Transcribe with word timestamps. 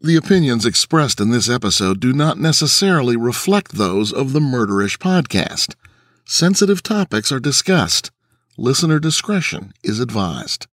The 0.00 0.14
opinions 0.14 0.64
expressed 0.64 1.18
in 1.18 1.32
this 1.32 1.50
episode 1.50 1.98
do 1.98 2.12
not 2.12 2.38
necessarily 2.38 3.16
reflect 3.16 3.72
those 3.72 4.12
of 4.12 4.32
the 4.32 4.38
Murderish 4.38 4.96
podcast. 4.98 5.74
Sensitive 6.24 6.84
topics 6.84 7.32
are 7.32 7.40
discussed. 7.40 8.12
Listener 8.56 9.00
discretion 9.00 9.72
is 9.82 9.98
advised. 9.98 10.68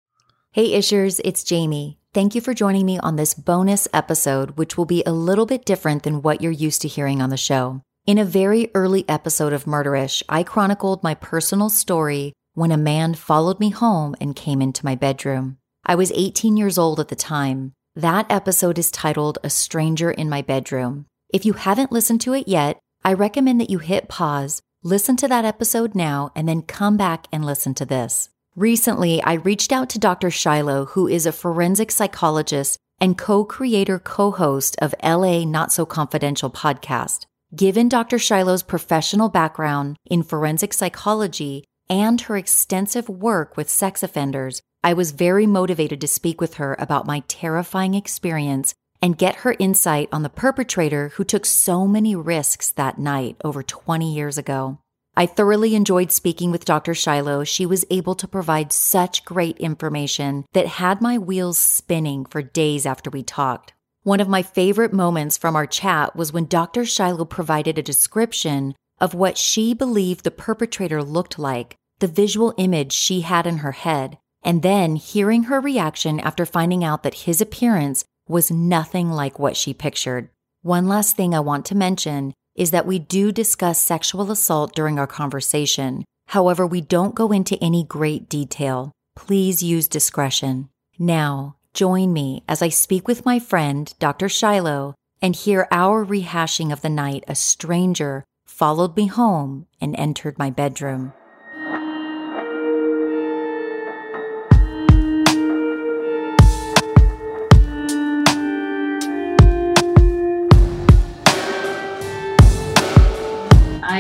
Hey, 0.52 0.78
Ishers, 0.78 1.20
it's 1.26 1.44
Jamie. 1.44 1.98
Thank 2.14 2.36
you 2.36 2.42
for 2.42 2.54
joining 2.54 2.86
me 2.86 3.00
on 3.00 3.16
this 3.16 3.34
bonus 3.34 3.88
episode, 3.92 4.58
which 4.58 4.78
will 4.78 4.86
be 4.86 5.02
a 5.08 5.12
little 5.12 5.48
bit 5.48 5.66
different 5.66 6.04
than 6.04 6.22
what 6.22 6.40
you're 6.40 6.52
used 6.52 6.84
to 6.84 6.88
hearing 6.88 7.20
on 7.20 7.32
the 7.32 7.36
show. 7.36 7.82
In 8.06 8.20
a 8.20 8.26
very 8.26 8.70
early 8.76 9.10
episode 9.10 9.54
of 9.54 9.66
Murderish, 9.66 10.22
I 10.30 10.44
chronicled 10.44 11.02
my 11.02 11.16
personal 11.16 11.72
story 11.72 12.34
when 12.54 12.72
a 12.72 12.78
man 12.78 13.16
followed 13.16 13.60
me 13.60 13.72
home 13.72 14.16
and 14.22 14.36
came 14.36 14.62
into 14.62 14.86
my 14.86 14.94
bedroom. 14.94 15.58
I 15.84 15.96
was 15.96 16.12
18 16.14 16.58
years 16.58 16.78
old 16.78 17.00
at 17.00 17.08
the 17.08 17.16
time. 17.16 17.74
That 17.98 18.30
episode 18.30 18.78
is 18.78 18.92
titled 18.92 19.38
A 19.42 19.50
Stranger 19.50 20.12
in 20.12 20.28
My 20.28 20.42
Bedroom. 20.42 21.06
If 21.30 21.46
you 21.46 21.54
haven't 21.54 21.94
listened 21.94 22.20
to 22.22 22.34
it 22.34 22.46
yet, 22.46 22.78
I 23.06 23.14
recommend 23.14 23.62
that 23.62 23.70
you 23.70 23.78
hit 23.78 24.10
pause, 24.10 24.62
listen 24.84 25.16
to 25.16 25.30
that 25.30 25.46
episode 25.46 25.96
now, 25.96 26.30
and 26.36 26.46
then 26.46 26.62
come 26.62 26.98
back 26.98 27.28
and 27.32 27.46
listen 27.46 27.74
to 27.76 27.86
this. 27.86 28.28
Recently, 28.54 29.24
I 29.24 29.36
reached 29.36 29.72
out 29.72 29.88
to 29.92 30.00
Dr. 30.00 30.30
Shiloh, 30.30 30.88
who 30.88 31.08
is 31.08 31.26
a 31.26 31.32
forensic 31.32 31.90
psychologist 31.90 32.78
and 33.00 33.18
co 33.18 33.46
creator 33.46 33.98
co 33.98 34.30
host 34.32 34.76
of 34.82 34.94
LA 35.02 35.46
Not 35.46 35.72
So 35.72 35.86
Confidential 35.86 36.50
podcast. 36.50 37.28
Given 37.56 37.88
Dr. 37.88 38.20
Shiloh's 38.20 38.62
professional 38.62 39.30
background 39.30 39.96
in 40.06 40.22
forensic 40.22 40.74
psychology 40.74 41.64
and 41.90 42.20
her 42.20 42.36
extensive 42.36 43.08
work 43.08 43.56
with 43.56 43.70
sex 43.70 44.04
offenders, 44.04 44.62
I 44.86 44.94
was 44.94 45.14
very 45.14 45.48
motivated 45.48 46.00
to 46.02 46.08
speak 46.08 46.40
with 46.40 46.54
her 46.56 46.76
about 46.78 47.08
my 47.08 47.24
terrifying 47.28 47.96
experience 47.96 48.76
and 49.02 49.18
get 49.18 49.38
her 49.38 49.56
insight 49.58 50.10
on 50.12 50.22
the 50.22 50.30
perpetrator 50.30 51.10
who 51.16 51.24
took 51.24 51.44
so 51.48 51.88
many 51.88 52.16
risks 52.16 52.70
that 52.70 53.00
night 53.00 53.36
over 53.44 53.64
20 53.64 54.14
years 54.14 54.38
ago. 54.38 54.78
I 55.18 55.26
thoroughly 55.26 55.74
enjoyed 55.74 56.12
speaking 56.12 56.52
with 56.52 56.66
Dr. 56.66 56.94
Shiloh. 56.94 57.46
She 57.46 57.66
was 57.66 57.84
able 57.90 58.14
to 58.14 58.28
provide 58.28 58.72
such 58.72 59.26
great 59.26 59.58
information 59.58 60.46
that 60.54 60.68
had 60.68 61.02
my 61.02 61.18
wheels 61.18 61.58
spinning 61.58 62.24
for 62.24 62.44
days 62.44 62.86
after 62.86 63.10
we 63.10 63.24
talked. 63.24 63.74
One 64.04 64.20
of 64.20 64.30
my 64.30 64.44
favorite 64.44 64.94
moments 64.94 65.36
from 65.36 65.56
our 65.56 65.66
chat 65.66 66.16
was 66.16 66.32
when 66.32 66.46
Dr. 66.46 66.86
Shiloh 66.86 67.26
provided 67.26 67.80
a 67.80 67.82
description 67.82 68.76
of 69.02 69.16
what 69.16 69.40
she 69.40 69.74
believed 69.74 70.24
the 70.24 70.30
perpetrator 70.30 71.02
looked 71.02 71.40
like, 71.40 71.76
the 71.98 72.08
visual 72.08 72.54
image 72.60 72.92
she 72.92 73.22
had 73.22 73.48
in 73.48 73.58
her 73.58 73.72
head, 73.72 74.20
and 74.46 74.62
then 74.62 74.96
hearing 74.96 75.44
her 75.44 75.60
reaction 75.60 76.20
after 76.20 76.46
finding 76.46 76.84
out 76.84 77.02
that 77.04 77.26
his 77.26 77.42
appearance 77.42 78.06
was 78.30 78.52
nothing 78.52 79.12
like 79.12 79.40
what 79.40 79.58
she 79.58 79.74
pictured. 79.74 80.30
One 80.62 80.88
last 80.88 81.18
thing 81.18 81.34
I 81.34 81.40
want 81.40 81.66
to 81.66 81.76
mention 81.76 82.34
is 82.56 82.72
that 82.72 82.86
we 82.86 83.00
do 83.00 83.32
discuss 83.32 83.80
sexual 83.80 84.32
assault 84.32 84.74
during 84.74 84.98
our 84.98 85.08
conversation. 85.08 86.06
However, 86.28 86.66
we 86.66 86.80
don't 86.80 87.16
go 87.16 87.32
into 87.32 87.62
any 87.62 87.84
great 87.84 88.30
detail. 88.30 88.92
Please 89.16 89.64
use 89.64 89.88
discretion. 89.88 90.70
Now, 90.98 91.58
join 91.74 92.14
me 92.14 92.44
as 92.48 92.62
I 92.62 92.70
speak 92.70 93.08
with 93.08 93.26
my 93.26 93.40
friend, 93.40 93.94
Dr. 94.00 94.30
Shiloh, 94.30 94.94
and 95.22 95.36
hear 95.36 95.68
our 95.72 96.06
rehashing 96.06 96.72
of 96.72 96.82
the 96.82 96.90
night 96.90 97.24
a 97.28 97.36
stranger 97.36 98.24
followed 98.46 98.96
me 98.96 99.08
home 99.08 99.66
and 99.82 99.96
entered 99.96 100.38
my 100.40 100.50
bedroom. 100.50 101.14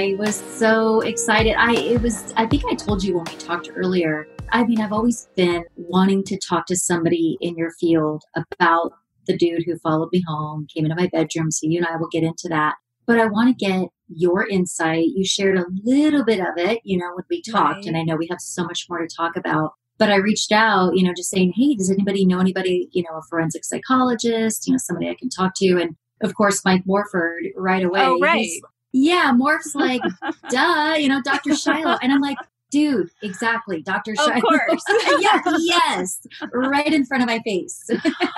I 0.06 0.14
was 0.20 0.36
so 0.36 1.02
excited. 1.02 1.56
I 1.58 1.74
it 1.74 2.00
was 2.00 2.32
I 2.38 2.46
think 2.46 2.64
I 2.70 2.76
told 2.76 3.04
you 3.04 3.16
when 3.16 3.26
we 3.26 3.38
talked 3.38 3.72
earlier. 3.76 4.28
I 4.52 4.64
mean, 4.64 4.80
I've 4.80 4.92
always 4.92 5.28
been 5.36 5.64
wanting 5.78 6.24
to 6.26 6.38
talk 6.38 6.68
to 6.68 6.76
somebody 6.76 7.40
in 7.42 7.56
your 7.56 7.72
field 7.80 8.22
about 8.36 8.92
the 9.26 9.36
dude 9.36 9.64
who 9.66 9.80
followed 9.80 10.10
me 10.12 10.24
home, 10.28 10.68
came 10.72 10.86
into 10.86 10.96
my 10.96 11.08
bedroom. 11.08 11.50
So 11.50 11.66
you 11.66 11.80
and 11.80 11.88
I 11.88 11.96
will 11.96 12.10
get 12.10 12.22
into 12.22 12.48
that. 12.50 12.76
But 13.08 13.20
I 13.20 13.26
want 13.26 13.58
to 13.58 13.66
get 13.66 13.90
your 14.08 14.48
insight. 14.48 15.08
You 15.16 15.26
shared 15.26 15.58
a 15.58 15.66
little 15.84 16.24
bit 16.24 16.40
of 16.40 16.56
it, 16.56 16.82
you 16.84 17.00
know, 17.00 17.12
when 17.16 17.26
we 17.32 17.42
talked, 17.42 17.78
right. 17.78 17.86
and 17.88 17.98
I 17.98 18.04
know 18.04 18.16
we 18.16 18.28
have 18.30 18.42
so 18.42 18.64
much 18.64 18.86
more 18.88 19.00
to 19.00 19.08
talk 19.08 19.36
about. 19.36 19.72
But 19.98 20.12
I 20.12 20.18
reached 20.18 20.52
out, 20.52 20.96
you 20.96 21.04
know, 21.04 21.14
just 21.18 21.32
saying, 21.32 21.54
hey, 21.56 21.74
does 21.74 21.90
anybody 21.90 22.28
know 22.28 22.40
anybody, 22.40 22.90
you 22.92 23.02
know, 23.02 23.18
a 23.18 23.24
forensic 23.28 23.66
psychologist, 23.66 24.68
you 24.68 24.74
know, 24.74 24.78
somebody 24.78 25.10
I 25.10 25.16
can 25.16 25.30
talk 25.30 25.54
to? 25.56 25.80
And 25.82 25.96
of 26.22 26.36
course, 26.36 26.64
Mike 26.64 26.84
Morford 26.86 27.46
right 27.56 27.84
away. 27.84 28.02
Oh, 28.02 28.20
right 28.20 28.62
yeah, 28.96 29.34
Morph's 29.36 29.76
like, 29.76 30.02
duh, 30.50 30.96
you 30.98 31.10
know, 31.10 31.22
Dr. 31.22 31.54
Shiloh. 31.54 31.98
And 32.02 32.14
I'm 32.14 32.22
like, 32.22 32.38
dude, 32.72 33.10
exactly, 33.22 33.82
Dr. 33.82 34.16
Shiloh. 34.16 34.38
Of 34.38 34.42
course. 34.42 34.84
yeah, 35.20 35.42
yes, 35.60 36.26
right 36.54 36.94
in 36.94 37.06
front 37.06 37.22
of 37.22 37.28
my 37.28 37.40
face. 37.40 37.90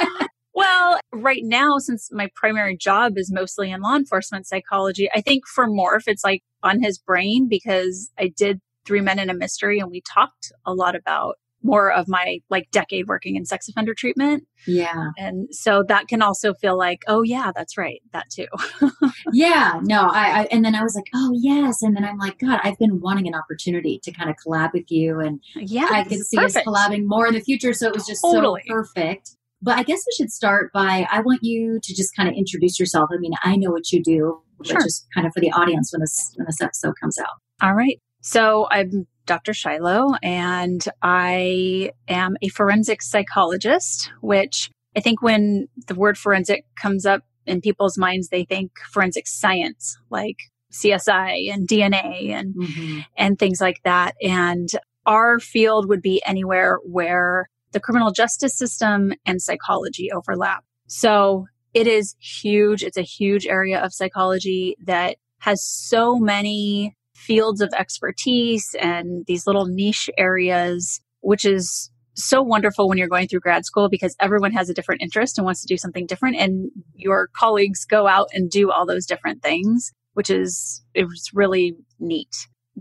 well, 0.55 0.99
right 1.13 1.43
now, 1.43 1.77
since 1.77 2.09
my 2.11 2.27
primary 2.35 2.75
job 2.75 3.17
is 3.17 3.31
mostly 3.31 3.69
in 3.69 3.81
law 3.81 3.95
enforcement 3.95 4.47
psychology, 4.47 5.07
I 5.13 5.21
think 5.21 5.45
for 5.47 5.67
Morph, 5.67 6.07
it's 6.07 6.23
like 6.23 6.41
on 6.63 6.81
his 6.81 6.97
brain 6.97 7.47
because 7.47 8.09
I 8.17 8.33
did 8.35 8.59
Three 8.85 9.01
Men 9.01 9.19
in 9.19 9.29
a 9.29 9.35
Mystery 9.35 9.79
and 9.79 9.91
we 9.91 10.01
talked 10.01 10.51
a 10.65 10.73
lot 10.73 10.95
about 10.95 11.35
more 11.63 11.91
of 11.91 12.07
my 12.07 12.39
like 12.49 12.69
decade 12.71 13.07
working 13.07 13.35
in 13.35 13.45
sex 13.45 13.67
offender 13.67 13.93
treatment. 13.93 14.45
Yeah. 14.65 15.09
And 15.17 15.53
so 15.53 15.83
that 15.87 16.07
can 16.07 16.21
also 16.21 16.53
feel 16.53 16.77
like, 16.77 17.03
oh 17.07 17.23
yeah, 17.23 17.51
that's 17.55 17.77
right. 17.77 18.01
That 18.13 18.29
too. 18.29 18.47
yeah. 19.33 19.79
No, 19.83 20.07
I, 20.07 20.41
I, 20.41 20.47
and 20.51 20.63
then 20.63 20.75
I 20.75 20.83
was 20.83 20.95
like, 20.95 21.07
oh 21.13 21.31
yes. 21.35 21.81
And 21.81 21.95
then 21.95 22.05
I'm 22.05 22.17
like, 22.17 22.39
God, 22.39 22.59
I've 22.63 22.77
been 22.77 23.01
wanting 23.01 23.27
an 23.27 23.35
opportunity 23.35 23.99
to 24.03 24.11
kind 24.11 24.29
of 24.29 24.35
collab 24.45 24.73
with 24.73 24.89
you. 24.89 25.19
And 25.19 25.39
yeah, 25.55 25.89
I 25.91 26.03
could 26.03 26.25
see 26.25 26.37
perfect. 26.37 26.57
us 26.57 26.63
collabing 26.65 27.05
more 27.05 27.27
in 27.27 27.33
the 27.33 27.41
future. 27.41 27.73
So 27.73 27.87
it 27.87 27.93
was 27.93 28.05
just 28.05 28.21
totally. 28.21 28.61
so 28.67 28.73
perfect. 28.73 29.31
But 29.61 29.79
I 29.79 29.83
guess 29.83 30.03
we 30.05 30.13
should 30.15 30.31
start 30.31 30.71
by 30.71 31.07
I 31.11 31.21
want 31.21 31.39
you 31.41 31.79
to 31.81 31.95
just 31.95 32.15
kind 32.15 32.29
of 32.29 32.35
introduce 32.35 32.79
yourself. 32.79 33.09
I 33.11 33.17
mean, 33.17 33.33
I 33.43 33.55
know 33.55 33.71
what 33.71 33.91
you 33.91 34.03
do, 34.03 34.41
sure. 34.63 34.75
but 34.75 34.83
just 34.83 35.07
kind 35.13 35.25
of 35.25 35.33
for 35.33 35.39
the 35.39 35.51
audience 35.51 35.91
when 35.91 36.01
this 36.01 36.31
when 36.35 36.45
this 36.45 36.61
episode 36.61 36.93
comes 37.01 37.17
out. 37.17 37.41
All 37.63 37.73
right. 37.73 37.99
So 38.21 38.67
I'm 38.69 39.07
Dr. 39.27 39.53
Shiloh, 39.53 40.15
and 40.23 40.83
I 41.01 41.91
am 42.07 42.35
a 42.41 42.47
forensic 42.49 43.01
psychologist, 43.01 44.11
which 44.21 44.71
I 44.95 44.99
think 44.99 45.21
when 45.21 45.67
the 45.87 45.95
word 45.95 46.17
forensic 46.17 46.65
comes 46.75 47.05
up 47.05 47.21
in 47.45 47.61
people's 47.61 47.97
minds, 47.97 48.29
they 48.29 48.45
think 48.45 48.71
forensic 48.91 49.27
science, 49.27 49.97
like 50.09 50.37
CSI 50.73 51.53
and 51.53 51.67
DNA 51.67 52.31
and 52.31 52.55
mm-hmm. 52.55 52.99
and 53.15 53.37
things 53.37 53.61
like 53.61 53.81
that. 53.83 54.15
And 54.21 54.69
our 55.05 55.39
field 55.39 55.87
would 55.87 56.01
be 56.01 56.21
anywhere 56.25 56.79
where 56.83 57.49
the 57.71 57.79
criminal 57.79 58.11
justice 58.11 58.57
system 58.57 59.13
and 59.25 59.41
psychology 59.41 60.11
overlap. 60.11 60.63
So 60.87 61.45
it 61.73 61.87
is 61.87 62.15
huge. 62.19 62.83
It's 62.83 62.97
a 62.97 63.03
huge 63.03 63.45
area 63.45 63.79
of 63.83 63.93
psychology 63.93 64.77
that 64.85 65.17
has 65.39 65.63
so 65.63 66.17
many 66.17 66.95
fields 67.17 67.61
of 67.61 67.73
expertise 67.77 68.75
and 68.79 69.25
these 69.27 69.47
little 69.47 69.65
niche 69.65 70.09
areas, 70.17 71.01
which 71.21 71.45
is 71.45 71.91
so 72.13 72.41
wonderful 72.41 72.87
when 72.87 72.97
you're 72.97 73.07
going 73.07 73.27
through 73.27 73.39
grad 73.39 73.65
school 73.65 73.89
because 73.89 74.15
everyone 74.19 74.51
has 74.51 74.69
a 74.69 74.73
different 74.73 75.01
interest 75.01 75.37
and 75.37 75.45
wants 75.45 75.61
to 75.61 75.67
do 75.67 75.77
something 75.77 76.07
different 76.07 76.35
and 76.35 76.71
your 76.95 77.29
colleagues 77.35 77.85
go 77.85 78.07
out 78.07 78.27
and 78.33 78.49
do 78.49 78.71
all 78.71 78.87
those 78.87 79.05
different 79.05 79.43
things 79.43 79.91
which 80.17 80.31
is 80.31 80.83
it 80.95 81.05
was 81.05 81.29
really 81.31 81.75
neat. 81.99 82.35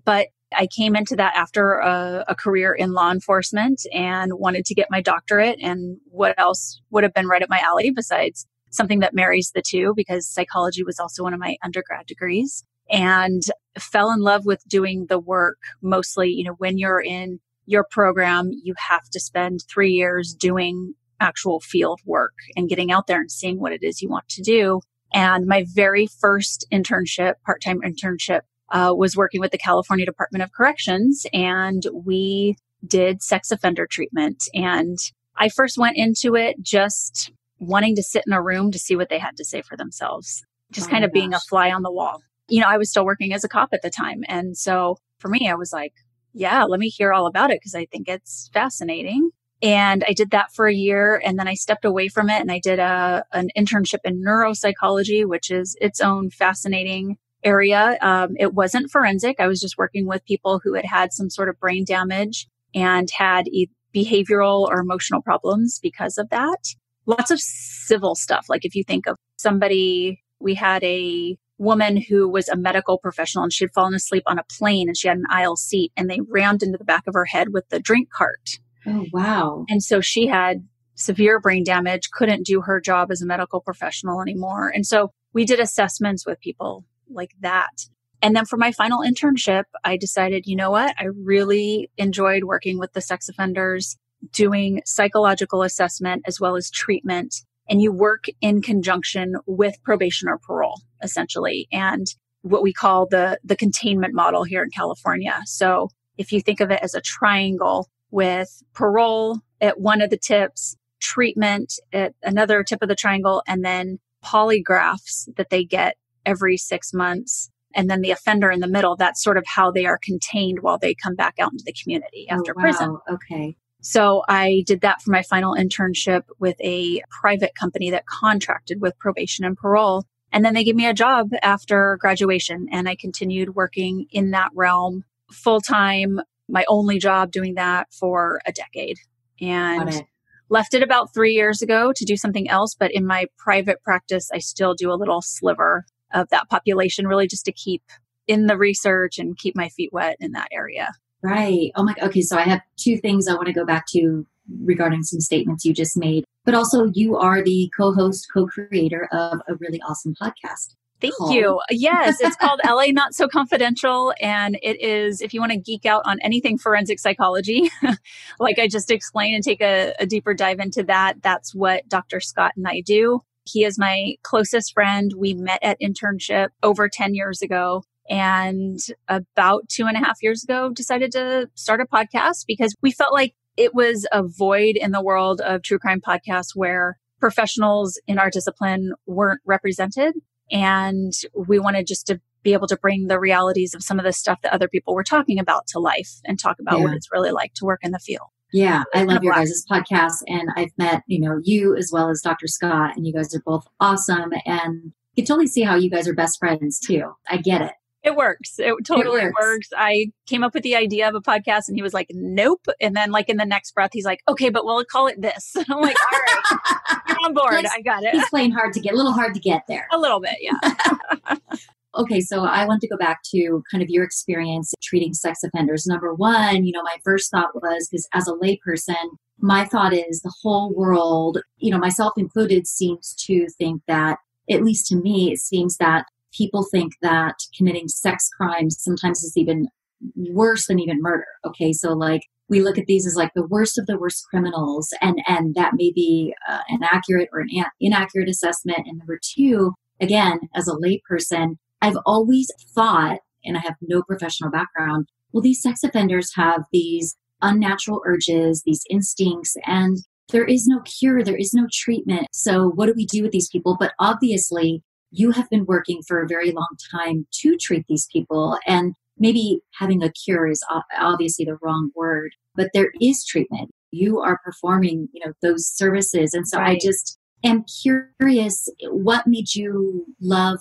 But 0.04 0.28
i 0.56 0.66
came 0.74 0.94
into 0.94 1.16
that 1.16 1.34
after 1.34 1.78
a, 1.78 2.24
a 2.28 2.34
career 2.34 2.72
in 2.72 2.92
law 2.92 3.10
enforcement 3.10 3.82
and 3.92 4.32
wanted 4.34 4.64
to 4.64 4.74
get 4.74 4.86
my 4.90 5.02
doctorate 5.02 5.58
and 5.60 5.98
what 6.06 6.38
else 6.38 6.80
would 6.90 7.02
have 7.02 7.12
been 7.12 7.26
right 7.26 7.42
up 7.42 7.50
my 7.50 7.58
alley 7.58 7.90
besides 7.90 8.46
something 8.70 9.00
that 9.00 9.12
marries 9.12 9.50
the 9.54 9.62
two 9.62 9.92
because 9.96 10.26
psychology 10.26 10.84
was 10.84 11.00
also 11.00 11.24
one 11.24 11.34
of 11.34 11.40
my 11.40 11.56
undergrad 11.64 12.06
degrees 12.06 12.64
and 12.90 13.42
fell 13.78 14.10
in 14.10 14.20
love 14.20 14.46
with 14.46 14.62
doing 14.68 15.06
the 15.08 15.18
work 15.18 15.58
mostly 15.82 16.30
you 16.30 16.44
know 16.44 16.54
when 16.58 16.78
you're 16.78 17.00
in 17.00 17.38
your 17.66 17.84
program 17.90 18.50
you 18.62 18.74
have 18.78 19.08
to 19.10 19.20
spend 19.20 19.60
three 19.68 19.92
years 19.92 20.34
doing 20.34 20.94
actual 21.20 21.60
field 21.60 22.00
work 22.04 22.34
and 22.56 22.68
getting 22.68 22.92
out 22.92 23.06
there 23.06 23.20
and 23.20 23.30
seeing 23.30 23.60
what 23.60 23.72
it 23.72 23.82
is 23.82 24.02
you 24.02 24.08
want 24.08 24.28
to 24.28 24.42
do. 24.42 24.80
And 25.12 25.46
my 25.46 25.64
very 25.74 26.06
first 26.06 26.66
internship 26.72 27.34
part-time 27.44 27.80
internship 27.80 28.40
uh, 28.70 28.92
was 28.96 29.16
working 29.16 29.40
with 29.40 29.52
the 29.52 29.58
california 29.58 30.04
department 30.04 30.42
of 30.42 30.52
corrections 30.52 31.24
and 31.32 31.86
we 31.92 32.56
did 32.84 33.22
sex 33.22 33.50
offender 33.50 33.86
treatment. 33.86 34.44
And 34.54 34.98
i 35.36 35.48
first 35.48 35.78
went 35.78 35.96
into 35.96 36.34
it 36.34 36.56
just 36.62 37.30
wanting 37.58 37.94
to 37.96 38.02
sit 38.02 38.24
in 38.26 38.32
a 38.32 38.42
room 38.42 38.70
to 38.72 38.78
see 38.78 38.96
what 38.96 39.08
they 39.08 39.18
had 39.18 39.36
to 39.36 39.44
say 39.44 39.62
for 39.62 39.76
themselves 39.76 40.42
just 40.72 40.88
oh 40.88 40.90
kind 40.90 41.04
of 41.04 41.10
gosh. 41.10 41.14
being 41.14 41.34
a 41.34 41.40
fly 41.40 41.70
on 41.70 41.82
the 41.82 41.92
wall 41.92 42.20
you 42.48 42.60
know, 42.60 42.68
I 42.68 42.78
was 42.78 42.90
still 42.90 43.04
working 43.04 43.32
as 43.32 43.44
a 43.44 43.48
cop 43.48 43.70
at 43.72 43.82
the 43.82 43.90
time. 43.90 44.22
And 44.28 44.56
so 44.56 44.96
for 45.18 45.28
me, 45.28 45.48
I 45.48 45.54
was 45.54 45.72
like, 45.72 45.92
yeah, 46.32 46.64
let 46.64 46.78
me 46.80 46.88
hear 46.88 47.12
all 47.12 47.26
about 47.26 47.50
it 47.50 47.60
because 47.60 47.74
I 47.74 47.86
think 47.86 48.08
it's 48.08 48.50
fascinating. 48.52 49.30
And 49.62 50.04
I 50.06 50.12
did 50.12 50.32
that 50.32 50.52
for 50.52 50.66
a 50.66 50.74
year 50.74 51.20
and 51.24 51.38
then 51.38 51.48
I 51.48 51.54
stepped 51.54 51.86
away 51.86 52.08
from 52.08 52.28
it 52.28 52.40
and 52.40 52.52
I 52.52 52.58
did 52.58 52.78
a, 52.78 53.24
an 53.32 53.48
internship 53.56 54.00
in 54.04 54.22
neuropsychology, 54.22 55.26
which 55.26 55.50
is 55.50 55.76
its 55.80 56.00
own 56.00 56.30
fascinating 56.30 57.16
area. 57.42 57.96
Um, 58.02 58.34
it 58.38 58.52
wasn't 58.52 58.90
forensic. 58.90 59.36
I 59.38 59.46
was 59.46 59.60
just 59.60 59.78
working 59.78 60.06
with 60.06 60.24
people 60.26 60.60
who 60.62 60.74
had 60.74 60.84
had 60.84 61.12
some 61.12 61.30
sort 61.30 61.48
of 61.48 61.58
brain 61.58 61.84
damage 61.86 62.46
and 62.74 63.08
had 63.16 63.48
e- 63.48 63.70
behavioral 63.94 64.66
or 64.68 64.78
emotional 64.78 65.22
problems 65.22 65.78
because 65.82 66.18
of 66.18 66.28
that. 66.28 66.74
Lots 67.06 67.30
of 67.30 67.40
civil 67.40 68.14
stuff. 68.14 68.46
Like 68.50 68.66
if 68.66 68.74
you 68.74 68.84
think 68.84 69.06
of 69.06 69.16
somebody, 69.38 70.22
we 70.38 70.54
had 70.54 70.84
a 70.84 71.38
woman 71.58 71.96
who 71.96 72.28
was 72.28 72.48
a 72.48 72.56
medical 72.56 72.98
professional 72.98 73.44
and 73.44 73.52
she 73.52 73.64
had 73.64 73.72
fallen 73.72 73.94
asleep 73.94 74.22
on 74.26 74.38
a 74.38 74.44
plane 74.44 74.88
and 74.88 74.96
she 74.96 75.08
had 75.08 75.16
an 75.16 75.24
aisle 75.30 75.56
seat 75.56 75.92
and 75.96 76.10
they 76.10 76.20
rammed 76.28 76.62
into 76.62 76.78
the 76.78 76.84
back 76.84 77.06
of 77.06 77.14
her 77.14 77.24
head 77.24 77.48
with 77.52 77.68
the 77.70 77.80
drink 77.80 78.10
cart. 78.10 78.58
Oh, 78.86 79.06
wow. 79.12 79.64
And 79.68 79.82
so 79.82 80.00
she 80.00 80.26
had 80.26 80.66
severe 80.94 81.40
brain 81.40 81.64
damage, 81.64 82.10
couldn't 82.10 82.46
do 82.46 82.62
her 82.62 82.80
job 82.80 83.10
as 83.10 83.22
a 83.22 83.26
medical 83.26 83.60
professional 83.60 84.20
anymore. 84.20 84.68
And 84.68 84.86
so 84.86 85.12
we 85.32 85.44
did 85.44 85.60
assessments 85.60 86.26
with 86.26 86.40
people 86.40 86.84
like 87.10 87.32
that. 87.40 87.86
And 88.22 88.34
then 88.34 88.46
for 88.46 88.56
my 88.56 88.72
final 88.72 89.00
internship, 89.00 89.64
I 89.84 89.96
decided, 89.96 90.46
you 90.46 90.56
know 90.56 90.70
what? 90.70 90.94
I 90.98 91.04
really 91.04 91.90
enjoyed 91.98 92.44
working 92.44 92.78
with 92.78 92.92
the 92.92 93.02
sex 93.02 93.28
offenders, 93.28 93.96
doing 94.32 94.80
psychological 94.86 95.62
assessment 95.62 96.22
as 96.26 96.40
well 96.40 96.56
as 96.56 96.70
treatment. 96.70 97.42
And 97.68 97.82
you 97.82 97.92
work 97.92 98.24
in 98.40 98.62
conjunction 98.62 99.34
with 99.46 99.74
probation 99.82 100.28
or 100.28 100.38
parole, 100.38 100.80
essentially, 101.02 101.68
and 101.72 102.06
what 102.42 102.62
we 102.62 102.72
call 102.72 103.06
the, 103.06 103.38
the 103.42 103.56
containment 103.56 104.14
model 104.14 104.44
here 104.44 104.62
in 104.62 104.70
California. 104.70 105.40
So 105.46 105.88
if 106.16 106.32
you 106.32 106.40
think 106.40 106.60
of 106.60 106.70
it 106.70 106.80
as 106.82 106.94
a 106.94 107.00
triangle 107.00 107.88
with 108.10 108.62
parole 108.72 109.40
at 109.60 109.80
one 109.80 110.00
of 110.00 110.10
the 110.10 110.16
tips, 110.16 110.76
treatment 111.00 111.74
at 111.92 112.14
another 112.22 112.62
tip 112.62 112.82
of 112.82 112.88
the 112.88 112.94
triangle, 112.94 113.42
and 113.46 113.64
then 113.64 113.98
polygraphs 114.24 115.28
that 115.36 115.50
they 115.50 115.64
get 115.64 115.96
every 116.24 116.56
six 116.56 116.92
months. 116.92 117.50
And 117.74 117.90
then 117.90 118.00
the 118.00 118.10
offender 118.10 118.50
in 118.50 118.60
the 118.60 118.68
middle, 118.68 118.96
that's 118.96 119.22
sort 119.22 119.36
of 119.36 119.44
how 119.46 119.70
they 119.70 119.84
are 119.84 119.98
contained 120.02 120.60
while 120.60 120.78
they 120.78 120.94
come 120.94 121.14
back 121.14 121.34
out 121.38 121.52
into 121.52 121.64
the 121.66 121.74
community 121.74 122.26
oh, 122.30 122.36
after 122.36 122.52
oh, 122.52 122.54
wow. 122.56 122.62
prison. 122.62 122.98
Okay. 123.10 123.56
So 123.86 124.24
I 124.28 124.64
did 124.66 124.80
that 124.80 125.00
for 125.00 125.12
my 125.12 125.22
final 125.22 125.54
internship 125.54 126.22
with 126.40 126.56
a 126.60 127.02
private 127.08 127.54
company 127.54 127.90
that 127.90 128.04
contracted 128.04 128.80
with 128.80 128.98
probation 128.98 129.44
and 129.44 129.56
parole. 129.56 130.02
And 130.32 130.44
then 130.44 130.54
they 130.54 130.64
gave 130.64 130.74
me 130.74 130.88
a 130.88 130.92
job 130.92 131.30
after 131.40 131.96
graduation 132.00 132.66
and 132.72 132.88
I 132.88 132.96
continued 132.96 133.54
working 133.54 134.06
in 134.10 134.32
that 134.32 134.50
realm 134.54 135.04
full 135.30 135.60
time, 135.60 136.20
my 136.48 136.64
only 136.66 136.98
job 136.98 137.30
doing 137.30 137.54
that 137.54 137.86
for 137.94 138.40
a 138.44 138.50
decade. 138.50 138.98
And 139.40 140.02
left 140.48 140.74
it 140.74 140.82
about 140.82 141.14
three 141.14 141.34
years 141.34 141.62
ago 141.62 141.92
to 141.94 142.04
do 142.04 142.16
something 142.16 142.50
else. 142.50 142.74
But 142.74 142.90
in 142.92 143.06
my 143.06 143.26
private 143.38 143.80
practice, 143.84 144.30
I 144.34 144.38
still 144.38 144.74
do 144.74 144.92
a 144.92 144.98
little 144.98 145.22
sliver 145.22 145.84
of 146.12 146.28
that 146.30 146.48
population, 146.48 147.06
really 147.06 147.28
just 147.28 147.44
to 147.44 147.52
keep 147.52 147.84
in 148.26 148.46
the 148.46 148.58
research 148.58 149.20
and 149.20 149.38
keep 149.38 149.54
my 149.54 149.68
feet 149.68 149.92
wet 149.92 150.16
in 150.18 150.32
that 150.32 150.48
area. 150.52 150.90
Right. 151.26 151.72
Oh 151.74 151.82
my. 151.82 151.94
Okay. 152.02 152.20
So 152.22 152.36
I 152.36 152.42
have 152.42 152.60
two 152.76 152.98
things 152.98 153.26
I 153.26 153.34
want 153.34 153.46
to 153.46 153.52
go 153.52 153.64
back 153.64 153.86
to 153.88 154.26
regarding 154.62 155.02
some 155.02 155.20
statements 155.20 155.64
you 155.64 155.74
just 155.74 155.96
made, 155.96 156.24
but 156.44 156.54
also 156.54 156.86
you 156.94 157.16
are 157.16 157.42
the 157.42 157.70
co-host, 157.76 158.28
co-creator 158.32 159.08
of 159.12 159.40
a 159.48 159.56
really 159.56 159.80
awesome 159.82 160.14
podcast. 160.22 160.74
Thank 161.00 161.14
Called- 161.16 161.34
you. 161.34 161.60
Yes, 161.70 162.18
it's 162.20 162.36
called 162.40 162.60
LA 162.64 162.86
Not 162.86 163.14
So 163.14 163.28
Confidential. 163.28 164.14
And 164.20 164.56
it 164.62 164.80
is, 164.80 165.20
if 165.20 165.34
you 165.34 165.40
want 165.40 165.52
to 165.52 165.58
geek 165.58 165.84
out 165.84 166.02
on 166.04 166.18
anything 166.22 166.58
forensic 166.58 166.98
psychology, 166.98 167.70
like 168.40 168.58
I 168.58 168.68
just 168.68 168.90
explained 168.90 169.34
and 169.34 169.44
take 169.44 169.60
a, 169.60 169.94
a 169.98 170.06
deeper 170.06 170.32
dive 170.32 170.60
into 170.60 170.82
that, 170.84 171.22
that's 171.22 171.54
what 171.54 171.88
Dr. 171.88 172.20
Scott 172.20 172.52
and 172.56 172.66
I 172.66 172.80
do. 172.80 173.20
He 173.44 173.64
is 173.64 173.78
my 173.78 174.14
closest 174.22 174.72
friend. 174.72 175.12
We 175.16 175.34
met 175.34 175.58
at 175.62 175.80
internship 175.80 176.48
over 176.62 176.88
10 176.88 177.14
years 177.14 177.42
ago. 177.42 177.84
And 178.08 178.78
about 179.08 179.68
two 179.68 179.86
and 179.86 179.96
a 179.96 180.00
half 180.00 180.22
years 180.22 180.44
ago, 180.44 180.70
decided 180.70 181.12
to 181.12 181.48
start 181.54 181.80
a 181.80 181.86
podcast 181.86 182.44
because 182.46 182.74
we 182.82 182.92
felt 182.92 183.12
like 183.12 183.34
it 183.56 183.74
was 183.74 184.06
a 184.12 184.22
void 184.22 184.76
in 184.76 184.92
the 184.92 185.02
world 185.02 185.40
of 185.40 185.62
true 185.62 185.78
crime 185.78 186.00
podcasts 186.00 186.54
where 186.54 186.98
professionals 187.20 188.00
in 188.06 188.18
our 188.18 188.30
discipline 188.30 188.92
weren't 189.06 189.40
represented. 189.44 190.14
And 190.50 191.12
we 191.34 191.58
wanted 191.58 191.86
just 191.86 192.06
to 192.06 192.20
be 192.42 192.52
able 192.52 192.68
to 192.68 192.76
bring 192.76 193.08
the 193.08 193.18
realities 193.18 193.74
of 193.74 193.82
some 193.82 193.98
of 193.98 194.04
the 194.04 194.12
stuff 194.12 194.40
that 194.42 194.52
other 194.52 194.68
people 194.68 194.94
were 194.94 195.02
talking 195.02 195.40
about 195.40 195.66
to 195.68 195.80
life 195.80 196.20
and 196.24 196.38
talk 196.38 196.58
about 196.60 196.80
what 196.80 196.94
it's 196.94 197.08
really 197.12 197.32
like 197.32 197.52
to 197.54 197.64
work 197.64 197.80
in 197.82 197.90
the 197.90 197.98
field. 197.98 198.28
Yeah, 198.52 198.84
I 198.94 199.02
love 199.02 199.24
your 199.24 199.34
guys' 199.34 199.66
podcast, 199.68 200.22
and 200.28 200.48
I've 200.56 200.70
met 200.78 201.02
you 201.08 201.20
know 201.20 201.40
you 201.42 201.74
as 201.76 201.90
well 201.92 202.08
as 202.08 202.22
Dr. 202.22 202.46
Scott, 202.46 202.96
and 202.96 203.04
you 203.04 203.12
guys 203.12 203.34
are 203.34 203.42
both 203.44 203.66
awesome, 203.80 204.32
and 204.44 204.92
you 205.14 205.24
can 205.24 205.26
totally 205.26 205.48
see 205.48 205.62
how 205.62 205.74
you 205.74 205.90
guys 205.90 206.06
are 206.06 206.14
best 206.14 206.38
friends 206.38 206.78
too. 206.78 207.12
I 207.28 207.38
get 207.38 207.60
it. 207.60 207.72
It 208.06 208.14
works. 208.14 208.54
It 208.58 208.72
totally 208.86 209.24
works. 209.24 209.34
works. 209.40 209.68
I 209.76 210.12
came 210.26 210.44
up 210.44 210.54
with 210.54 210.62
the 210.62 210.76
idea 210.76 211.08
of 211.08 211.16
a 211.16 211.20
podcast 211.20 211.68
and 211.68 211.76
he 211.76 211.82
was 211.82 211.92
like, 211.92 212.06
nope. 212.10 212.64
And 212.80 212.94
then 212.94 213.10
like 213.10 213.28
in 213.28 213.36
the 213.36 213.44
next 213.44 213.74
breath, 213.74 213.90
he's 213.92 214.04
like, 214.04 214.20
okay, 214.28 214.48
but 214.48 214.64
we'll 214.64 214.84
call 214.84 215.08
it 215.08 215.20
this. 215.20 215.56
I'm 215.68 215.80
like, 215.80 215.96
all 216.12 216.18
right, 216.18 217.00
you're 217.08 217.18
on 217.24 217.34
board. 217.34 217.54
He's- 217.58 217.72
I 217.76 217.82
got 217.82 218.04
it. 218.04 218.14
He's 218.14 218.28
playing 218.30 218.52
hard 218.52 218.72
to 218.74 218.80
get, 218.80 218.94
a 218.94 218.96
little 218.96 219.12
hard 219.12 219.34
to 219.34 219.40
get 219.40 219.62
there. 219.68 219.88
A 219.92 219.98
little 219.98 220.20
bit. 220.20 220.36
Yeah. 220.40 221.36
Okay, 221.98 222.20
so 222.20 222.44
I 222.44 222.66
want 222.66 222.82
to 222.82 222.88
go 222.88 222.98
back 222.98 223.20
to 223.34 223.62
kind 223.70 223.82
of 223.82 223.88
your 223.88 224.04
experience 224.04 224.74
treating 224.82 225.14
sex 225.14 225.42
offenders. 225.42 225.86
Number 225.86 226.12
one, 226.12 226.66
you 226.66 226.72
know, 226.72 226.82
my 226.82 226.96
first 227.02 227.30
thought 227.30 227.54
was 227.54 227.88
because 227.90 228.06
as 228.12 228.28
a 228.28 228.32
layperson, 228.32 229.16
my 229.38 229.64
thought 229.64 229.94
is 229.94 230.20
the 230.20 230.34
whole 230.42 230.74
world, 230.74 231.38
you 231.56 231.70
know, 231.70 231.78
myself 231.78 232.12
included, 232.18 232.66
seems 232.66 233.14
to 233.26 233.46
think 233.58 233.80
that, 233.88 234.18
at 234.50 234.62
least 234.62 234.88
to 234.88 234.96
me, 234.96 235.32
it 235.32 235.38
seems 235.38 235.78
that 235.78 236.04
people 236.36 236.66
think 236.70 236.94
that 237.02 237.34
committing 237.56 237.88
sex 237.88 238.28
crimes 238.36 238.76
sometimes 238.78 239.22
is 239.22 239.36
even 239.36 239.68
worse 240.14 240.66
than 240.66 240.78
even 240.78 241.00
murder. 241.00 241.26
Okay, 241.46 241.72
so 241.72 241.92
like 241.92 242.22
we 242.48 242.60
look 242.60 242.78
at 242.78 242.86
these 242.86 243.06
as 243.06 243.16
like 243.16 243.32
the 243.34 243.46
worst 243.46 243.78
of 243.78 243.86
the 243.86 243.98
worst 243.98 244.24
criminals, 244.30 244.92
and 245.00 245.20
and 245.26 245.54
that 245.54 245.72
may 245.74 245.92
be 245.92 246.34
uh, 246.48 246.60
an 246.68 246.80
accurate 246.92 247.28
or 247.32 247.40
an 247.40 247.48
inaccurate 247.80 248.28
assessment. 248.28 248.80
And 248.86 248.98
number 248.98 249.18
two, 249.22 249.72
again, 250.00 250.40
as 250.54 250.68
a 250.68 250.72
layperson, 250.72 251.56
I've 251.82 251.98
always 252.06 252.50
thought, 252.74 253.18
and 253.44 253.56
I 253.56 253.60
have 253.60 253.76
no 253.80 254.02
professional 254.02 254.50
background, 254.50 255.06
well, 255.32 255.42
these 255.42 255.62
sex 255.62 255.82
offenders 255.82 256.32
have 256.36 256.62
these 256.72 257.16
unnatural 257.42 258.00
urges, 258.06 258.62
these 258.64 258.82
instincts, 258.88 259.56
and 259.66 259.98
there 260.30 260.44
is 260.44 260.66
no 260.66 260.80
cure, 260.80 261.22
there 261.22 261.36
is 261.36 261.52
no 261.54 261.66
treatment. 261.72 262.26
So, 262.32 262.70
what 262.70 262.86
do 262.86 262.94
we 262.96 263.06
do 263.06 263.22
with 263.22 263.32
these 263.32 263.48
people? 263.48 263.76
But 263.78 263.92
obviously, 263.98 264.82
you 265.16 265.30
have 265.32 265.48
been 265.50 265.66
working 265.66 266.02
for 266.06 266.22
a 266.22 266.28
very 266.28 266.52
long 266.52 266.76
time 266.90 267.26
to 267.40 267.56
treat 267.56 267.84
these 267.88 268.06
people, 268.12 268.58
and 268.66 268.94
maybe 269.18 269.60
having 269.78 270.02
a 270.02 270.12
cure 270.12 270.46
is 270.46 270.62
obviously 270.98 271.44
the 271.44 271.58
wrong 271.62 271.90
word, 271.94 272.32
but 272.54 272.70
there 272.74 272.90
is 273.00 273.24
treatment. 273.24 273.70
You 273.90 274.20
are 274.20 274.38
performing, 274.44 275.08
you 275.12 275.24
know, 275.24 275.32
those 275.42 275.66
services, 275.66 276.34
and 276.34 276.46
so 276.46 276.58
I 276.58 276.78
just 276.80 277.18
am 277.44 277.64
curious 277.82 278.68
what 278.90 279.26
made 279.26 279.54
you 279.54 280.06
love 280.20 280.58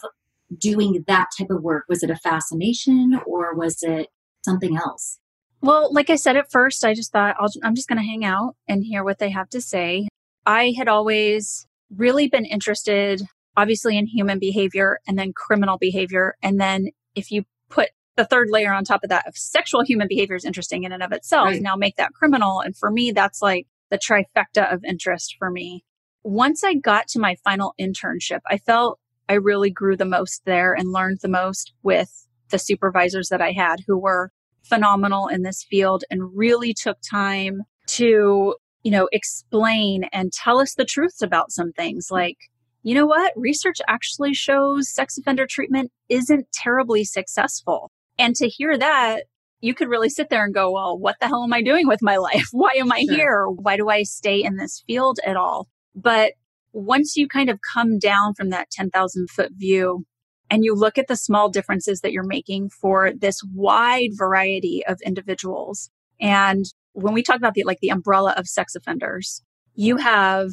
doing 0.57 1.03
that 1.07 1.27
type 1.37 1.49
of 1.49 1.63
work? 1.63 1.85
Was 1.89 2.03
it 2.03 2.09
a 2.09 2.15
fascination 2.15 3.19
or 3.25 3.53
was 3.55 3.81
it 3.81 4.07
something 4.43 4.77
else? 4.77 5.19
Well, 5.61 5.91
like 5.91 6.09
I 6.09 6.15
said 6.15 6.37
at 6.37 6.51
first, 6.51 6.85
I 6.85 6.93
just 6.93 7.11
thought 7.11 7.35
I'll, 7.39 7.49
I'm 7.63 7.75
just 7.75 7.87
going 7.87 7.97
to 7.97 8.05
hang 8.05 8.23
out 8.23 8.55
and 8.67 8.83
hear 8.83 9.03
what 9.03 9.19
they 9.19 9.31
have 9.31 9.49
to 9.49 9.61
say. 9.61 10.07
I 10.45 10.73
had 10.77 10.87
always 10.87 11.65
really 11.95 12.27
been 12.27 12.45
interested, 12.45 13.21
obviously, 13.57 13.97
in 13.97 14.07
human 14.07 14.39
behavior 14.39 14.99
and 15.07 15.17
then 15.17 15.33
criminal 15.33 15.77
behavior. 15.77 16.35
And 16.41 16.59
then 16.59 16.87
if 17.15 17.31
you 17.31 17.43
put 17.69 17.89
the 18.15 18.25
third 18.25 18.47
layer 18.49 18.73
on 18.73 18.83
top 18.83 19.03
of 19.03 19.09
that 19.09 19.27
of 19.27 19.35
sexual 19.35 19.83
human 19.83 20.07
behavior 20.07 20.35
is 20.35 20.45
interesting 20.45 20.83
in 20.83 20.91
and 20.91 21.03
of 21.03 21.11
itself. 21.11 21.47
Right. 21.47 21.61
Now 21.61 21.75
make 21.75 21.97
that 21.97 22.13
criminal. 22.13 22.61
And 22.61 22.75
for 22.75 22.89
me, 22.91 23.11
that's 23.11 23.41
like 23.41 23.67
the 23.91 23.97
trifecta 23.97 24.71
of 24.73 24.83
interest 24.83 25.35
for 25.37 25.51
me. 25.51 25.83
Once 26.23 26.63
I 26.63 26.73
got 26.73 27.07
to 27.09 27.19
my 27.19 27.35
final 27.43 27.73
internship, 27.79 28.39
I 28.49 28.57
felt 28.57 28.99
I 29.27 29.33
really 29.33 29.69
grew 29.69 29.95
the 29.97 30.05
most 30.05 30.43
there 30.45 30.73
and 30.73 30.91
learned 30.91 31.19
the 31.21 31.27
most 31.27 31.73
with 31.83 32.27
the 32.51 32.59
supervisors 32.59 33.29
that 33.29 33.41
I 33.41 33.51
had 33.51 33.81
who 33.87 33.97
were 33.97 34.31
phenomenal 34.63 35.27
in 35.27 35.43
this 35.43 35.63
field 35.63 36.03
and 36.09 36.35
really 36.35 36.73
took 36.73 36.97
time 37.07 37.61
to, 37.87 38.55
you 38.83 38.91
know, 38.91 39.07
explain 39.11 40.05
and 40.11 40.31
tell 40.31 40.59
us 40.59 40.73
the 40.75 40.85
truths 40.85 41.21
about 41.21 41.51
some 41.51 41.71
things 41.73 42.07
like, 42.09 42.37
you 42.85 42.93
know 42.93 43.05
what? 43.05 43.33
Research 43.35 43.77
actually 43.87 44.33
shows 44.33 44.89
sex 44.93 45.17
offender 45.17 45.47
treatment 45.49 45.91
isn't 46.07 46.45
terribly 46.53 47.03
successful. 47.03 47.91
And 48.17 48.35
to 48.35 48.47
hear 48.47 48.77
that, 48.77 49.23
you 49.59 49.73
could 49.73 49.89
really 49.89 50.09
sit 50.09 50.29
there 50.29 50.45
and 50.45 50.53
go, 50.53 50.71
well, 50.71 50.97
what 50.97 51.15
the 51.19 51.27
hell 51.27 51.43
am 51.43 51.51
I 51.53 51.61
doing 51.61 51.87
with 51.87 51.99
my 52.01 52.17
life? 52.29 52.47
Why 52.51 52.71
am 52.77 52.91
I 52.91 53.03
Sure. 53.07 53.15
here? 53.15 53.45
Why 53.49 53.75
do 53.75 53.89
I 53.89 54.03
stay 54.03 54.43
in 54.43 54.57
this 54.57 54.83
field 54.85 55.19
at 55.25 55.35
all? 55.35 55.67
But 55.95 56.33
once 56.73 57.17
you 57.17 57.27
kind 57.27 57.49
of 57.49 57.59
come 57.73 57.97
down 57.97 58.35
from 58.35 58.49
that 58.51 58.69
10,000 58.71 59.29
foot 59.29 59.51
view 59.55 60.05
and 60.49 60.63
you 60.63 60.75
look 60.75 60.97
at 60.97 61.07
the 61.07 61.15
small 61.15 61.49
differences 61.49 62.01
that 62.01 62.11
you're 62.11 62.23
making 62.23 62.69
for 62.69 63.11
this 63.13 63.41
wide 63.53 64.11
variety 64.15 64.83
of 64.87 64.99
individuals 65.05 65.89
and 66.19 66.65
when 66.93 67.13
we 67.13 67.23
talk 67.23 67.37
about 67.37 67.53
the 67.55 67.63
like 67.63 67.79
the 67.81 67.89
umbrella 67.89 68.33
of 68.37 68.47
sex 68.47 68.75
offenders, 68.75 69.41
you 69.73 69.97
have 69.97 70.51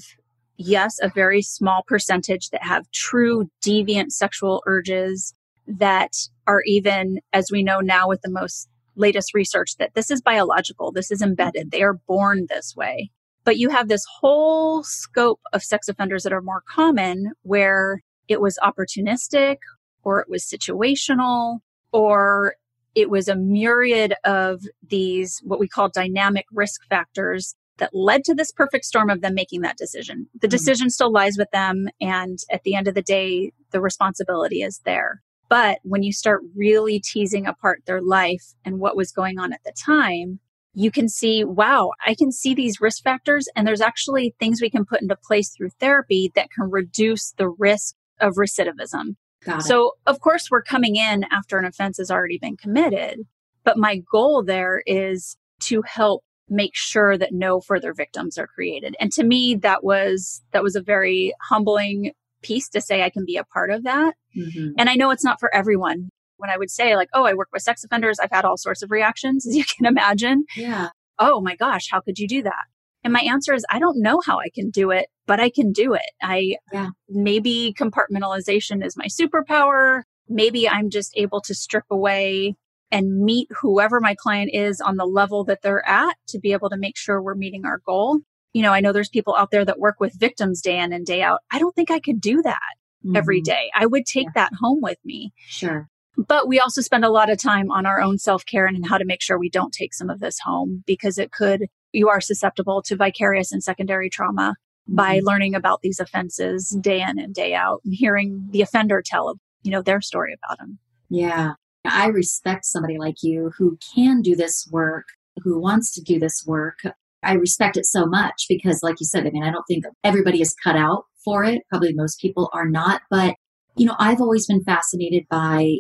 yes, 0.57 0.99
a 1.03 1.09
very 1.09 1.43
small 1.43 1.83
percentage 1.87 2.51
that 2.51 2.63
have 2.63 2.91
true 2.91 3.51
deviant 3.65 4.13
sexual 4.13 4.63
urges 4.67 5.35
that 5.67 6.13
are 6.47 6.63
even 6.67 7.21
as 7.33 7.51
we 7.51 7.63
know 7.63 7.81
now 7.81 8.09
with 8.09 8.21
the 8.23 8.31
most 8.31 8.69
latest 8.97 9.35
research 9.35 9.77
that 9.79 9.95
this 9.95 10.11
is 10.11 10.21
biological, 10.21 10.93
this 10.93 11.11
is 11.11 11.23
embedded, 11.23 11.71
they 11.71 11.83
are 11.83 11.99
born 12.07 12.47
this 12.49 12.75
way. 12.77 13.11
But 13.45 13.57
you 13.57 13.71
have 13.71 13.89
this 13.89 14.05
whole 14.21 14.85
scope 14.85 15.41
of 15.53 15.63
sex 15.63 15.89
offenders 15.89 16.23
that 16.23 16.33
are 16.33 16.43
more 16.43 16.63
common 16.69 17.33
where 17.43 18.03
it 18.29 18.41
was 18.41 18.59
opportunistic 18.63 19.57
or 20.05 20.21
it 20.21 20.29
was 20.29 20.45
situational 20.45 21.59
or 21.93 22.55
it 22.95 23.11
was 23.11 23.27
a 23.29 23.35
myriad 23.35 24.15
of 24.25 24.63
these, 24.87 25.41
what 25.45 25.59
we 25.59 25.67
call 25.67 25.89
dynamic 25.89 26.45
risk 26.53 26.83
factors 26.89 27.57
that 27.79 27.95
led 27.95 28.25
to 28.25 28.35
this 28.35 28.53
perfect 28.53 28.85
storm 28.85 29.11
of 29.11 29.21
them 29.21 29.35
making 29.35 29.63
that 29.63 29.77
decision. 29.77 30.29
The 30.35 30.47
mm-hmm. 30.47 30.51
decision 30.51 30.91
still 30.91 31.13
lies 31.13 31.37
with 31.39 31.51
them. 31.53 31.89
And 32.01 32.39
at 32.51 32.63
the 32.65 32.75
end 32.75 32.89
of 32.89 32.95
the 32.95 33.03
day, 33.03 33.53
the 33.71 33.81
responsibility 33.81 34.63
is 34.63 34.81
there. 34.85 35.23
But 35.49 35.79
when 35.83 36.03
you 36.03 36.13
start 36.13 36.43
really 36.55 37.01
teasing 37.01 37.47
apart 37.47 37.83
their 37.87 38.01
life 38.01 38.55
and 38.65 38.79
what 38.79 38.97
was 38.97 39.13
going 39.13 39.39
on 39.39 39.53
at 39.53 39.63
the 39.65 39.73
time, 39.73 40.41
you 40.75 40.91
can 40.91 41.09
see, 41.09 41.45
wow, 41.45 41.91
I 42.07 42.15
can 42.15 42.33
see 42.33 42.55
these 42.55 42.81
risk 42.81 43.03
factors. 43.03 43.49
And 43.55 43.67
there's 43.67 43.83
actually 43.83 44.35
things 44.39 44.63
we 44.63 44.71
can 44.71 44.87
put 44.87 45.03
into 45.03 45.17
place 45.17 45.51
through 45.51 45.71
therapy 45.79 46.33
that 46.35 46.49
can 46.51 46.71
reduce 46.71 47.33
the 47.33 47.49
risk 47.49 47.95
of 48.21 48.35
recidivism. 48.35 49.17
So, 49.61 49.93
of 50.07 50.21
course, 50.21 50.49
we're 50.51 50.63
coming 50.63 50.97
in 50.97 51.25
after 51.33 51.59
an 51.59 51.65
offense 51.65 51.99
has 51.99 52.11
already 52.11 52.39
been 52.39 52.57
committed. 52.57 53.19
But 53.65 53.77
my 53.77 54.01
goal 54.11 54.45
there 54.45 54.83
is 54.87 55.37
to 55.63 55.83
help 55.83 56.23
make 56.49 56.73
sure 56.75 57.17
that 57.17 57.33
no 57.33 57.61
further 57.61 57.95
victims 57.95 58.39
are 58.39 58.47
created. 58.47 58.95
And 59.01 59.13
to 59.13 59.25
me, 59.25 59.55
that 59.57 59.83
was, 59.83 60.43
that 60.53 60.63
was 60.63 60.77
a 60.77 60.83
very 60.83 61.35
humbling 61.41 62.13
piece 62.43 62.69
to 62.71 62.81
say 62.81 63.03
I 63.03 63.11
can 63.11 63.25
be 63.25 63.37
a 63.37 63.45
part 63.45 63.71
of 63.71 63.85
that. 63.85 64.15
Mm-hmm. 64.37 64.73
And 64.79 64.89
I 64.91 64.95
know 64.95 65.11
it's 65.11 65.25
not 65.25 65.41
for 65.41 65.55
everyone. 65.55 66.11
When 66.37 66.51
I 66.51 66.59
would 66.59 66.71
say 66.71 66.97
like, 66.97 67.09
oh, 67.15 67.25
I 67.25 67.35
work 67.35 67.49
with 67.53 67.63
sex 67.63 67.85
offenders, 67.85 68.19
I've 68.19 68.33
had 68.33 68.45
all 68.45 68.57
sorts 68.57 68.83
of 68.83 68.91
reactions, 68.91 69.47
as 69.49 69.57
you 69.57 69.65
can 69.65 69.87
imagine. 69.87 70.45
Yeah. 70.57 70.91
Oh 71.19 71.41
my 71.41 71.57
gosh, 71.57 71.89
how 71.91 72.01
could 72.01 72.19
you 72.19 72.27
do 72.27 72.43
that? 72.43 72.65
And 73.05 73.13
my 73.13 73.21
answer 73.21 73.53
is, 73.53 73.65
I 73.71 73.79
don't 73.79 74.01
know 74.01 74.21
how 74.25 74.39
I 74.39 74.49
can 74.55 74.71
do 74.71 74.91
it, 74.91 75.07
but 75.27 75.41
I 75.41 75.51
can 75.51 75.73
do 75.73 75.95
it. 75.95 76.11
I 76.23 76.57
yeah. 76.73 76.91
maybe 77.09 77.75
compartmentalization 77.79 78.85
is 78.85 78.97
my 78.97 79.07
superpower. 79.07 80.03
Maybe 80.29 80.69
I'm 80.69 80.89
just 80.89 81.13
able 81.17 81.41
to 81.43 81.55
strip 81.55 81.85
away 81.91 82.55
and 82.93 83.25
meet 83.25 83.49
whoever 83.61 84.01
my 84.01 84.15
client 84.15 84.51
is 84.53 84.81
on 84.81 84.97
the 84.97 85.07
level 85.07 85.45
that 85.45 85.63
they're 85.63 85.87
at 85.89 86.17
to 86.29 86.39
be 86.39 86.53
able 86.53 86.71
to 86.71 86.77
make 86.77 86.97
sure 86.97 87.21
we're 87.21 87.35
meeting 87.35 87.65
our 87.65 87.79
goal. 87.85 88.21
You 88.53 88.63
know, 88.63 88.73
I 88.73 88.81
know 88.81 88.93
there's 88.93 89.09
people 89.09 89.35
out 89.35 89.51
there 89.51 89.65
that 89.65 89.81
work 89.81 89.99
with 89.99 90.19
victims 90.21 90.61
day 90.61 90.79
in 90.79 90.93
and 90.93 91.07
day 91.07 91.23
out. 91.23 91.41
I 91.51 91.59
don't 91.59 91.75
think 91.75 91.91
I 91.91 91.99
could 91.99 92.21
do 92.21 92.43
that 92.43 92.61
mm-hmm. 93.05 93.17
every 93.17 93.41
day. 93.41 93.71
I 93.75 93.87
would 93.87 94.05
take 94.05 94.27
yeah. 94.27 94.33
that 94.35 94.53
home 94.61 94.81
with 94.83 94.99
me. 95.05 95.33
Sure. 95.49 95.89
But 96.17 96.47
we 96.47 96.61
also 96.61 96.83
spend 96.83 97.07
a 97.07 97.11
lot 97.11 97.31
of 97.31 97.39
time 97.39 97.71
on 97.71 97.87
our 97.87 98.01
own 98.01 98.19
self 98.19 98.45
care 98.45 98.67
and 98.67 98.87
how 98.87 98.99
to 98.99 99.07
make 99.07 99.23
sure 99.23 99.39
we 99.39 99.49
don't 99.49 99.73
take 99.73 99.95
some 99.95 100.11
of 100.11 100.21
this 100.21 100.39
home 100.39 100.85
because 100.87 101.17
it 101.17 101.33
could 101.33 101.67
you 101.93 102.09
are 102.09 102.21
susceptible 102.21 102.83
to 102.83 102.97
vicarious 102.97 103.53
and 103.53 103.63
secondary 103.63 104.11
trauma 104.11 104.55
by 104.89 105.17
mm-hmm. 105.17 105.27
learning 105.27 105.55
about 105.55 105.81
these 105.83 106.01
offenses 106.01 106.77
day 106.81 107.01
in 107.01 107.19
and 107.19 107.35
day 107.35 107.55
out 107.55 107.81
and 107.85 107.95
hearing 107.95 108.47
the 108.51 108.61
offender 108.61 109.03
tell 109.05 109.37
you 109.63 109.71
know 109.71 109.83
their 109.83 110.01
story 110.01 110.35
about 110.35 110.59
them 110.59 110.79
yeah 111.09 111.53
i 111.85 112.07
respect 112.07 112.65
somebody 112.65 112.99
like 112.99 113.17
you 113.23 113.51
who 113.59 113.79
can 113.95 114.21
do 114.23 114.35
this 114.35 114.69
work 114.71 115.05
who 115.43 115.59
wants 115.61 115.93
to 115.95 116.03
do 116.03 116.19
this 116.19 116.45
work. 116.47 116.81
I 117.23 117.35
respect 117.35 117.77
it 117.77 117.87
so 117.87 118.05
much 118.05 118.45
because 118.49 118.83
like 118.83 118.97
you 119.01 119.07
said 119.07 119.27
i 119.27 119.31
mean 119.31 119.45
i 119.45 119.51
don't 119.51 119.65
think 119.69 119.85
everybody 120.05 120.41
is 120.41 120.57
cut 120.63 120.77
out 120.77 121.05
for 121.25 121.45
it. 121.45 121.63
Probably 121.71 121.95
most 121.95 122.21
people 122.21 122.51
are 122.53 122.69
not. 122.69 123.03
But 123.11 123.35
you 123.77 123.87
know 123.87 123.97
i've 123.99 124.21
always 124.21 124.47
been 124.47 124.63
fascinated 124.65 125.25
by 125.31 125.77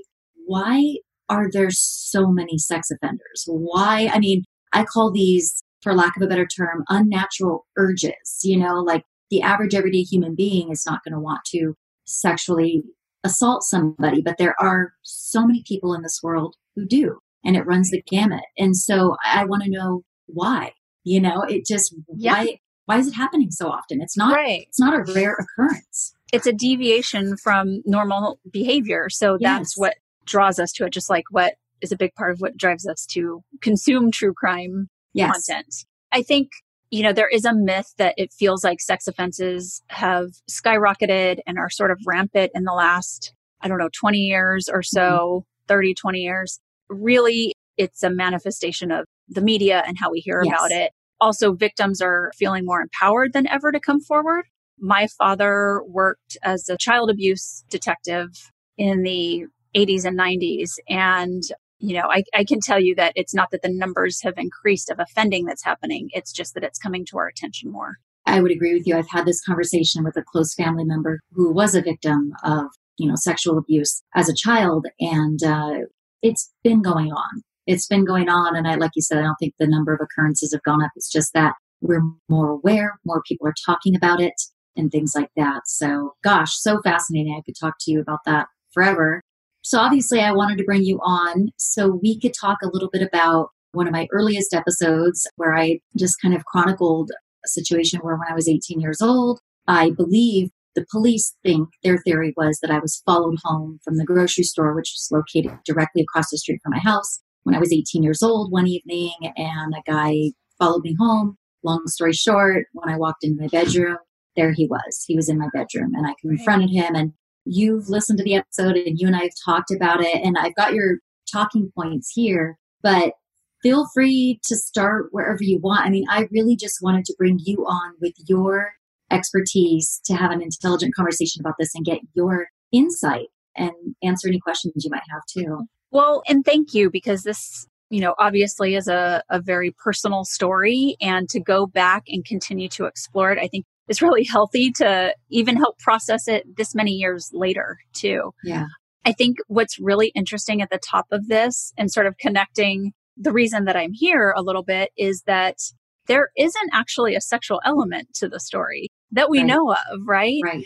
why 0.47 0.97
are 1.29 1.49
there 1.53 1.71
so 1.71 2.29
many 2.29 2.59
sex 2.59 2.91
offenders? 2.91 3.45
Why 3.47 4.11
i 4.13 4.19
mean 4.19 4.45
i 4.73 4.85
call 4.85 5.11
these 5.13 5.63
for 5.83 5.95
lack 5.95 6.17
of 6.17 6.23
a 6.23 6.29
better 6.29 6.47
term, 6.47 6.85
unnatural 6.89 7.67
urges. 7.77 8.41
You 8.43 8.59
know, 8.59 8.77
like 8.77 9.05
the 9.31 9.43
average 9.43 9.75
everyday 9.75 10.03
human 10.03 10.35
being 10.35 10.71
is 10.71 10.85
not 10.87 11.01
going 11.05 11.13
to 11.13 11.21
want 11.21 11.41
to 11.47 11.75
sexually 12.05 12.83
assault 13.25 13.63
somebody, 13.63 14.21
but 14.21 14.39
there 14.39 14.55
are 14.61 14.93
so 15.03 15.47
many 15.47 15.63
people 15.67 15.95
in 15.95 16.03
this 16.03 16.21
world 16.23 16.57
who 16.75 16.87
do, 16.87 17.19
and 17.45 17.57
it 17.57 17.67
runs 17.67 17.91
the 17.91 18.03
gamut. 18.03 18.45
And 18.59 18.77
so 18.77 19.17
I 19.25 19.45
want 19.45 19.63
to 19.65 19.71
know 19.71 20.03
why. 20.27 20.73
You 21.05 21.21
know, 21.21 21.43
it 21.43 21.67
just 21.67 21.95
yeah. 22.17 22.33
why 22.33 22.59
why 22.87 22.99
is 22.99 23.09
it 23.09 23.15
happening 23.15 23.51
so 23.51 23.69
often? 23.69 24.01
It's 24.01 24.17
not 24.17 24.35
right. 24.35 24.65
it's 24.69 24.81
not 24.81 24.95
a 24.95 25.13
rare 25.13 25.37
occurrence. 25.39 26.15
It's 26.33 26.47
a 26.47 26.53
deviation 26.53 27.37
from 27.37 27.83
normal 27.85 28.41
behavior. 28.51 29.09
So 29.11 29.37
yes. 29.39 29.59
that's 29.59 29.79
what 29.79 29.95
draws 30.25 30.59
us 30.59 30.73
to 30.73 30.85
it, 30.85 30.93
just 30.93 31.11
like 31.11 31.25
what 31.31 31.55
is 31.81 31.93
a 31.93 31.97
big 31.97 32.15
part 32.15 32.31
of 32.31 32.41
what 32.41 32.57
drives 32.57 32.87
us 32.87 33.05
to 33.07 33.43
consume 33.61 34.11
true 34.11 34.33
crime 34.33 34.89
yes. 35.13 35.47
content. 35.47 35.75
I 36.13 36.23
think, 36.23 36.51
you 36.93 37.03
know, 37.03 37.13
there 37.13 37.29
is 37.29 37.47
a 37.47 37.55
myth 37.55 37.95
that 37.97 38.15
it 38.19 38.35
feels 38.35 38.63
like 38.63 38.79
sex 38.79 39.09
offenses 39.09 39.83
have 39.89 40.29
skyrocketed 40.49 41.39
and 41.47 41.59
are 41.59 41.71
sort 41.71 41.91
of 41.91 41.99
rampant 42.07 42.53
in 42.55 42.65
the 42.65 42.75
last, 42.75 43.33
I 43.63 43.69
don't 43.69 43.79
know, 43.79 43.89
20 43.99 44.19
years 44.19 44.69
or 44.69 44.83
so, 44.83 45.01
mm-hmm. 45.01 45.67
30, 45.69 45.95
20 45.95 46.19
years. 46.19 46.61
Really, 46.91 47.55
it's 47.79 48.03
a 48.03 48.11
manifestation 48.11 48.93
of 48.93 49.07
the 49.27 49.41
media 49.41 49.83
and 49.87 49.97
how 49.99 50.11
we 50.11 50.21
hear 50.21 50.43
yes. 50.45 50.53
about 50.55 50.71
it. 50.71 50.93
Also, 51.19 51.55
victims 51.55 52.03
are 52.03 52.31
feeling 52.37 52.67
more 52.67 52.83
empowered 52.83 53.33
than 53.33 53.49
ever 53.49 53.73
to 53.73 53.81
come 53.81 54.01
forward. 54.03 54.45
My 54.79 55.07
father 55.07 55.83
worked 55.87 56.37
as 56.43 56.69
a 56.69 56.77
child 56.77 57.09
abuse 57.09 57.65
detective 57.71 58.29
in 58.77 59.03
the 59.03 59.47
80s 59.75 60.05
and 60.05 60.19
90s. 60.19 60.73
And 60.91 61.43
you 61.83 61.95
know, 61.95 62.09
I, 62.09 62.23
I 62.33 62.45
can 62.45 62.61
tell 62.61 62.81
you 62.81 62.95
that 62.95 63.13
it's 63.17 63.35
not 63.35 63.51
that 63.51 63.63
the 63.63 63.69
numbers 63.69 64.21
have 64.23 64.35
increased 64.37 64.89
of 64.89 65.01
offending 65.01 65.45
that's 65.45 65.65
happening. 65.65 66.09
It's 66.13 66.33
just 66.33 66.55
that 66.55 66.63
it's 66.63 66.79
coming 66.79 67.05
to 67.07 67.19
our 67.19 67.27
attention 67.27 67.73
more. 67.73 67.97
I 68.25 68.41
would 68.41 68.53
agree 68.53 68.73
with 68.73 68.87
you. 68.87 68.97
I've 68.97 69.11
had 69.11 69.27
this 69.27 69.43
conversation 69.45 70.05
with 70.05 70.17
a 70.17 70.23
close 70.23 70.55
family 70.55 70.85
member 70.85 71.19
who 71.33 71.53
was 71.53 71.75
a 71.75 71.83
victim 71.83 72.33
of, 72.45 72.67
you 72.99 73.09
know, 73.09 73.17
sexual 73.17 73.59
abuse 73.59 74.01
as 74.15 74.29
a 74.29 74.35
child, 74.35 74.87
and 75.01 75.43
uh, 75.43 75.79
it's 76.23 76.53
been 76.63 76.83
going 76.83 77.11
on. 77.11 77.43
It's 77.67 77.89
been 77.89 78.05
going 78.05 78.29
on, 78.29 78.55
and 78.55 78.69
I, 78.69 78.77
like 78.77 78.93
you 78.95 79.03
said, 79.03 79.19
I 79.19 79.23
don't 79.23 79.37
think 79.41 79.55
the 79.59 79.67
number 79.67 79.93
of 79.93 80.01
occurrences 80.01 80.53
have 80.53 80.63
gone 80.63 80.85
up. 80.85 80.93
It's 80.95 81.11
just 81.11 81.33
that 81.35 81.55
we're 81.81 82.03
more 82.29 82.51
aware, 82.51 82.95
more 83.05 83.23
people 83.27 83.49
are 83.49 83.55
talking 83.67 83.97
about 83.97 84.21
it, 84.21 84.35
and 84.77 84.93
things 84.93 85.15
like 85.17 85.31
that. 85.37 85.63
So, 85.67 86.15
gosh, 86.23 86.55
so 86.55 86.81
fascinating. 86.83 87.35
I 87.37 87.43
could 87.45 87.57
talk 87.59 87.75
to 87.81 87.91
you 87.91 88.01
about 88.01 88.21
that 88.27 88.47
forever. 88.73 89.21
So 89.63 89.79
obviously, 89.79 90.21
I 90.21 90.33
wanted 90.33 90.59
to 90.59 90.65
bring 90.65 90.85
you 90.85 90.99
on 91.03 91.49
so 91.57 91.99
we 92.03 92.19
could 92.19 92.35
talk 92.39 92.59
a 92.63 92.69
little 92.69 92.91
bit 92.93 93.03
about 93.03 93.49
one 93.73 93.87
of 93.87 93.93
my 93.93 94.07
earliest 94.13 94.53
episodes 94.53 95.27
where 95.37 95.57
I 95.57 95.81
just 95.97 96.21
kind 96.21 96.35
of 96.35 96.45
chronicled 96.45 97.11
a 97.45 97.49
situation 97.49 98.01
where 98.01 98.17
when 98.17 98.29
I 98.31 98.35
was 98.35 98.49
18 98.49 98.81
years 98.81 99.01
old, 99.01 99.41
I 99.67 99.91
believe 99.91 100.51
the 100.75 100.87
police 100.91 101.35
think 101.43 101.69
their 101.83 101.99
theory 101.99 102.33
was 102.37 102.59
that 102.61 102.71
I 102.71 102.79
was 102.79 103.03
followed 103.05 103.39
home 103.45 103.79
from 103.85 103.97
the 103.97 104.05
grocery 104.05 104.45
store, 104.45 104.75
which 104.75 104.93
was 104.95 105.09
located 105.11 105.57
directly 105.65 106.03
across 106.03 106.31
the 106.31 106.39
street 106.39 106.61
from 106.63 106.73
my 106.73 106.79
house 106.79 107.21
when 107.45 107.55
I 107.55 107.59
was 107.59 107.73
18 107.73 108.03
years 108.03 108.23
old 108.23 108.51
one 108.51 108.67
evening, 108.67 109.13
and 109.37 109.75
a 109.75 109.91
guy 109.91 110.33
followed 110.59 110.83
me 110.83 110.97
home. 110.99 111.37
Long 111.63 111.87
story 111.87 112.13
short, 112.13 112.67
when 112.73 112.89
I 112.89 112.97
walked 112.97 113.25
into 113.25 113.41
my 113.41 113.49
bedroom, 113.49 113.99
there 114.37 114.53
he 114.53 114.67
was. 114.67 115.05
He 115.07 115.15
was 115.15 115.29
in 115.29 115.39
my 115.39 115.49
bedroom, 115.53 115.93
and 115.95 116.07
I 116.07 116.15
confronted 116.21 116.71
him 116.71 116.95
and 116.95 117.13
you've 117.45 117.89
listened 117.89 118.19
to 118.19 118.25
the 118.25 118.35
episode 118.35 118.77
and 118.77 118.99
you 118.99 119.07
and 119.07 119.17
I 119.17 119.23
have 119.23 119.33
talked 119.45 119.71
about 119.71 120.01
it, 120.01 120.17
and 120.25 120.37
I've 120.39 120.55
got 120.55 120.75
your 120.75 120.99
talking 121.31 121.73
points 121.77 122.11
here, 122.15 122.59
but 122.83 123.15
feel 123.63 123.87
free 123.95 124.41
to 124.45 124.57
start 124.57 125.07
wherever 125.13 125.43
you 125.43 125.59
want. 125.61 125.87
I 125.87 125.91
mean, 125.91 126.05
I 126.11 126.29
really 126.31 126.57
just 126.57 126.79
wanted 126.83 127.05
to 127.07 127.15
bring 127.17 127.39
you 127.41 127.65
on 127.67 127.95
with 128.01 128.15
your 128.27 128.73
expertise 129.11 130.01
to 130.05 130.15
have 130.15 130.31
an 130.31 130.43
intelligent 130.43 130.95
conversation 130.95 131.41
about 131.41 131.55
this 131.59 131.75
and 131.75 131.85
get 131.85 132.01
your 132.15 132.49
insight 132.73 133.29
and 133.57 133.73
answer 134.03 134.29
any 134.29 134.41
questions 134.41 134.85
you 134.85 134.91
might 134.91 135.03
have 135.11 135.23
too. 135.31 135.67
Well, 135.91 136.23
and 136.27 136.45
thank 136.45 136.75
you 136.75 136.91
because 136.91 137.23
this, 137.23 137.67
you 137.91 138.01
know, 138.01 138.15
obviously 138.19 138.75
is 138.75 138.89
a, 138.89 139.23
a 139.29 139.41
very 139.41 139.71
personal 139.71 140.25
story. 140.25 140.97
And 141.01 141.29
to 141.29 141.39
go 141.39 141.67
back 141.67 142.05
and 142.09 142.25
continue 142.25 142.69
to 142.71 142.87
explore 142.87 143.31
it, 143.31 143.39
I 143.39 143.49
think 143.49 143.67
is 143.89 144.03
really 144.03 144.25
healthy 144.25 144.71
to 144.73 145.15
even 145.31 145.57
help 145.57 145.79
process 145.79 146.29
it 146.29 146.57
this 146.57 146.75
many 146.75 146.93
years 146.93 147.31
later, 147.33 147.79
too. 147.93 148.33
Yeah. 148.45 148.67
I 149.05 149.13
think 149.13 149.39
what's 149.49 149.79
really 149.79 150.09
interesting 150.15 150.63
at 150.63 150.71
the 150.71 150.79
top 150.79 151.07
of 151.11 151.29
this 151.29 151.73
and 151.77 151.91
sort 151.91 152.07
of 152.07 152.19
connecting 152.19 152.93
the 153.17 153.33
reason 153.33 153.65
that 153.65 153.77
I'm 153.77 153.93
here 153.93 154.33
a 154.37 154.43
little 154.43 154.63
bit 154.63 154.91
is 154.97 155.23
that 155.27 155.59
there 156.07 156.31
isn't 156.37 156.71
actually 156.73 157.15
a 157.15 157.21
sexual 157.21 157.61
element 157.65 158.15
to 158.15 158.29
the 158.29 158.41
story 158.41 158.89
that 159.13 159.31
we 159.31 159.39
right. 159.39 159.47
know 159.47 159.73
of, 159.73 160.07
right? 160.07 160.41
Right. 160.43 160.65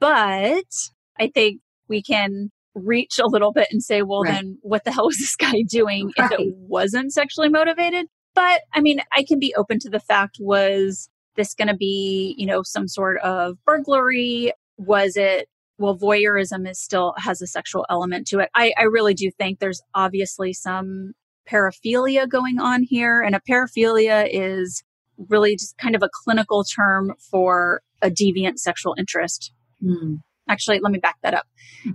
But 0.00 0.64
I 1.18 1.28
think 1.32 1.60
we 1.88 2.02
can 2.02 2.50
reach 2.74 3.18
a 3.18 3.26
little 3.26 3.52
bit 3.52 3.68
and 3.70 3.82
say, 3.82 4.02
well, 4.02 4.22
right. 4.22 4.34
then 4.34 4.58
what 4.62 4.84
the 4.84 4.92
hell 4.92 5.06
was 5.06 5.18
this 5.18 5.36
guy 5.36 5.62
doing 5.68 6.10
right. 6.18 6.32
if 6.32 6.40
it 6.40 6.54
wasn't 6.56 7.12
sexually 7.12 7.48
motivated? 7.48 8.06
But 8.34 8.62
I 8.72 8.80
mean, 8.80 9.00
I 9.12 9.24
can 9.26 9.38
be 9.38 9.54
open 9.56 9.78
to 9.80 9.90
the 9.90 10.00
fact 10.00 10.38
was 10.40 11.08
this 11.36 11.54
going 11.54 11.68
to 11.68 11.76
be, 11.76 12.34
you 12.38 12.46
know, 12.46 12.62
some 12.62 12.88
sort 12.88 13.18
of 13.18 13.56
burglary? 13.64 14.52
Was 14.76 15.16
it, 15.16 15.48
well, 15.78 15.96
voyeurism 15.96 16.68
is 16.68 16.80
still 16.80 17.14
has 17.18 17.42
a 17.42 17.46
sexual 17.46 17.86
element 17.90 18.26
to 18.28 18.40
it. 18.40 18.50
I, 18.54 18.72
I 18.78 18.84
really 18.84 19.14
do 19.14 19.30
think 19.30 19.58
there's 19.58 19.82
obviously 19.94 20.52
some 20.52 21.12
paraphilia 21.48 22.28
going 22.28 22.58
on 22.58 22.82
here. 22.82 23.20
And 23.20 23.34
a 23.34 23.40
paraphilia 23.40 24.28
is 24.30 24.82
really 25.28 25.56
just 25.56 25.76
kind 25.78 25.94
of 25.94 26.02
a 26.02 26.10
clinical 26.24 26.64
term 26.64 27.14
for 27.30 27.82
a 28.02 28.10
deviant 28.10 28.58
sexual 28.58 28.94
interest. 28.98 29.52
Hmm. 29.80 30.16
Actually, 30.48 30.80
let 30.80 30.92
me 30.92 30.98
back 30.98 31.16
that 31.22 31.34
up. 31.34 31.46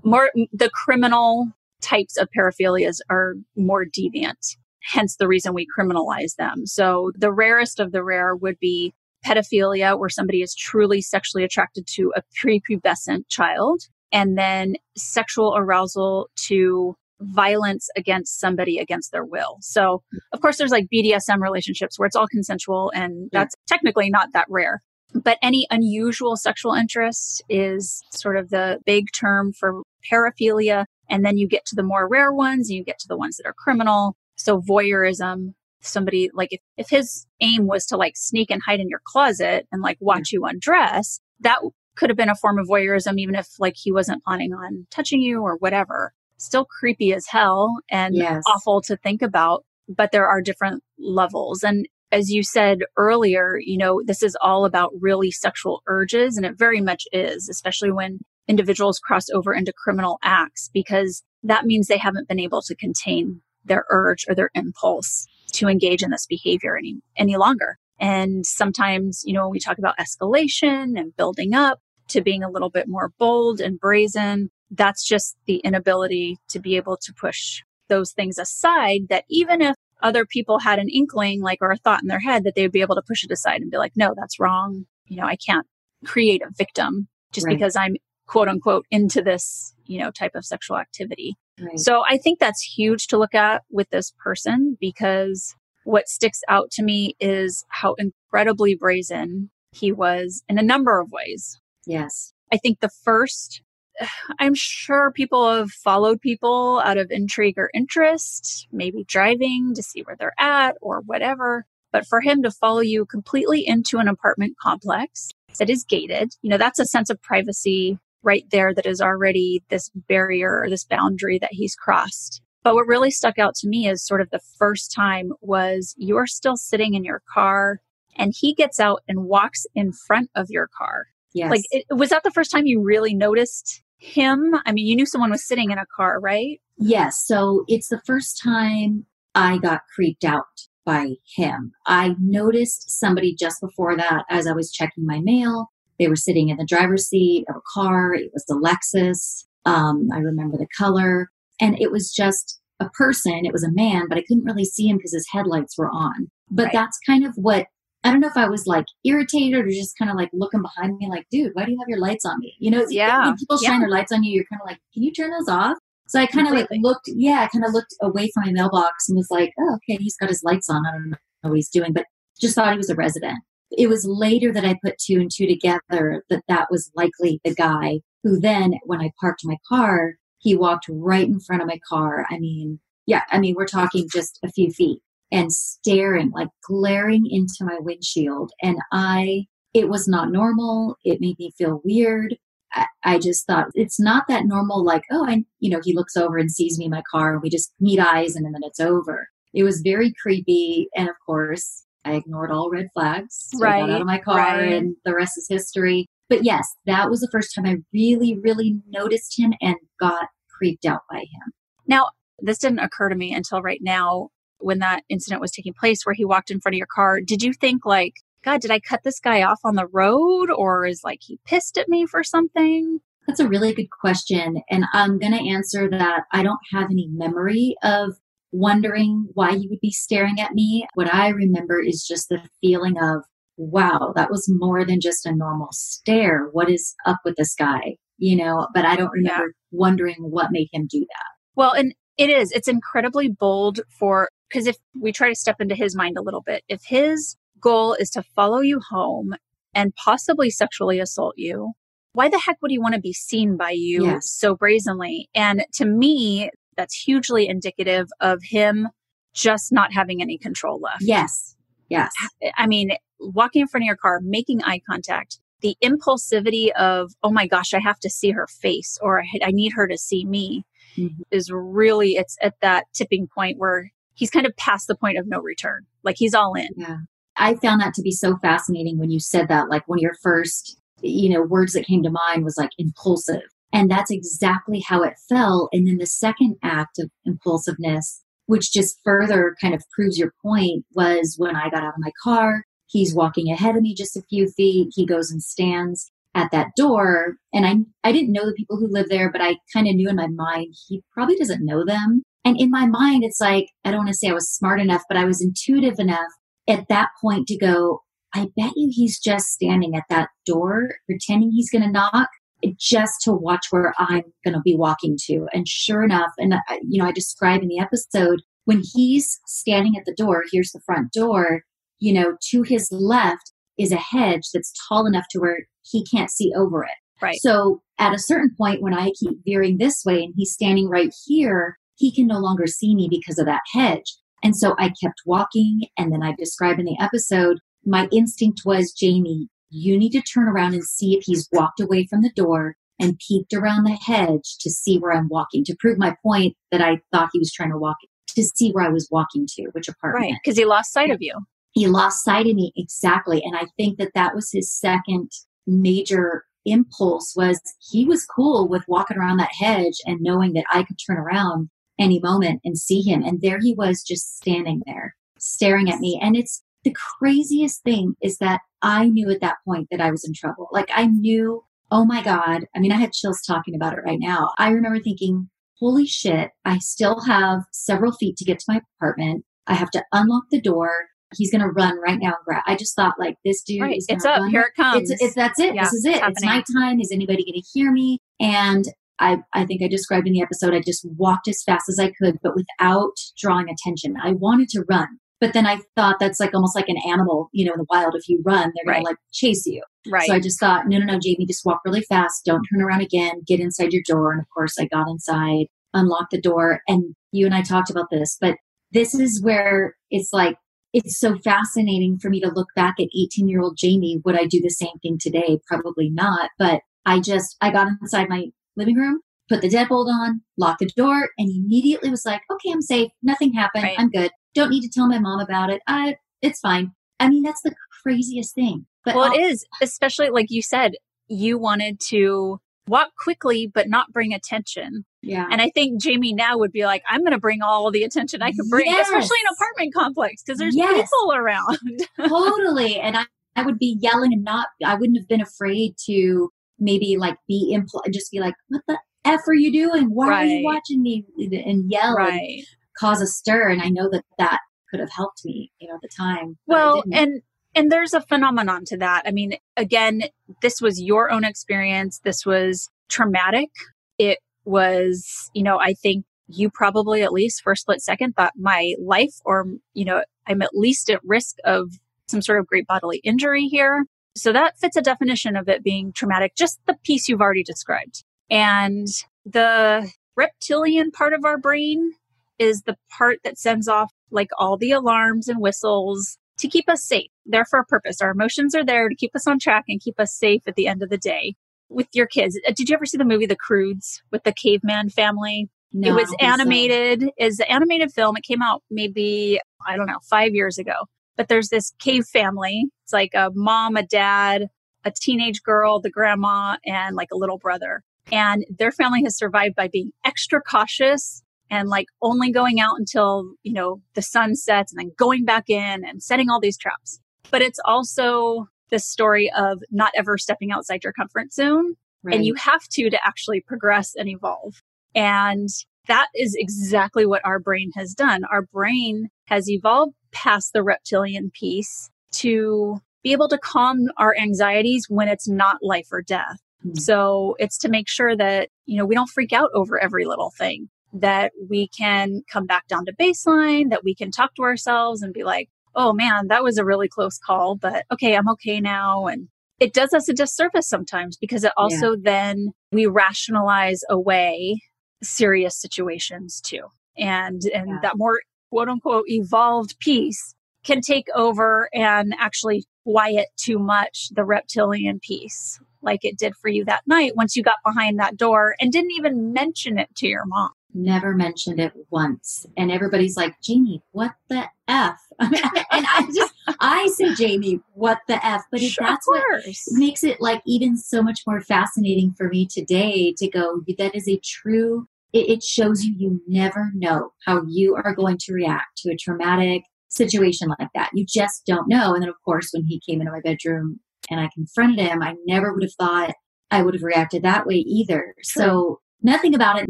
More 0.04 0.32
the 0.52 0.70
criminal 0.70 1.48
types 1.82 2.18
of 2.18 2.28
paraphilias 2.36 2.98
are 3.10 3.36
more 3.56 3.86
deviant, 3.86 4.58
hence 4.82 5.16
the 5.16 5.28
reason 5.28 5.54
we 5.54 5.68
criminalize 5.78 6.36
them. 6.38 6.66
So 6.66 7.12
the 7.16 7.32
rarest 7.32 7.80
of 7.80 7.92
the 7.92 8.04
rare 8.04 8.36
would 8.36 8.58
be 8.60 8.94
pedophilia, 9.26 9.98
where 9.98 10.10
somebody 10.10 10.42
is 10.42 10.56
truly 10.56 11.02
sexually 11.02 11.44
attracted 11.44 11.88
to 11.88 12.14
a 12.16 12.24
prepubescent 12.44 13.28
child, 13.30 13.82
and 14.12 14.38
then 14.38 14.76
sexual 14.98 15.56
arousal 15.58 16.30
to 16.48 16.96
violence 17.22 17.90
against 17.96 18.40
somebody 18.40 18.78
against 18.78 19.12
their 19.12 19.26
will. 19.26 19.58
So, 19.62 20.04
of 20.32 20.42
course, 20.42 20.58
there's 20.58 20.72
like 20.72 20.88
BDSM 20.94 21.42
relationships 21.42 22.00
where 22.00 22.08
it's 22.08 22.16
all 22.16 22.28
consensual, 22.28 22.92
and 22.96 23.30
that's 23.32 23.56
yeah. 23.58 23.76
technically 23.76 24.10
not 24.10 24.30
that 24.34 24.48
rare. 24.50 24.82
But 25.14 25.38
any 25.42 25.66
unusual 25.72 26.36
sexual 26.38 26.74
interest 26.74 27.44
is 27.50 28.04
sort 28.12 28.38
of 28.38 28.50
the 28.50 28.80
big 28.86 29.08
term 29.12 29.54
for 29.54 29.82
paraphilia. 30.12 30.86
And 31.10 31.26
then 31.26 31.38
you 31.38 31.48
get 31.48 31.66
to 31.66 31.76
the 31.76 31.84
more 31.84 32.08
rare 32.08 32.32
ones, 32.32 32.70
and 32.70 32.78
you 32.78 32.84
get 32.84 33.00
to 33.00 33.08
the 33.08 33.18
ones 33.18 33.38
that 33.38 33.48
are 33.48 33.54
criminal. 33.54 34.16
So, 34.38 34.62
voyeurism, 34.62 35.54
somebody 35.82 36.30
like 36.34 36.50
if, 36.52 36.62
if 36.78 36.90
his 36.90 37.26
aim 37.42 37.68
was 37.68 37.86
to 37.88 37.98
like 37.98 38.16
sneak 38.16 38.52
and 38.52 38.62
hide 38.66 38.80
in 38.80 38.90
your 38.90 39.02
closet 39.04 39.68
and 39.72 39.82
like 39.82 39.98
watch 40.00 40.32
you 40.32 40.46
undress, 40.46 41.20
that 41.40 41.60
could 41.96 42.10
have 42.10 42.18
been 42.18 42.30
a 42.30 42.36
form 42.36 42.60
of 42.60 42.68
voyeurism, 42.68 43.18
even 43.18 43.36
if 43.36 43.48
like 43.60 43.76
he 43.76 43.92
wasn't 43.92 44.24
planning 44.24 44.54
on 44.54 44.88
touching 44.90 45.22
you 45.22 45.42
or 45.42 45.56
whatever 45.58 46.14
still 46.40 46.66
creepy 46.66 47.14
as 47.14 47.28
hell 47.28 47.76
and 47.90 48.16
yes. 48.16 48.44
awful 48.48 48.82
to 48.82 48.98
think 48.98 49.22
about, 49.22 49.66
but 49.88 50.12
there 50.12 50.28
are 50.28 50.42
different 50.42 50.84
levels. 50.98 51.64
And 51.64 51.88
as 52.12 52.32
you 52.32 52.44
said 52.44 52.80
earlier, 52.98 53.60
you 53.62 53.78
know, 53.78 54.02
this 54.04 54.24
is 54.24 54.36
all 54.42 54.66
about 54.66 54.92
really 55.00 55.32
sexual 55.32 55.84
urges, 55.88 56.38
and 56.38 56.46
it 56.46 56.58
very 56.58 56.82
much 56.82 57.04
is, 57.12 57.48
especially 57.50 57.92
when 57.92 58.20
individuals 58.48 59.00
cross 59.00 59.30
over 59.30 59.54
into 59.54 59.72
criminal 59.74 60.18
acts, 60.24 60.70
because 60.74 61.24
that 61.44 61.66
means 61.66 61.88
they 61.88 61.98
haven't 61.98 62.28
been 62.28 62.40
able 62.40 62.62
to 62.64 62.76
contain 62.76 63.42
their 63.64 63.86
urge 63.90 64.26
or 64.28 64.34
their 64.34 64.50
impulse 64.56 65.28
to 65.54 65.68
engage 65.68 66.04
in 66.04 66.10
this 66.10 66.26
behavior 66.26 66.78
any, 66.78 67.00
any 67.18 67.38
longer. 67.38 67.78
And 68.00 68.46
sometimes, 68.46 69.24
you 69.26 69.34
know, 69.34 69.44
when 69.44 69.52
we 69.52 69.60
talk 69.60 69.78
about 69.78 69.98
escalation 69.98 71.00
and 71.00 71.16
building 71.16 71.54
up 71.54 71.80
to 72.10 72.22
being 72.22 72.44
a 72.44 72.50
little 72.50 72.70
bit 72.70 72.88
more 72.88 73.12
bold 73.20 73.60
and 73.60 73.80
brazen, 73.80 74.50
that's 74.72 75.06
just 75.06 75.36
the 75.46 75.58
inability 75.58 76.38
to 76.50 76.60
be 76.60 76.78
able 76.78 76.98
to 76.98 77.14
push 77.14 77.62
those 77.88 78.12
things 78.12 78.38
aside 78.38 79.02
that 79.10 79.26
even 79.30 79.62
if 79.62 79.76
other 80.02 80.26
people 80.26 80.60
had 80.60 80.80
an 80.80 80.88
inkling 80.90 81.42
like 81.42 81.58
or 81.62 81.72
a 81.72 81.78
thought 81.78 82.02
in 82.02 82.08
their 82.08 82.20
head 82.20 82.44
that 82.44 82.56
they 82.56 82.62
would 82.62 82.72
be 82.72 82.82
able 82.82 82.96
to 82.96 83.02
push 83.08 83.24
it 83.24 83.32
aside 83.32 83.62
and 83.62 83.72
be 83.72 83.78
like 83.78 83.92
no 83.96 84.14
that's 84.16 84.40
wrong 84.40 84.86
you 85.08 85.18
know 85.18 85.26
i 85.26 85.36
can't 85.36 85.68
create 86.06 86.42
a 86.42 86.52
victim 86.56 87.08
just 87.34 87.46
right. 87.48 87.58
because 87.58 87.76
i'm 87.76 87.96
quote 88.28 88.48
unquote 88.48 88.86
into 88.92 89.22
this 89.22 89.74
you 89.86 90.00
know 90.00 90.12
type 90.12 90.36
of 90.36 90.46
sexual 90.46 90.78
activity 90.78 91.36
right. 91.62 91.80
so 91.80 92.04
i 92.10 92.18
think 92.18 92.40
that's 92.40 92.62
huge 92.62 93.08
to 93.08 93.18
look 93.18 93.36
at 93.36 93.64
with 93.70 93.90
this 93.90 94.12
person 94.24 94.78
because 94.80 95.56
what 95.84 96.08
sticks 96.08 96.42
out 96.48 96.70
to 96.72 96.84
me 96.84 97.16
is 97.20 97.66
how 97.70 97.96
incredibly 97.96 98.76
brazen 98.76 99.50
he 99.72 99.92
was 99.92 100.44
in 100.50 100.58
a 100.58 100.64
number 100.64 101.00
of 101.00 101.12
ways 101.12 101.60
yes 101.86 102.34
i 102.52 102.58
think 102.58 102.80
the 102.80 102.90
first 103.04 103.62
I'm 104.40 104.54
sure 104.56 105.12
people 105.12 105.52
have 105.52 105.72
followed 105.72 106.22
people 106.22 106.82
out 106.84 106.98
of 106.98 107.12
intrigue 107.12 107.58
or 107.58 107.70
interest, 107.74 108.68
maybe 108.72 109.04
driving 109.04 109.74
to 109.76 109.84
see 109.84 110.02
where 110.02 110.16
they're 110.18 110.34
at 110.40 110.76
or 110.82 111.02
whatever. 111.02 111.66
But 111.92 112.06
for 112.06 112.22
him 112.22 112.44
to 112.44 112.52
follow 112.52 112.82
you 112.82 113.06
completely 113.06 113.66
into 113.66 113.98
an 113.98 114.08
apartment 114.08 114.56
complex 114.62 115.32
that 115.58 115.70
is 115.70 115.84
gated, 115.84 116.36
you 116.42 116.50
know, 116.50 116.58
that's 116.58 116.80
a 116.80 116.86
sense 116.86 117.10
of 117.10 117.22
privacy 117.22 117.98
right 118.24 118.46
there 118.52 118.74
that 118.74 118.86
is 118.86 119.02
already 119.02 119.64
this 119.70 119.90
barrier 119.96 120.62
or 120.62 120.70
this 120.70 120.86
boundary 120.86 121.40
that 121.40 121.54
he's 121.54 121.76
crossed. 121.76 122.42
But 122.64 122.76
what 122.76 122.88
really 122.88 123.12
stuck 123.12 123.40
out 123.40 123.56
to 123.56 123.68
me 123.68 123.88
is 123.88 124.06
sort 124.06 124.22
of 124.22 124.30
the 124.32 124.42
first 124.58 124.94
time 124.94 125.32
was 125.42 125.96
you're 125.98 126.28
still 126.28 126.58
sitting 126.58 126.94
in 126.94 127.04
your 127.04 127.22
car 127.34 127.80
and 128.16 128.34
he 128.36 128.54
gets 128.54 128.80
out 128.80 129.02
and 129.08 129.26
walks 129.26 129.66
in 129.76 129.94
front 129.94 130.30
of 130.36 130.50
your 130.50 130.70
car. 130.78 131.08
Yes. 131.34 131.52
Like, 131.52 131.62
it, 131.72 131.86
was 131.90 132.10
that 132.10 132.24
the 132.24 132.32
first 132.32 132.52
time 132.52 132.66
you 132.66 132.82
really 132.82 133.14
noticed 133.14 133.82
him? 133.98 134.56
I 134.66 134.72
mean, 134.72 134.88
you 134.88 134.96
knew 134.96 135.06
someone 135.06 135.32
was 135.32 135.48
sitting 135.48 135.72
in 135.72 135.78
a 135.78 135.86
car, 135.96 136.20
right? 136.20 136.60
Yes. 136.78 137.24
So 137.26 137.64
it's 137.68 137.88
the 137.88 138.02
first 138.06 138.42
time 138.42 139.06
I 139.36 139.58
got 139.58 139.82
creeped 139.94 140.26
out 140.26 140.46
by 140.86 141.16
him. 141.36 141.72
I 141.86 142.16
noticed 142.20 142.90
somebody 142.90 143.36
just 143.36 143.62
before 143.62 143.96
that 143.96 144.26
as 144.30 144.48
I 144.48 144.54
was 144.54 144.72
checking 144.72 145.06
my 145.06 145.20
mail. 145.22 145.68
They 146.00 146.08
were 146.08 146.16
sitting 146.16 146.50
in 146.50 146.58
the 146.58 146.66
driver's 146.66 147.08
seat 147.08 147.46
of 147.50 147.58
a 147.58 147.62
car. 147.74 148.14
It 148.14 148.32
was 148.34 148.46
the 148.48 148.56
Lexus. 148.56 149.44
Um, 149.66 150.10
I 150.14 150.20
remember 150.20 150.58
the 150.58 150.68
color. 150.78 151.30
And 151.60 151.80
it 151.80 151.92
was 151.92 152.14
just 152.14 152.60
a 152.80 152.90
person. 152.90 153.46
It 153.46 153.52
was 153.52 153.64
a 153.64 153.72
man, 153.72 154.08
but 154.08 154.18
I 154.18 154.24
couldn't 154.28 154.46
really 154.46 154.66
see 154.66 154.88
him 154.88 154.98
because 154.98 155.14
his 155.14 155.28
headlights 155.32 155.78
were 155.78 155.90
on. 155.90 156.32
But 156.50 156.66
right. 156.66 156.74
that's 156.74 156.98
kind 157.06 157.26
of 157.26 157.34
what 157.36 157.68
I 158.04 158.12
don't 158.12 158.22
know 158.22 158.28
if 158.28 158.38
I 158.38 158.48
was 158.48 158.66
like 158.66 158.86
irritated 159.04 159.66
or 159.66 159.70
just 159.70 159.98
kind 159.98 160.10
of 160.10 160.16
like 160.16 160.30
looking 160.32 160.62
behind 160.62 160.98
me, 160.98 161.10
like, 161.10 161.26
dude, 161.30 161.52
why 161.54 161.66
do 161.66 161.72
you 161.72 161.78
have 161.80 161.90
your 161.90 162.00
lights 162.00 162.24
on 162.24 162.40
me? 162.40 162.56
You 162.60 162.72
know, 162.72 162.86
yeah. 162.90 163.26
when 163.26 163.36
people 163.36 163.58
shine 163.58 163.74
yeah. 163.74 163.80
their 163.80 163.90
lights 163.90 164.12
on 164.14 164.24
you, 164.24 164.34
you're 164.34 164.46
kind 164.46 164.62
of 164.62 164.68
like, 164.68 164.80
can 164.94 165.04
you 165.04 165.12
turn 165.12 165.32
those 165.32 165.50
off? 165.50 165.78
So 166.08 166.20
I 166.20 166.26
kind 166.26 166.48
of 166.48 166.54
like 166.54 166.68
looked, 166.82 167.08
yeah, 167.08 167.42
I 167.42 167.48
kind 167.48 167.66
of 167.66 167.74
looked 167.74 167.94
away 168.02 168.32
from 168.34 168.46
my 168.46 168.52
mailbox 168.52 169.10
and 169.10 169.18
was 169.18 169.28
like, 169.30 169.52
oh, 169.60 169.76
okay, 169.76 170.02
he's 170.02 170.16
got 170.16 170.30
his 170.30 170.42
lights 170.44 170.70
on. 170.70 170.86
I 170.88 170.92
don't 170.92 171.10
know 171.10 171.18
what 171.42 171.56
he's 171.56 171.70
doing, 171.70 171.94
but 171.94 172.06
just 172.40 172.56
thought 172.56 172.72
he 172.72 172.78
was 172.78 172.90
a 172.90 172.96
resident. 172.96 173.38
It 173.72 173.88
was 173.88 174.06
later 174.06 174.52
that 174.52 174.66
I 174.66 174.80
put 174.84 174.98
two 174.98 175.20
and 175.20 175.30
two 175.34 175.48
together 175.48 176.24
that 176.30 176.44
that 176.48 176.68
was 176.72 176.92
likely 176.96 177.40
the 177.44 177.54
guy 177.54 178.00
who 178.24 178.40
then, 178.40 178.74
when 178.84 179.02
I 179.02 179.12
parked 179.20 179.46
my 179.46 179.58
car, 179.68 180.16
he 180.40 180.56
walked 180.56 180.86
right 180.90 181.28
in 181.28 181.40
front 181.40 181.62
of 181.62 181.68
my 181.68 181.80
car. 181.88 182.26
I 182.30 182.40
mean, 182.40 182.80
yeah, 183.06 183.24
I 183.30 183.40
mean, 183.40 183.56
we're 183.56 183.66
talking 183.66 184.08
just 184.12 184.40
a 184.44 184.52
few 184.52 184.72
feet 184.72 185.02
and 185.32 185.52
staring, 185.54 186.32
like 186.32 186.48
glaring 186.68 187.28
into 187.30 187.58
my 187.62 187.78
windshield. 187.80 188.52
And 188.62 188.78
I, 188.92 189.46
it 189.74 189.90
was 189.90 190.08
not 190.08 190.32
normal. 190.32 190.96
It 191.04 191.22
made 191.22 191.38
me 191.40 191.54
feel 191.58 191.82
weird. 191.84 192.36
I, 192.74 192.86
I 193.04 193.20
just 193.20 193.46
thought 193.48 193.68
it's 193.74 194.00
not 194.00 194.26
that 194.28 194.46
normal, 194.46 194.84
like, 194.84 195.04
oh, 195.12 195.26
I, 195.28 195.44
you 195.60 195.70
know, 195.70 195.82
he 195.84 195.94
looks 195.94 196.16
over 196.18 196.38
and 196.38 196.52
sees 196.52 196.78
me 196.78 196.86
in 196.86 196.92
my 196.92 197.04
car 197.10 197.34
and 197.34 197.42
we 197.42 197.50
just 197.50 197.74
meet 197.80 198.00
eyes 198.00 198.36
and 198.36 198.46
then 198.46 198.62
it's 198.64 198.80
over. 198.80 199.28
It 199.54 199.64
was 199.64 199.82
very 199.82 200.14
creepy. 200.22 200.88
And 200.96 201.10
of 201.10 201.16
course, 201.26 201.84
I 202.06 202.14
ignored 202.14 202.52
all 202.52 202.70
red 202.70 202.88
flags. 202.94 203.50
So 203.52 203.60
right. 203.60 203.84
I 203.84 203.88
got 203.88 203.90
out 203.92 204.02
of 204.02 204.08
my 204.08 204.20
car 204.20 204.38
right. 204.38 204.74
and 204.74 204.96
the 205.06 205.14
rest 205.14 205.38
is 205.38 205.48
history. 205.50 206.08
But 206.30 206.44
yes, 206.44 206.68
that 206.86 207.10
was 207.10 207.22
the 207.22 207.30
first 207.32 207.54
time 207.56 207.66
I 207.66 207.78
really, 207.94 208.38
really 208.38 208.80
noticed 208.88 209.38
him 209.38 209.54
and 209.62 209.76
got 210.00 210.28
creeped 210.50 210.86
out 210.86 211.02
by 211.10 211.20
him. 211.20 211.54
Now, 211.88 212.10
this 212.40 212.60
didn't 212.60 212.80
occur 212.80 213.10
to 213.10 213.16
me 213.16 213.34
until 213.34 213.62
right 213.62 213.82
now 213.82 214.30
when 214.60 214.80
that 214.80 215.04
incident 215.10 215.42
was 215.42 215.52
taking 215.52 215.74
place 215.74 216.06
where 216.06 216.14
he 216.14 216.26
walked 216.26 216.52
in 216.52 216.60
front 216.60 216.76
of 216.76 216.78
your 216.78 216.88
car, 216.94 217.20
did 217.22 217.42
you 217.42 217.54
think 217.54 217.86
like, 217.86 218.14
God, 218.44 218.62
did 218.62 218.72
I 218.72 218.80
cut 218.80 219.02
this 219.04 219.20
guy 219.20 219.42
off 219.42 219.60
on 219.64 219.76
the 219.76 219.88
road 219.88 220.50
or 220.50 220.86
is 220.86 221.02
like 221.04 221.20
he 221.22 221.40
pissed 221.46 221.78
at 221.78 221.90
me 221.90 222.06
for 222.06 222.24
something? 222.24 223.00
That's 223.28 223.40
a 223.40 223.48
really 223.48 223.74
good 223.74 223.90
question. 223.90 224.62
And 224.70 224.86
I'm 224.94 225.20
going 225.20 225.34
to 225.34 225.50
answer 225.50 225.90
that 225.90 226.24
I 226.32 226.44
don't 226.44 226.60
have 226.72 226.90
any 226.90 227.08
memory 227.08 227.76
of 227.84 228.18
wondering 228.52 229.28
why 229.34 229.56
he 229.56 229.68
would 229.68 229.80
be 229.82 229.92
staring 229.92 230.40
at 230.40 230.54
me. 230.54 230.88
What 230.96 231.14
I 231.14 231.30
remember 231.30 231.82
is 231.82 232.06
just 232.08 232.30
the 232.30 232.42
feeling 232.62 232.96
of, 233.02 233.24
wow, 233.58 234.14
that 234.16 234.32
was 234.32 234.50
more 234.50 234.86
than 234.86 235.02
just 235.02 235.26
a 235.26 235.36
normal 235.36 235.70
stare. 235.72 236.50
What 236.52 236.70
is 236.70 236.96
up 237.06 237.18
with 237.26 237.36
this 237.36 237.56
guy? 237.56 237.98
You 238.18 238.36
know, 238.36 238.68
but 238.74 238.86
I 238.86 238.96
don't 238.96 239.12
remember 239.12 239.46
yeah. 239.46 239.52
wondering 239.72 240.18
what 240.20 240.52
made 240.52 240.70
him 240.72 240.88
do 240.90 241.00
that. 241.00 241.30
Well, 241.56 241.72
and 241.72 241.94
it 242.18 242.30
is, 242.30 242.52
it's 242.52 242.68
incredibly 242.68 243.30
bold 243.30 243.80
for 243.98 244.30
because 244.50 244.68
if 244.68 244.78
we 245.00 245.12
try 245.12 245.30
to 245.30 245.36
step 245.36 245.62
into 245.62 245.76
his 245.76 245.96
mind 245.96 246.18
a 246.18 246.22
little 246.22 246.42
bit, 246.42 246.64
if 246.68 246.82
his 246.84 247.38
goal 247.62 247.94
is 247.94 248.10
to 248.12 248.24
follow 248.24 248.60
you 248.60 248.82
home 248.90 249.36
and 249.74 249.96
possibly 249.96 250.50
sexually 250.50 251.00
assault 251.00 251.36
you, 251.38 251.74
why 252.14 252.28
the 252.28 252.40
heck 252.40 252.58
would 252.62 252.72
he 252.72 252.80
want 252.80 252.96
to 252.96 253.02
be 253.02 253.14
seen 253.14 253.56
by 253.56 253.72
you 253.72 254.06
yes. 254.06 254.32
so 254.32 254.56
brazenly? 254.56 255.30
And 255.36 255.64
to 255.76 255.86
me, 255.86 256.50
that's 256.78 256.96
hugely 256.96 257.48
indicative 257.48 258.08
of 258.20 258.40
him 258.44 258.90
just 259.34 259.72
not 259.72 259.94
having 259.94 260.22
any 260.22 260.38
control 260.38 260.80
left. 260.80 261.02
Yes. 261.02 261.56
Yes. 261.90 262.12
I 262.56 262.68
mean, 262.68 262.92
walking 263.20 263.62
in 263.62 263.68
front 263.68 263.84
of 263.84 263.88
your 263.88 263.96
car, 263.96 264.20
making 264.24 264.64
eye 264.64 264.82
contact, 264.90 265.40
the 265.62 265.76
impulsivity 265.84 266.72
of, 266.72 267.12
oh 267.24 267.32
my 267.32 267.48
gosh, 267.48 267.74
I 267.74 267.80
have 267.80 268.00
to 268.00 268.10
see 268.10 268.32
her 268.32 268.48
face 268.48 268.98
or 269.02 269.22
I 269.44 269.52
need 269.52 269.74
her 269.74 269.88
to 269.88 269.98
see 269.98 270.26
me 270.26 270.66
mm-hmm. 270.98 271.22
is 271.32 271.52
really, 271.52 272.12
it's 272.14 272.38
at 272.42 272.56
that 272.62 272.86
tipping 272.94 273.28
point 273.28 273.58
where 273.58 273.92
he's 274.14 274.30
kind 274.30 274.46
of 274.46 274.56
past 274.56 274.88
the 274.88 274.96
point 274.96 275.18
of 275.18 275.28
no 275.28 275.40
return. 275.40 275.86
Like 276.04 276.16
he's 276.18 276.34
all 276.34 276.54
in. 276.54 276.70
Yeah. 276.78 276.98
I 277.36 277.56
found 277.56 277.82
that 277.82 277.94
to 277.96 278.02
be 278.02 278.12
so 278.12 278.38
fascinating 278.38 279.00
when 279.00 279.12
you 279.12 279.20
said 279.20 279.48
that. 279.48 279.70
Like 279.70 279.88
one 279.88 280.00
of 280.00 280.04
your 280.04 280.16
first, 280.22 280.80
you 281.02 281.30
know, 281.30 281.42
words 281.42 281.74
that 281.74 281.86
came 281.86 282.04
to 282.04 282.10
mind 282.10 282.44
was 282.44 282.58
like 282.58 282.72
impulsive. 282.78 283.42
And 283.72 283.90
that's 283.90 284.12
exactly 284.12 284.84
how 284.88 285.04
it 285.04 285.14
fell. 285.28 285.70
And 285.72 285.88
then 285.88 285.98
the 285.98 286.06
second 286.06 286.58
act 286.64 287.00
of 287.00 287.12
impulsiveness, 287.26 288.24
which 288.48 288.72
just 288.72 289.00
further 289.04 289.56
kind 289.62 289.74
of 289.76 289.84
proves 289.92 290.18
your 290.18 290.34
point, 290.42 290.86
was 290.96 291.36
when 291.38 291.56
I 291.56 291.70
got 291.70 291.84
out 291.84 291.90
of 291.90 292.00
my 292.00 292.12
car. 292.24 292.64
He's 292.88 293.14
walking 293.14 293.52
ahead 293.52 293.76
of 293.76 293.84
me 293.84 293.94
just 293.94 294.18
a 294.18 294.24
few 294.30 294.48
feet. 294.48 294.90
He 294.96 295.06
goes 295.06 295.30
and 295.30 295.44
stands 295.44 296.12
at 296.34 296.50
that 296.52 296.70
door. 296.76 297.36
And 297.54 297.66
I, 297.66 298.08
I 298.08 298.12
didn't 298.12 298.32
know 298.32 298.46
the 298.46 298.56
people 298.58 298.78
who 298.78 298.88
live 298.88 299.10
there, 299.10 299.32
but 299.32 299.42
I 299.42 299.58
kind 299.72 299.88
of 299.88 299.96
knew 299.96 300.10
in 300.10 300.16
my 300.16 300.28
mind 300.28 300.74
he 300.88 301.04
probably 301.14 301.36
doesn't 301.36 301.66
know 301.66 301.86
them. 301.86 302.24
And 302.46 302.60
in 302.60 302.72
my 302.72 302.88
mind, 302.88 303.24
it's 303.24 303.42
like, 303.42 303.68
I 303.84 303.92
don't 303.92 304.00
want 304.00 304.10
to 304.10 304.16
say 304.16 304.30
I 304.30 304.34
was 304.34 304.50
smart 304.50 304.80
enough, 304.80 305.04
but 305.08 305.18
I 305.18 305.26
was 305.26 305.44
intuitive 305.44 306.00
enough 306.00 306.32
at 306.68 306.88
that 306.88 307.10
point 307.22 307.48
to 307.48 307.58
go, 307.58 308.02
I 308.34 308.48
bet 308.56 308.74
you 308.76 308.90
he's 308.92 309.20
just 309.20 309.48
standing 309.48 309.96
at 309.96 310.04
that 310.10 310.30
door, 310.46 310.96
pretending 311.06 311.52
he's 311.52 311.70
going 311.70 311.84
to 311.84 311.92
knock 311.92 312.30
just 312.78 313.22
to 313.24 313.34
watch 313.34 313.68
where 313.70 313.94
I'm 314.00 314.24
going 314.44 314.54
to 314.54 314.62
be 314.64 314.76
walking 314.76 315.18
to. 315.26 315.48
And 315.54 315.68
sure 315.68 316.04
enough, 316.04 316.32
and 316.38 316.54
you 316.88 317.02
know, 317.02 317.08
I 317.08 317.12
describe 317.12 317.62
in 317.62 317.68
the 317.70 317.80
episode 317.80 318.42
when 318.66 318.82
he's 318.94 319.40
standing 319.48 319.96
at 319.98 320.06
the 320.06 320.16
door, 320.16 320.44
here's 320.52 320.72
the 320.72 320.82
front 320.86 321.12
door, 321.12 321.64
you 322.00 322.14
know, 322.14 322.38
to 322.52 322.62
his 322.62 322.88
left 322.92 323.52
is 323.78 323.92
a 323.92 323.98
hedge 323.98 324.44
that's 324.54 324.74
tall 324.88 325.06
enough 325.06 325.26
to 325.32 325.40
where 325.40 325.60
he 325.82 326.06
can't 326.06 326.30
see 326.30 326.52
over 326.56 326.84
it. 326.84 326.92
Right. 327.22 327.40
So 327.42 327.82
at 327.98 328.14
a 328.14 328.20
certain 328.20 328.54
point, 328.58 328.82
when 328.82 328.94
I 328.94 329.12
keep 329.20 329.38
veering 329.46 329.78
this 329.78 330.04
way 330.06 330.24
and 330.24 330.34
he's 330.36 330.54
standing 330.54 330.90
right 330.90 331.14
here, 331.26 331.78
he 331.96 332.14
can 332.14 332.28
no 332.28 332.40
longer 332.40 332.68
see 332.68 332.96
me 332.96 333.08
because 333.10 333.40
of 333.40 333.46
that 333.46 333.62
hedge. 333.74 334.16
And 334.44 334.56
so 334.56 334.76
I 334.78 334.94
kept 335.02 335.22
walking. 335.26 335.82
And 335.98 336.14
then 336.14 336.24
I 336.24 336.34
describe 336.38 336.80
in 336.80 336.86
the 336.86 336.98
episode, 337.00 337.60
my 337.86 338.08
instinct 338.12 338.62
was, 338.66 338.94
Jamie, 338.94 339.50
you 339.70 339.98
need 339.98 340.12
to 340.12 340.22
turn 340.22 340.48
around 340.48 340.74
and 340.74 340.84
see 340.84 341.16
if 341.16 341.24
he's 341.26 341.48
walked 341.52 341.80
away 341.80 342.06
from 342.06 342.22
the 342.22 342.32
door 342.36 342.76
and 343.00 343.20
peeked 343.26 343.54
around 343.54 343.86
the 343.86 343.96
hedge 343.96 344.58
to 344.60 344.70
see 344.70 344.98
where 344.98 345.14
I'm 345.14 345.30
walking, 345.30 345.64
to 345.66 345.76
prove 345.80 345.98
my 345.98 346.16
point 346.22 346.56
that 346.72 346.82
I 346.82 347.02
thought 347.12 347.30
he 347.32 347.40
was 347.40 347.52
trying 347.52 347.72
to 347.72 347.78
walk, 347.78 347.98
to 348.30 348.44
see 348.44 348.72
where 348.72 348.86
I 348.86 348.90
was 348.90 349.08
walking 349.12 349.48
to, 349.56 349.70
which 349.72 349.88
apartment. 349.88 350.32
Right. 350.32 350.40
Because 350.44 350.58
he 350.58 350.66
lost 350.66 350.92
sight 350.92 351.10
of 351.10 351.20
you. 351.22 351.34
He 351.72 351.88
lost 351.88 352.24
sight 352.24 352.48
of 352.48 352.56
me. 352.56 352.74
Exactly. 352.76 353.42
And 353.44 353.56
I 353.56 353.68
think 353.78 353.98
that 354.00 354.12
that 354.16 354.36
was 354.36 354.52
his 354.52 354.72
second 354.72 355.32
major 355.66 356.44
impulse 356.66 357.34
was 357.36 357.62
he 357.90 358.06
was 358.06 358.26
cool 358.26 358.68
with 358.68 358.84
walking 358.88 359.18
around 359.18 359.38
that 359.38 359.54
hedge 359.58 359.96
and 360.06 360.20
knowing 360.22 360.54
that 360.54 360.66
I 360.72 360.84
could 360.84 360.98
turn 361.06 361.18
around 361.18 361.70
any 362.00 362.20
moment 362.20 362.62
and 362.64 362.78
see 362.78 363.02
him. 363.02 363.24
And 363.24 363.42
there 363.42 363.60
he 363.60 363.74
was 363.74 364.04
just 364.04 364.38
standing 364.38 364.82
there 364.86 365.16
staring 365.38 365.90
at 365.90 366.00
me. 366.00 366.20
And 366.22 366.36
it's 366.36 366.62
the 366.84 366.96
craziest 367.20 367.84
thing 367.84 368.16
is 368.22 368.38
that 368.38 368.62
I 368.82 369.08
knew 369.08 369.30
at 369.30 369.42
that 369.42 369.58
point 369.66 369.88
that 369.92 370.02
I 370.02 370.12
was 370.12 370.26
in 370.26 370.34
trouble. 370.34 370.70
Like 370.72 370.90
I 370.94 371.06
knew, 371.08 371.64
oh 371.92 372.06
my 372.06 372.24
God. 372.24 372.66
I 372.76 372.80
mean, 372.80 372.92
I 372.92 372.98
had 372.98 373.14
chills 373.14 373.42
talking 373.46 373.76
about 373.76 373.94
it 373.94 374.04
right 374.06 374.20
now. 374.20 374.52
I 374.58 374.70
remember 374.70 375.00
thinking, 375.00 375.50
holy 375.80 376.06
shit, 376.06 376.52
I 376.66 376.78
still 376.80 377.22
have 377.22 377.62
several 377.72 378.12
feet 378.12 378.38
to 378.38 378.46
get 378.46 378.60
to 378.60 378.66
my 378.68 378.82
apartment. 378.98 379.46
I 379.68 379.76
have 379.76 379.92
to 379.92 380.04
unlock 380.12 380.44
the 380.52 380.62
door. 380.62 380.92
He's 381.36 381.52
going 381.52 381.62
to 381.62 381.70
run 381.70 382.00
right 382.00 382.18
now 382.20 382.30
and 382.30 382.46
grab. 382.46 382.64
I 382.66 382.76
just 382.76 382.96
thought, 382.96 383.20
like, 383.20 383.36
this 383.46 383.62
dude 383.62 383.82
right. 383.82 383.98
is 383.98 384.06
It's 384.10 384.26
up. 384.26 384.40
Run. 384.40 384.50
Here 384.50 384.62
it 384.62 384.76
comes. 384.76 385.12
It's, 385.12 385.22
it's 385.22 385.36
that's 385.36 385.60
it. 385.60 385.76
Yeah, 385.76 385.84
this 385.84 385.94
is 385.94 386.06
it. 386.06 386.16
it's 386.16 386.28
It's, 386.28 386.44
nighttime. 386.44 387.00
Is 387.00 387.12
anybody 387.12 387.44
going 387.44 387.62
to 387.62 387.68
hear 387.72 387.92
me? 387.92 388.18
And 388.40 388.86
I, 389.20 389.38
I 389.54 389.66
think 389.66 389.84
I 389.84 389.88
described 389.88 390.26
in 390.26 390.34
the 390.34 390.42
episode, 390.42 390.74
I 390.74 390.82
just 390.84 391.06
walked 391.18 391.48
as 391.48 391.62
fast 391.64 391.88
as 391.88 392.00
I 392.00 392.12
could, 392.20 392.40
but 392.42 392.56
without 392.56 393.14
drawing 393.38 393.70
attention. 393.70 394.16
I 394.24 394.32
wanted 394.32 394.70
to 394.70 394.84
run. 394.90 395.08
But 395.42 395.54
then 395.54 395.66
I 395.66 395.80
thought 395.96 396.18
that's 396.20 396.40
like 396.40 396.54
almost 396.54 396.76
like 396.76 396.90
an 396.90 396.98
animal, 397.08 397.50
you 397.54 397.66
know, 397.66 397.72
in 397.74 397.80
the 397.80 397.86
wild. 397.90 398.14
If 398.16 398.28
you 398.28 398.42
run, 398.46 398.74
they're 398.76 398.94
Right. 398.94 399.00
to 399.00 399.04
like 399.06 399.18
chase 399.32 399.66
you. 399.66 399.82
right. 400.10 400.28
So 400.28 400.34
I 400.34 400.40
just 400.40 400.60
thought, 400.60 400.88
no, 400.88 400.98
no, 400.98 401.06
no, 401.06 401.20
Jamie, 401.22 401.46
just 401.46 401.66
walk 401.66 401.80
really 401.86 402.02
fast. 402.02 402.44
Don't 402.46 402.64
turn 402.72 402.82
around 402.82 403.02
again. 403.02 403.42
Get 403.48 403.60
inside 403.60 403.94
your 403.94 404.04
door. 404.06 404.32
And 404.32 404.42
of 404.42 404.48
course, 404.54 404.76
I 404.80 404.86
got 404.86 405.08
inside, 405.10 405.68
unlocked 405.94 406.32
the 406.32 406.42
door. 406.42 406.82
And 406.88 407.16
you 407.32 407.46
and 407.46 407.56
I 407.56 407.62
talked 407.62 407.90
about 407.90 408.10
this, 408.12 408.38
but 408.40 408.56
this 408.92 409.14
is 409.14 409.42
where 409.42 409.96
it's 410.10 410.34
like, 410.34 410.58
it's 410.94 411.20
so 411.20 411.38
fascinating 411.38 412.18
for 412.20 412.30
me 412.30 412.40
to 412.42 412.50
look 412.50 412.68
back 412.76 412.96
at 413.00 413.08
18 413.16 413.48
year 413.48 413.62
old 413.62 413.78
Jamie. 413.78 414.20
Would 414.26 414.36
I 414.40 414.46
do 414.46 414.60
the 414.62 414.70
same 414.70 414.98
thing 415.04 415.18
today? 415.22 415.60
Probably 415.68 416.10
not. 416.10 416.50
But 416.58 416.82
I 417.06 417.20
just, 417.20 417.56
I 417.62 417.72
got 417.72 417.88
inside 418.02 418.28
my 418.30 418.48
living 418.76 418.96
room, 418.96 419.20
put 419.50 419.62
the 419.62 419.70
deadbolt 419.70 420.08
on, 420.08 420.42
locked 420.58 420.80
the 420.80 420.86
door, 420.96 421.30
and 421.38 421.50
immediately 421.50 422.10
was 422.10 422.26
like, 422.26 422.42
okay, 422.52 422.72
I'm 422.72 422.82
safe. 422.82 423.12
Nothing 423.24 423.54
happened. 423.54 423.84
Right. 423.84 424.00
I'm 424.00 424.10
good. 424.10 424.32
Don't 424.56 424.70
need 424.70 424.82
to 424.82 424.90
tell 424.90 425.08
my 425.08 425.20
mom 425.20 425.40
about 425.40 425.70
it. 425.70 425.82
I, 425.88 426.18
it's 426.42 426.60
fine. 426.60 426.92
I 427.20 427.30
mean, 427.30 427.44
that's 427.44 427.62
the 427.62 427.74
craziest 428.04 428.56
thing. 428.56 428.86
But 429.06 429.16
well, 429.16 429.26
I'll- 429.26 429.34
it 429.34 429.42
is, 429.42 429.66
especially 429.82 430.30
like 430.30 430.48
you 430.50 430.62
said, 430.62 430.94
you 431.28 431.58
wanted 431.58 432.00
to 432.08 432.60
walk 432.88 433.10
quickly, 433.22 433.68
but 433.68 433.88
not 433.88 434.12
bring 434.12 434.34
attention. 434.34 435.06
yeah. 435.22 435.46
And 435.52 435.62
I 435.62 435.70
think 435.70 436.02
Jamie 436.02 436.34
now 436.34 436.58
would 436.58 436.72
be 436.72 436.86
like, 436.86 437.04
I'm 437.08 437.20
going 437.20 437.34
to 437.34 437.40
bring 437.40 437.62
all 437.62 437.92
the 437.92 438.04
attention 438.04 438.42
I 438.42 438.52
can 438.52 438.68
bring, 438.68 438.88
Yes. 438.88 439.08
especially 439.08 439.38
in 439.48 439.54
apartment 439.54 439.94
complex 439.94 440.42
because 440.42 440.58
there's 440.58 440.76
Yes. 440.76 441.08
people 441.10 441.34
around. 441.36 441.78
totally. 442.28 443.00
And 443.00 443.16
I, 443.18 443.26
I 443.56 443.64
would 443.64 443.78
be 443.78 443.98
yelling 444.02 444.34
and 444.34 444.44
not, 444.44 444.68
I 444.84 444.96
wouldn't 444.96 445.18
have 445.20 445.28
been 445.28 445.42
afraid 445.42 445.96
to 446.08 446.50
maybe 446.80 447.18
like 447.18 447.36
be, 447.48 447.78
impl- 447.78 448.12
just 448.12 448.32
be 448.32 448.40
like, 448.40 448.56
what 448.70 448.82
the 448.88 448.98
F 449.26 449.42
are 449.48 449.54
you 449.54 449.72
doing? 449.72 450.08
Why 450.08 450.44
are 450.44 450.46
you 450.46 450.64
watching 450.64 451.02
me? 451.02 451.26
And 451.38 451.90
yell 451.90 452.18
and 452.18 452.64
cause 452.98 453.22
a 453.22 453.28
stir. 453.28 453.70
And 453.70 453.82
I 453.82 453.90
know 453.90 454.10
that 454.10 454.24
that 454.38 454.60
could 454.90 455.00
have 455.00 455.12
helped 455.16 455.46
me, 455.46 455.72
you 455.80 455.88
know, 455.88 455.96
at 455.96 456.02
the 456.02 456.10
time. 456.16 456.58
Well, 456.66 457.04
and 457.12 457.42
and 457.76 457.92
there's 457.92 458.14
a 458.14 458.22
phenomenon 458.22 458.86
to 458.86 458.98
that. 458.98 459.24
I 459.26 459.32
mean, 459.32 459.54
again, 459.78 460.24
this 460.62 460.82
was 460.82 461.02
your 461.02 461.32
own 461.32 461.44
experience. 461.44 462.20
This 462.24 462.46
was 462.46 462.90
traumatic. 463.10 463.70
It 464.18 464.40
was, 464.66 465.50
you 465.54 465.64
know, 465.64 465.80
I 465.80 465.94
think 465.94 466.26
you 466.48 466.70
probably 466.70 467.22
at 467.22 467.32
least 467.32 467.62
for 467.62 467.74
a 467.74 467.78
split 467.78 468.02
second 468.02 468.36
thought 468.36 468.54
my 468.56 468.96
life 469.00 469.36
or, 469.46 469.66
you 469.94 470.06
know, 470.06 470.24
I'm 470.48 470.62
at 470.62 470.74
least 470.74 471.10
at 471.12 471.24
risk 471.24 471.58
of 471.64 471.92
some 472.28 472.42
sort 472.42 472.60
of 472.60 472.68
great 472.68 472.88
bodily 472.88 473.20
injury 473.24 473.68
here. 473.68 474.06
So 474.36 474.52
that 474.54 474.80
fits 474.80 474.96
a 474.96 475.02
definition 475.02 475.56
of 475.56 475.70
it 475.70 475.84
being 475.84 476.12
traumatic, 476.12 476.56
just 476.56 476.80
the 476.88 476.98
piece 477.04 477.30
you've 477.30 477.42
already 477.42 477.64
described. 477.64 478.24
And 478.50 479.08
the 479.46 480.12
reptilian 480.36 481.12
part 481.12 481.34
of 481.34 481.46
our 481.46 481.58
brain 481.58 482.14
is 482.58 482.84
the 482.84 482.98
part 483.10 483.40
that 483.44 483.58
sends 483.58 483.88
off 483.88 484.12
like 484.32 484.50
all 484.58 484.78
the 484.78 484.92
alarms 484.92 485.48
and 485.48 485.62
whistles 485.62 486.38
to 486.58 486.68
keep 486.68 486.90
us 486.90 487.04
safe. 487.04 487.30
They're 487.46 487.66
for 487.66 487.80
a 487.80 487.86
purpose. 487.86 488.22
Our 488.22 488.32
emotions 488.32 488.76
are 488.76 488.84
there 488.84 489.08
to 489.10 489.16
keep 489.16 489.36
us 489.36 489.48
on 489.48 489.60
track 489.60 489.86
and 489.88 490.02
keep 490.02 490.20
us 490.20 490.34
safe 490.34 490.62
at 490.68 490.76
the 490.76 490.88
end 490.88 491.02
of 491.02 491.10
the 491.10 491.18
day. 491.18 491.56
With 491.90 492.08
your 492.14 492.28
kids, 492.28 492.60
Uh, 492.68 492.74
did 492.76 492.90
you 492.90 492.96
ever 492.96 493.06
see 493.06 493.18
the 493.18 493.26
movie 493.26 493.48
The 493.48 493.56
Croods 493.56 494.22
with 494.32 494.44
the 494.44 494.54
caveman 494.54 495.10
family? 495.10 495.70
No, 495.92 496.10
it 496.10 496.12
was 496.14 496.30
don't 496.30 496.40
so. 496.40 496.46
animated. 496.46 497.32
Is 497.40 497.60
an 497.60 497.66
animated 497.68 498.12
film. 498.12 498.38
It 498.38 498.44
came 498.44 498.62
out 498.62 498.84
maybe 498.92 499.60
I 499.88 499.96
don't 499.96 500.06
know 500.06 500.20
five 500.30 500.54
years 500.54 500.78
ago. 500.78 500.94
But 501.36 501.48
there's 501.48 501.70
this 501.70 501.94
cave 502.00 502.26
family. 502.26 502.86
It's 503.06 503.14
like 503.14 503.32
a 503.34 503.50
mom, 503.56 503.96
a 503.96 504.06
dad, 504.06 504.68
a 505.06 505.12
teenage 505.12 505.64
girl, 505.64 506.00
the 506.00 506.10
grandma, 506.12 506.78
and 506.86 507.16
like 507.16 507.30
a 507.32 507.38
little 507.38 507.58
brother. 507.58 508.04
And 508.32 508.66
their 508.78 508.92
family 508.92 509.24
has 509.24 509.38
survived 509.38 509.76
by 509.76 509.88
being 509.88 510.12
extra 510.24 510.62
cautious 510.62 511.44
and 511.72 511.90
like 511.90 512.08
only 512.22 512.52
going 512.52 512.80
out 512.80 512.98
until 512.98 513.52
you 513.64 513.74
know 513.74 514.02
the 514.16 514.22
sun 514.22 514.56
sets 514.56 514.92
and 514.92 515.00
then 515.00 515.12
going 515.18 515.46
back 515.46 515.70
in 515.70 516.06
and 516.06 516.22
setting 516.22 516.50
all 516.50 516.60
these 516.60 516.78
traps. 516.78 517.20
But 517.52 517.62
it's 517.62 517.80
also 517.86 518.68
the 518.90 519.00
story 519.00 519.52
of 519.56 519.82
not 519.92 520.12
ever 520.16 520.38
stepping 520.38 520.72
outside 520.72 521.04
your 521.04 521.14
comfort 521.14 521.54
zone 521.54 521.96
Right. 522.22 522.36
and 522.36 522.46
you 522.46 522.54
have 522.56 522.86
to 522.90 523.10
to 523.10 523.26
actually 523.26 523.62
progress 523.62 524.14
and 524.16 524.28
evolve. 524.28 524.82
And 525.16 525.70
that 526.08 526.28
is 526.36 526.56
exactly 526.58 527.26
what 527.26 527.42
our 527.46 527.60
brain 527.60 527.92
has 527.96 528.14
done. 528.14 528.44
Our 528.52 528.64
brain 528.64 529.30
has 529.46 529.70
evolved 529.70 530.16
past 530.32 530.74
the 530.74 530.84
reptilian 530.84 531.52
piece 531.52 532.10
to 532.34 533.00
be 533.24 533.32
able 533.32 533.48
to 533.50 533.58
calm 533.58 534.10
our 534.18 534.36
anxieties 534.38 535.06
when 535.08 535.28
it's 535.28 535.48
not 535.48 535.78
life 535.82 536.08
or 536.12 536.22
death. 536.22 536.60
Hmm. 536.84 536.96
So 536.96 537.56
it's 537.60 537.78
to 537.80 537.90
make 537.90 538.08
sure 538.08 538.36
that, 538.36 538.70
you 538.86 538.98
know, 538.98 539.06
we 539.06 539.16
don't 539.16 539.30
freak 539.30 539.54
out 539.54 539.70
over 539.74 540.02
every 540.02 540.26
little 540.26 540.52
thing, 540.58 540.90
that 541.14 541.52
we 541.70 541.88
can 541.90 542.42
come 542.52 542.66
back 542.66 542.88
down 542.88 543.06
to 543.06 543.14
baseline, 543.14 543.90
that 543.90 544.04
we 544.04 544.16
can 544.16 544.32
talk 544.32 544.56
to 544.56 544.64
ourselves 544.64 545.22
and 545.22 545.34
be 545.34 545.44
like, 545.44 545.70
oh 545.96 546.14
man, 546.14 546.48
that 546.48 546.64
was 546.64 546.78
a 546.78 546.86
really 546.86 547.08
close 547.08 547.38
call, 547.38 547.76
but 547.76 548.06
okay, 548.12 548.36
I'm 548.36 548.50
okay 548.50 548.80
now. 548.80 549.28
And 549.28 549.48
it 549.80 549.94
does 549.94 550.14
us 550.14 550.30
a 550.30 550.34
disservice 550.34 550.88
sometimes 550.88 551.38
because 551.38 551.64
it 551.64 551.74
also 551.78 552.16
then 552.16 552.72
we 552.92 553.06
rationalize 553.06 554.02
away 554.10 554.82
serious 555.24 555.80
situations 555.80 556.62
too. 556.62 556.84
And 557.18 557.62
and 557.74 557.90
Yeah. 557.90 558.00
that 558.02 558.18
more 558.18 558.40
quote 558.70 558.88
unquote 558.88 559.26
evolved 559.28 559.98
piece 560.00 560.56
can 560.86 561.02
take 561.02 561.28
over 561.36 561.90
and 561.94 562.34
actually 562.40 562.86
quiet 563.04 563.48
too 563.58 563.80
much 563.80 564.30
the 564.32 564.46
reptilian 564.46 565.20
piece 565.20 565.80
like 566.02 566.24
it 566.24 566.38
did 566.38 566.56
for 566.56 566.70
you 566.70 566.86
that 566.86 567.04
night 567.08 567.36
once 567.36 567.56
you 567.56 567.64
got 567.64 567.78
behind 567.86 568.20
that 568.20 568.38
door 568.38 568.76
and 568.80 568.92
didn't 568.92 569.12
even 569.12 569.54
mention 569.54 569.98
it 569.98 570.10
to 570.18 570.28
your 570.28 570.46
mom. 570.46 570.72
never 570.94 571.36
mentioned 571.36 571.80
it 571.80 571.94
once. 572.10 572.66
And 572.78 572.92
everybody's 572.92 573.38
like, 573.38 573.56
Jamie, 573.62 574.02
what 574.12 574.34
the 574.50 574.66
F? 574.88 575.20
and 575.40 575.56
I 575.92 576.28
just, 576.34 576.54
I 576.80 577.08
say, 577.08 577.36
Jamie, 577.36 577.80
what 577.94 578.20
the 578.28 578.44
F? 578.46 578.64
But 578.72 578.82
Sure, 578.82 579.06
that's 579.06 579.28
what 579.28 579.44
makes 579.92 580.24
it 580.24 580.42
like 580.42 580.62
even 580.66 580.98
so 580.98 581.22
much 581.22 581.42
more 581.46 581.62
fascinating 581.62 582.34
for 582.38 582.50
me 582.50 582.66
today 582.66 583.34
to 583.38 583.48
go, 583.48 583.82
that 583.98 584.16
is 584.16 584.28
a 584.28 584.40
true, 584.44 585.08
it, 585.34 585.50
it 585.50 585.64
shows 585.64 586.04
you 586.04 586.14
you 586.18 586.42
never 586.48 586.92
know 586.96 587.32
how 587.46 587.62
you 587.68 587.96
are 587.96 588.16
going 588.16 588.38
to 588.40 588.54
react 588.54 588.98
to 588.98 589.12
a 589.12 589.18
traumatic 589.18 589.84
situation 590.10 590.70
like 590.80 590.90
that. 590.96 591.12
You 591.14 591.26
just 591.26 591.66
don't 591.66 591.88
know. 591.88 592.14
And 592.14 592.24
then, 592.24 592.30
of 592.30 592.36
course, 592.44 592.72
when 592.74 592.84
he 592.86 593.00
came 593.00 593.22
into 593.22 593.32
my 593.32 593.42
bedroom 593.42 594.00
and 594.30 594.40
I 594.40 594.50
confronted 594.54 595.00
him, 595.00 595.22
I 595.24 595.36
never 595.46 595.74
would 595.74 595.84
have 595.84 595.94
thought 596.00 596.34
I 596.72 596.82
would 596.84 596.94
have 596.94 597.04
reacted 597.04 597.44
that 597.44 597.66
way 597.66 597.76
either. 597.76 598.34
So 598.44 599.00
nothing 599.24 599.56
about 599.56 599.82
it 599.82 599.90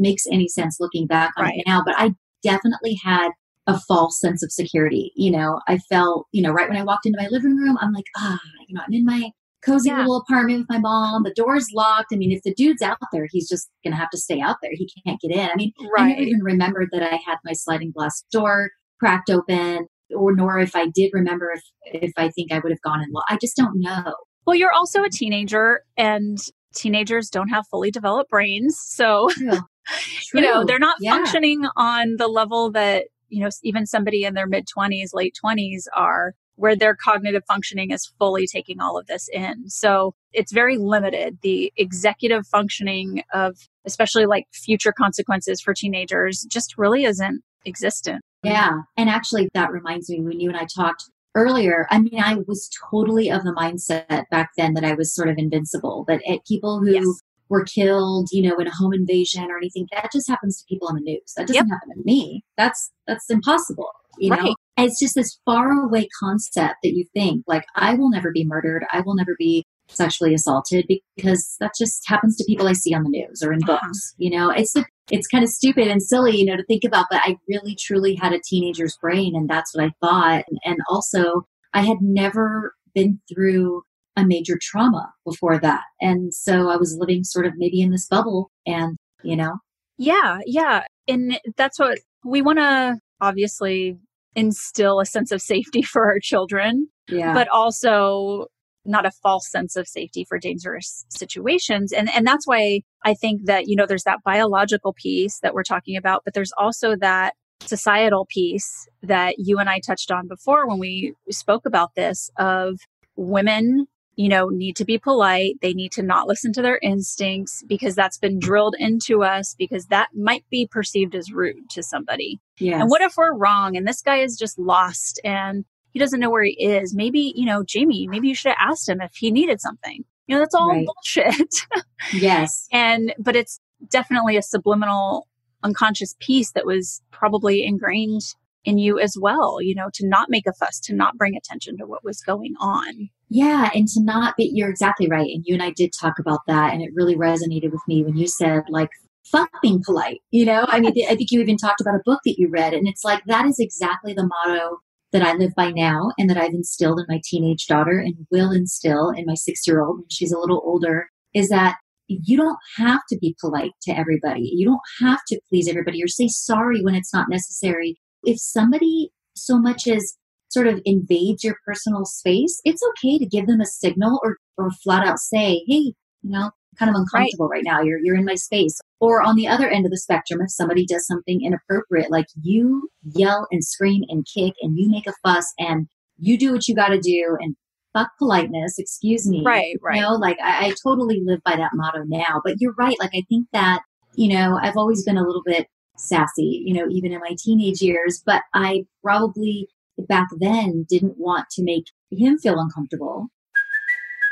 makes 0.00 0.24
any 0.30 0.48
sense 0.48 0.78
looking 0.80 1.06
back 1.06 1.32
on 1.36 1.44
Right. 1.44 1.58
it 1.58 1.64
now, 1.66 1.82
but 1.84 1.94
I 1.98 2.14
definitely 2.42 2.98
had 3.04 3.30
a 3.66 3.78
false 3.80 4.18
sense 4.18 4.42
of 4.42 4.50
security. 4.50 5.12
You 5.14 5.30
know, 5.30 5.60
I 5.68 5.78
felt, 5.90 6.26
you 6.32 6.42
know, 6.42 6.50
right 6.50 6.68
when 6.68 6.78
I 6.78 6.82
walked 6.82 7.06
into 7.06 7.18
my 7.20 7.28
living 7.30 7.56
room, 7.56 7.76
I'm 7.80 7.92
like, 7.92 8.06
ah, 8.16 8.38
you 8.66 8.74
know, 8.74 8.82
I'm 8.86 8.92
in 8.94 9.04
my 9.04 9.30
cozy 9.64 9.90
Yeah. 9.90 9.98
little 9.98 10.16
apartment 10.16 10.60
with 10.60 10.70
my 10.70 10.78
mom. 10.78 11.22
The 11.22 11.34
door's 11.34 11.68
locked. 11.74 12.08
I 12.12 12.16
mean, 12.16 12.32
if 12.32 12.42
the 12.42 12.54
dude's 12.54 12.80
out 12.82 12.96
there, 13.12 13.28
he's 13.30 13.46
just 13.48 13.68
going 13.84 13.92
to 13.92 13.98
have 13.98 14.08
to 14.10 14.18
stay 14.18 14.40
out 14.40 14.56
there. 14.62 14.70
He 14.72 14.90
can't 15.06 15.20
get 15.20 15.32
in. 15.32 15.50
I 15.50 15.54
mean, 15.54 15.72
right. 15.94 16.04
I 16.04 16.08
never 16.08 16.22
even 16.22 16.42
remembered 16.42 16.88
that 16.92 17.02
I 17.02 17.16
had 17.26 17.36
my 17.44 17.52
sliding 17.52 17.92
glass 17.92 18.24
door 18.32 18.70
cracked 18.98 19.28
open, 19.28 19.86
or 20.16 20.34
nor 20.34 20.58
if 20.58 20.74
I 20.74 20.86
did 20.86 21.10
remember 21.12 21.52
if 21.54 21.62
if 22.02 22.12
I 22.16 22.30
think 22.30 22.50
I 22.52 22.58
would 22.60 22.72
have 22.72 22.80
gone 22.80 23.02
in. 23.02 23.10
Lo- 23.12 23.20
I 23.28 23.36
just 23.38 23.56
don't 23.56 23.78
know. 23.80 24.14
Well, 24.50 24.58
you're 24.58 24.72
also 24.72 25.04
a 25.04 25.08
teenager 25.08 25.84
and 25.96 26.36
teenagers 26.74 27.30
don't 27.30 27.50
have 27.50 27.64
fully 27.70 27.92
developed 27.92 28.30
brains. 28.30 28.76
So, 28.84 29.28
True. 29.30 29.58
you 30.34 30.40
know, 30.40 30.64
they're 30.64 30.80
not 30.80 30.96
Yeah. 31.00 31.12
functioning 31.12 31.66
on 31.76 32.16
the 32.16 32.26
level 32.26 32.72
that, 32.72 33.04
you 33.28 33.44
know, 33.44 33.50
even 33.62 33.86
somebody 33.86 34.24
in 34.24 34.34
their 34.34 34.48
mid 34.48 34.66
20s, 34.76 35.10
late 35.14 35.36
20s 35.44 35.84
are, 35.96 36.34
where 36.56 36.74
their 36.74 36.96
cognitive 36.96 37.44
functioning 37.46 37.92
is 37.92 38.12
fully 38.18 38.48
taking 38.48 38.80
all 38.80 38.98
of 38.98 39.06
this 39.06 39.28
in. 39.32 39.68
So 39.68 40.14
it's 40.32 40.50
very 40.52 40.78
limited. 40.78 41.38
The 41.42 41.72
executive 41.76 42.44
functioning 42.44 43.22
of, 43.32 43.56
especially 43.84 44.26
like 44.26 44.46
future 44.52 44.92
consequences 44.92 45.60
for 45.60 45.74
teenagers, 45.74 46.44
just 46.50 46.76
really 46.76 47.04
isn't 47.04 47.40
existent. 47.64 48.20
Yeah. 48.42 48.78
And 48.96 49.08
actually, 49.08 49.48
that 49.54 49.70
reminds 49.70 50.10
me 50.10 50.20
when 50.22 50.40
you 50.40 50.48
and 50.48 50.58
I 50.58 50.66
talked 50.74 51.04
earlier. 51.34 51.86
I 51.90 51.98
mean, 52.00 52.20
I 52.22 52.36
was 52.46 52.68
totally 52.90 53.30
of 53.30 53.44
the 53.44 53.52
mindset 53.52 54.24
back 54.30 54.50
then 54.56 54.74
that 54.74 54.84
I 54.84 54.94
was 54.94 55.14
sort 55.14 55.28
of 55.28 55.36
invincible, 55.38 56.04
that 56.08 56.20
it, 56.24 56.40
people 56.46 56.80
who 56.80 56.92
Yes. 56.92 57.06
were 57.48 57.64
killed, 57.64 58.28
you 58.32 58.48
know, 58.48 58.56
in 58.58 58.66
a 58.66 58.74
home 58.74 58.92
invasion 58.94 59.50
or 59.50 59.56
anything, 59.56 59.86
that 59.92 60.10
just 60.12 60.28
happens 60.28 60.58
to 60.58 60.64
people 60.68 60.88
on 60.88 60.94
the 60.96 61.00
news. 61.00 61.32
That 61.36 61.46
doesn't 61.46 61.66
Yep. 61.68 61.78
happen 61.80 61.96
to 61.98 62.04
me. 62.04 62.44
That's 62.56 62.90
that's 63.06 63.28
impossible. 63.30 63.90
You 64.18 64.30
know, 64.30 64.54
And 64.76 64.86
it's 64.88 65.00
just 65.00 65.14
this 65.14 65.38
far 65.46 65.70
away 65.84 66.08
concept 66.20 66.76
that 66.82 66.92
you 66.94 67.04
think 67.14 67.44
like 67.46 67.64
I 67.76 67.94
will 67.94 68.10
never 68.10 68.30
be 68.32 68.44
murdered. 68.44 68.84
I 68.92 69.00
will 69.00 69.14
never 69.14 69.34
be 69.38 69.64
sexually 69.88 70.34
assaulted 70.34 70.86
because 71.16 71.56
that 71.60 71.72
just 71.78 72.02
happens 72.06 72.36
to 72.36 72.44
people 72.44 72.68
I 72.68 72.72
see 72.74 72.94
on 72.94 73.02
the 73.04 73.08
news 73.08 73.42
or 73.42 73.52
in 73.52 73.60
Uh-huh. 73.64 73.78
books. 73.82 74.14
You 74.18 74.30
know, 74.30 74.50
it's 74.50 74.74
it's 75.10 75.26
kind 75.26 75.44
of 75.44 75.50
stupid 75.50 75.88
and 75.88 76.02
silly, 76.02 76.36
you 76.36 76.44
know, 76.44 76.56
to 76.56 76.64
think 76.64 76.84
about, 76.84 77.06
but 77.10 77.20
I 77.24 77.36
really 77.48 77.76
truly 77.78 78.14
had 78.14 78.32
a 78.32 78.40
teenager's 78.44 78.96
brain 79.00 79.34
and 79.34 79.48
that's 79.48 79.74
what 79.74 79.84
I 79.84 79.90
thought. 80.00 80.44
And, 80.48 80.58
and 80.64 80.78
also 80.88 81.46
I 81.74 81.82
had 81.82 81.98
never 82.00 82.74
been 82.94 83.20
through 83.32 83.82
a 84.16 84.24
major 84.24 84.58
trauma 84.60 85.12
before 85.24 85.58
that. 85.60 85.82
And 86.00 86.34
so 86.34 86.68
I 86.68 86.76
was 86.76 86.96
living 86.98 87.24
sort 87.24 87.46
of 87.46 87.52
maybe 87.56 87.80
in 87.80 87.90
this 87.90 88.06
bubble 88.06 88.50
and, 88.66 88.96
you 89.22 89.36
know, 89.36 89.58
Yeah, 89.98 90.38
yeah. 90.46 90.84
And 91.06 91.38
that's 91.56 91.78
what 91.78 91.98
we 92.24 92.42
want 92.42 92.58
to 92.58 92.98
obviously 93.20 93.96
instill 94.34 95.00
a 95.00 95.06
sense 95.06 95.32
of 95.32 95.42
safety 95.42 95.82
for 95.92 96.06
our 96.06 96.18
children, 96.20 96.88
yeah. 97.08 97.34
but 97.34 97.48
also 97.48 98.46
not 98.84 99.06
a 99.06 99.10
false 99.10 99.50
sense 99.50 99.76
of 99.76 99.86
safety 99.86 100.24
for 100.24 100.38
dangerous 100.38 101.04
situations. 101.08 101.92
And 101.92 102.10
and 102.10 102.26
that's 102.26 102.46
why 102.46 102.82
I 103.04 103.14
think 103.14 103.46
that, 103.46 103.66
you 103.66 103.76
know, 103.76 103.86
there's 103.86 104.04
that 104.04 104.22
biological 104.24 104.92
piece 104.92 105.38
that 105.40 105.54
we're 105.54 105.62
talking 105.62 105.96
about, 105.96 106.22
but 106.24 106.34
there's 106.34 106.52
also 106.58 106.96
that 106.96 107.34
societal 107.66 108.26
piece 108.26 108.88
that 109.02 109.34
you 109.38 109.58
and 109.58 109.68
I 109.68 109.80
touched 109.80 110.10
on 110.10 110.28
before 110.28 110.66
when 110.66 110.78
we 110.78 111.14
spoke 111.30 111.66
about 111.66 111.94
this 111.94 112.30
of 112.38 112.80
women 113.16 113.86
you 114.20 114.28
know, 114.28 114.50
need 114.50 114.76
to 114.76 114.84
be 114.84 114.98
polite. 114.98 115.54
They 115.62 115.72
need 115.72 115.92
to 115.92 116.02
not 116.02 116.26
listen 116.26 116.52
to 116.52 116.60
their 116.60 116.78
instincts 116.82 117.64
because 117.66 117.94
that's 117.94 118.18
been 118.18 118.32
mm-hmm. 118.32 118.40
drilled 118.40 118.76
into 118.78 119.22
us 119.22 119.54
because 119.58 119.86
that 119.86 120.10
might 120.14 120.44
be 120.50 120.68
perceived 120.70 121.14
as 121.14 121.32
rude 121.32 121.70
to 121.70 121.82
somebody. 121.82 122.38
yes. 122.58 122.82
And 122.82 122.90
what 122.90 123.00
if 123.00 123.14
we're 123.16 123.34
wrong 123.34 123.78
and 123.78 123.88
this 123.88 124.02
guy 124.02 124.18
is 124.18 124.36
just 124.36 124.58
lost 124.58 125.20
and 125.24 125.64
he 125.92 125.98
doesn't 125.98 126.20
know 126.20 126.30
where 126.30 126.44
he 126.44 126.52
is? 126.52 126.94
Maybe, 126.94 127.32
you 127.36 127.46
know, 127.46 127.62
Jamie, 127.62 128.06
maybe 128.08 128.28
you 128.28 128.34
should 128.34 128.52
have 128.56 128.70
asked 128.70 128.88
him 128.88 129.00
if 129.00 129.12
he 129.14 129.30
needed 129.30 129.60
something. 129.60 130.04
You 130.26 130.36
know, 130.36 130.40
that's 130.40 130.54
all 130.54 130.68
Right. 130.70 130.86
bullshit. 130.86 131.52
yes. 132.12 132.66
and, 132.72 133.14
but 133.18 133.34
it's 133.36 133.60
definitely 133.90 134.36
a 134.36 134.42
subliminal 134.42 135.26
unconscious 135.62 136.14
piece 136.20 136.52
that 136.52 136.66
was 136.66 137.02
probably 137.10 137.64
ingrained 137.64 138.22
in 138.64 138.78
you 138.78 138.98
as 138.98 139.16
well, 139.18 139.60
you 139.60 139.74
know, 139.74 139.88
to 139.94 140.06
not 140.06 140.28
make 140.28 140.46
a 140.46 140.52
fuss, 140.52 140.78
to 140.80 140.94
not 140.94 141.16
bring 141.16 141.34
attention 141.36 141.76
to 141.78 141.86
what 141.86 142.04
was 142.04 142.20
going 142.20 142.54
on. 142.60 143.08
Yeah, 143.28 143.70
and 143.74 143.88
to 143.88 144.02
not 144.02 144.36
be, 144.36 144.50
you're 144.52 144.68
exactly 144.68 145.08
right. 145.08 145.30
And 145.34 145.42
you 145.46 145.54
and 145.54 145.62
I 145.62 145.70
did 145.70 145.92
talk 145.98 146.18
about 146.18 146.40
that, 146.46 146.72
and 146.72 146.82
it 146.82 146.90
really 146.94 147.16
resonated 147.16 147.70
with 147.72 147.80
me 147.88 148.02
when 148.04 148.16
you 148.16 148.26
said, 148.26 148.64
like, 148.68 148.90
fuck 149.24 149.48
being 149.62 149.82
polite. 149.84 150.20
You 150.30 150.44
know, 150.44 150.66
I 150.68 150.80
mean, 150.80 150.92
I 151.08 151.14
think 151.14 151.30
you 151.30 151.40
even 151.40 151.56
talked 151.56 151.80
about 151.80 151.94
a 151.94 152.02
book 152.04 152.20
that 152.24 152.38
you 152.38 152.48
read, 152.48 152.74
and 152.74 152.86
it's 152.86 153.04
like 153.04 153.22
that 153.26 153.46
is 153.46 153.58
exactly 153.58 154.12
the 154.12 154.26
motto 154.26 154.78
that 155.12 155.22
I 155.22 155.34
live 155.34 155.52
by 155.56 155.70
now 155.70 156.12
and 156.18 156.30
that 156.30 156.36
I've 156.36 156.54
instilled 156.54 157.00
in 157.00 157.06
my 157.08 157.20
teenage 157.24 157.66
daughter 157.66 157.98
and 157.98 158.14
will 158.30 158.52
instill 158.52 159.10
in 159.10 159.24
my 159.26 159.34
six 159.34 159.66
year 159.66 159.82
old 159.82 159.98
when 159.98 160.08
she's 160.08 160.32
a 160.32 160.38
little 160.38 160.62
older 160.64 161.08
is 161.34 161.48
that 161.48 161.76
you 162.08 162.36
don't 162.36 162.58
have 162.76 163.00
to 163.08 163.18
be 163.18 163.36
polite 163.40 163.70
to 163.82 163.92
everybody. 163.92 164.50
You 164.54 164.66
don't 164.66 165.06
have 165.06 165.20
to 165.28 165.40
please 165.48 165.68
everybody 165.68 166.02
or 166.02 166.08
say 166.08 166.28
sorry 166.28 166.82
when 166.82 166.94
it's 166.94 167.14
not 167.14 167.28
necessary. 167.28 167.98
If 168.24 168.38
somebody 168.40 169.10
so 169.34 169.58
much 169.58 169.86
as 169.86 170.16
sort 170.48 170.66
of 170.66 170.80
invades 170.84 171.44
your 171.44 171.56
personal 171.64 172.04
space, 172.04 172.60
it's 172.64 172.82
okay 172.90 173.18
to 173.18 173.26
give 173.26 173.46
them 173.46 173.60
a 173.60 173.66
signal 173.66 174.20
or, 174.24 174.38
or 174.58 174.70
flat 174.82 175.06
out 175.06 175.18
say, 175.18 175.62
hey, 175.68 175.94
you 176.22 176.30
know, 176.30 176.50
kind 176.80 176.90
of 176.90 176.96
uncomfortable 176.96 177.48
right. 177.48 177.62
now. 177.64 177.80
You're, 177.80 178.00
you're 178.02 178.16
in 178.16 178.24
my 178.24 178.34
space. 178.34 178.80
Or 178.98 179.22
on 179.22 179.36
the 179.36 179.46
other 179.46 179.68
end 179.68 179.84
of 179.84 179.92
the 179.92 179.98
spectrum, 179.98 180.40
if 180.42 180.50
somebody 180.50 180.84
does 180.86 181.06
something 181.06 181.44
inappropriate, 181.44 182.10
like 182.10 182.26
you 182.42 182.88
yell 183.04 183.46
and 183.50 183.64
scream 183.64 184.02
and 184.08 184.26
kick 184.26 184.54
and 184.62 184.76
you 184.76 184.90
make 184.90 185.06
a 185.06 185.14
fuss 185.24 185.52
and 185.58 185.86
you 186.18 186.38
do 186.38 186.52
what 186.52 186.66
you 186.66 186.74
got 186.74 186.88
to 186.88 187.00
do 187.00 187.36
and 187.40 187.54
fuck 187.92 188.08
politeness, 188.18 188.78
excuse 188.78 189.28
me. 189.28 189.42
Right, 189.44 189.76
right. 189.82 189.96
You 189.96 190.02
know, 190.02 190.14
like 190.14 190.38
I, 190.42 190.66
I 190.66 190.74
totally 190.82 191.22
live 191.24 191.40
by 191.44 191.56
that 191.56 191.70
motto 191.74 192.04
now. 192.06 192.40
But 192.44 192.56
you're 192.58 192.74
right. 192.78 192.96
Like 192.98 193.10
I 193.14 193.22
think 193.28 193.46
that, 193.52 193.82
you 194.14 194.32
know, 194.34 194.58
I've 194.60 194.76
always 194.76 195.04
been 195.04 195.16
a 195.16 195.24
little 195.26 195.42
bit 195.44 195.66
sassy, 195.96 196.62
you 196.64 196.74
know, 196.74 196.86
even 196.90 197.12
in 197.12 197.20
my 197.20 197.36
teenage 197.38 197.82
years, 197.82 198.22
but 198.24 198.42
I 198.54 198.84
probably 199.02 199.68
back 200.08 200.28
then 200.38 200.86
didn't 200.88 201.18
want 201.18 201.48
to 201.50 201.62
make 201.62 201.84
him 202.10 202.38
feel 202.38 202.58
uncomfortable. 202.58 203.28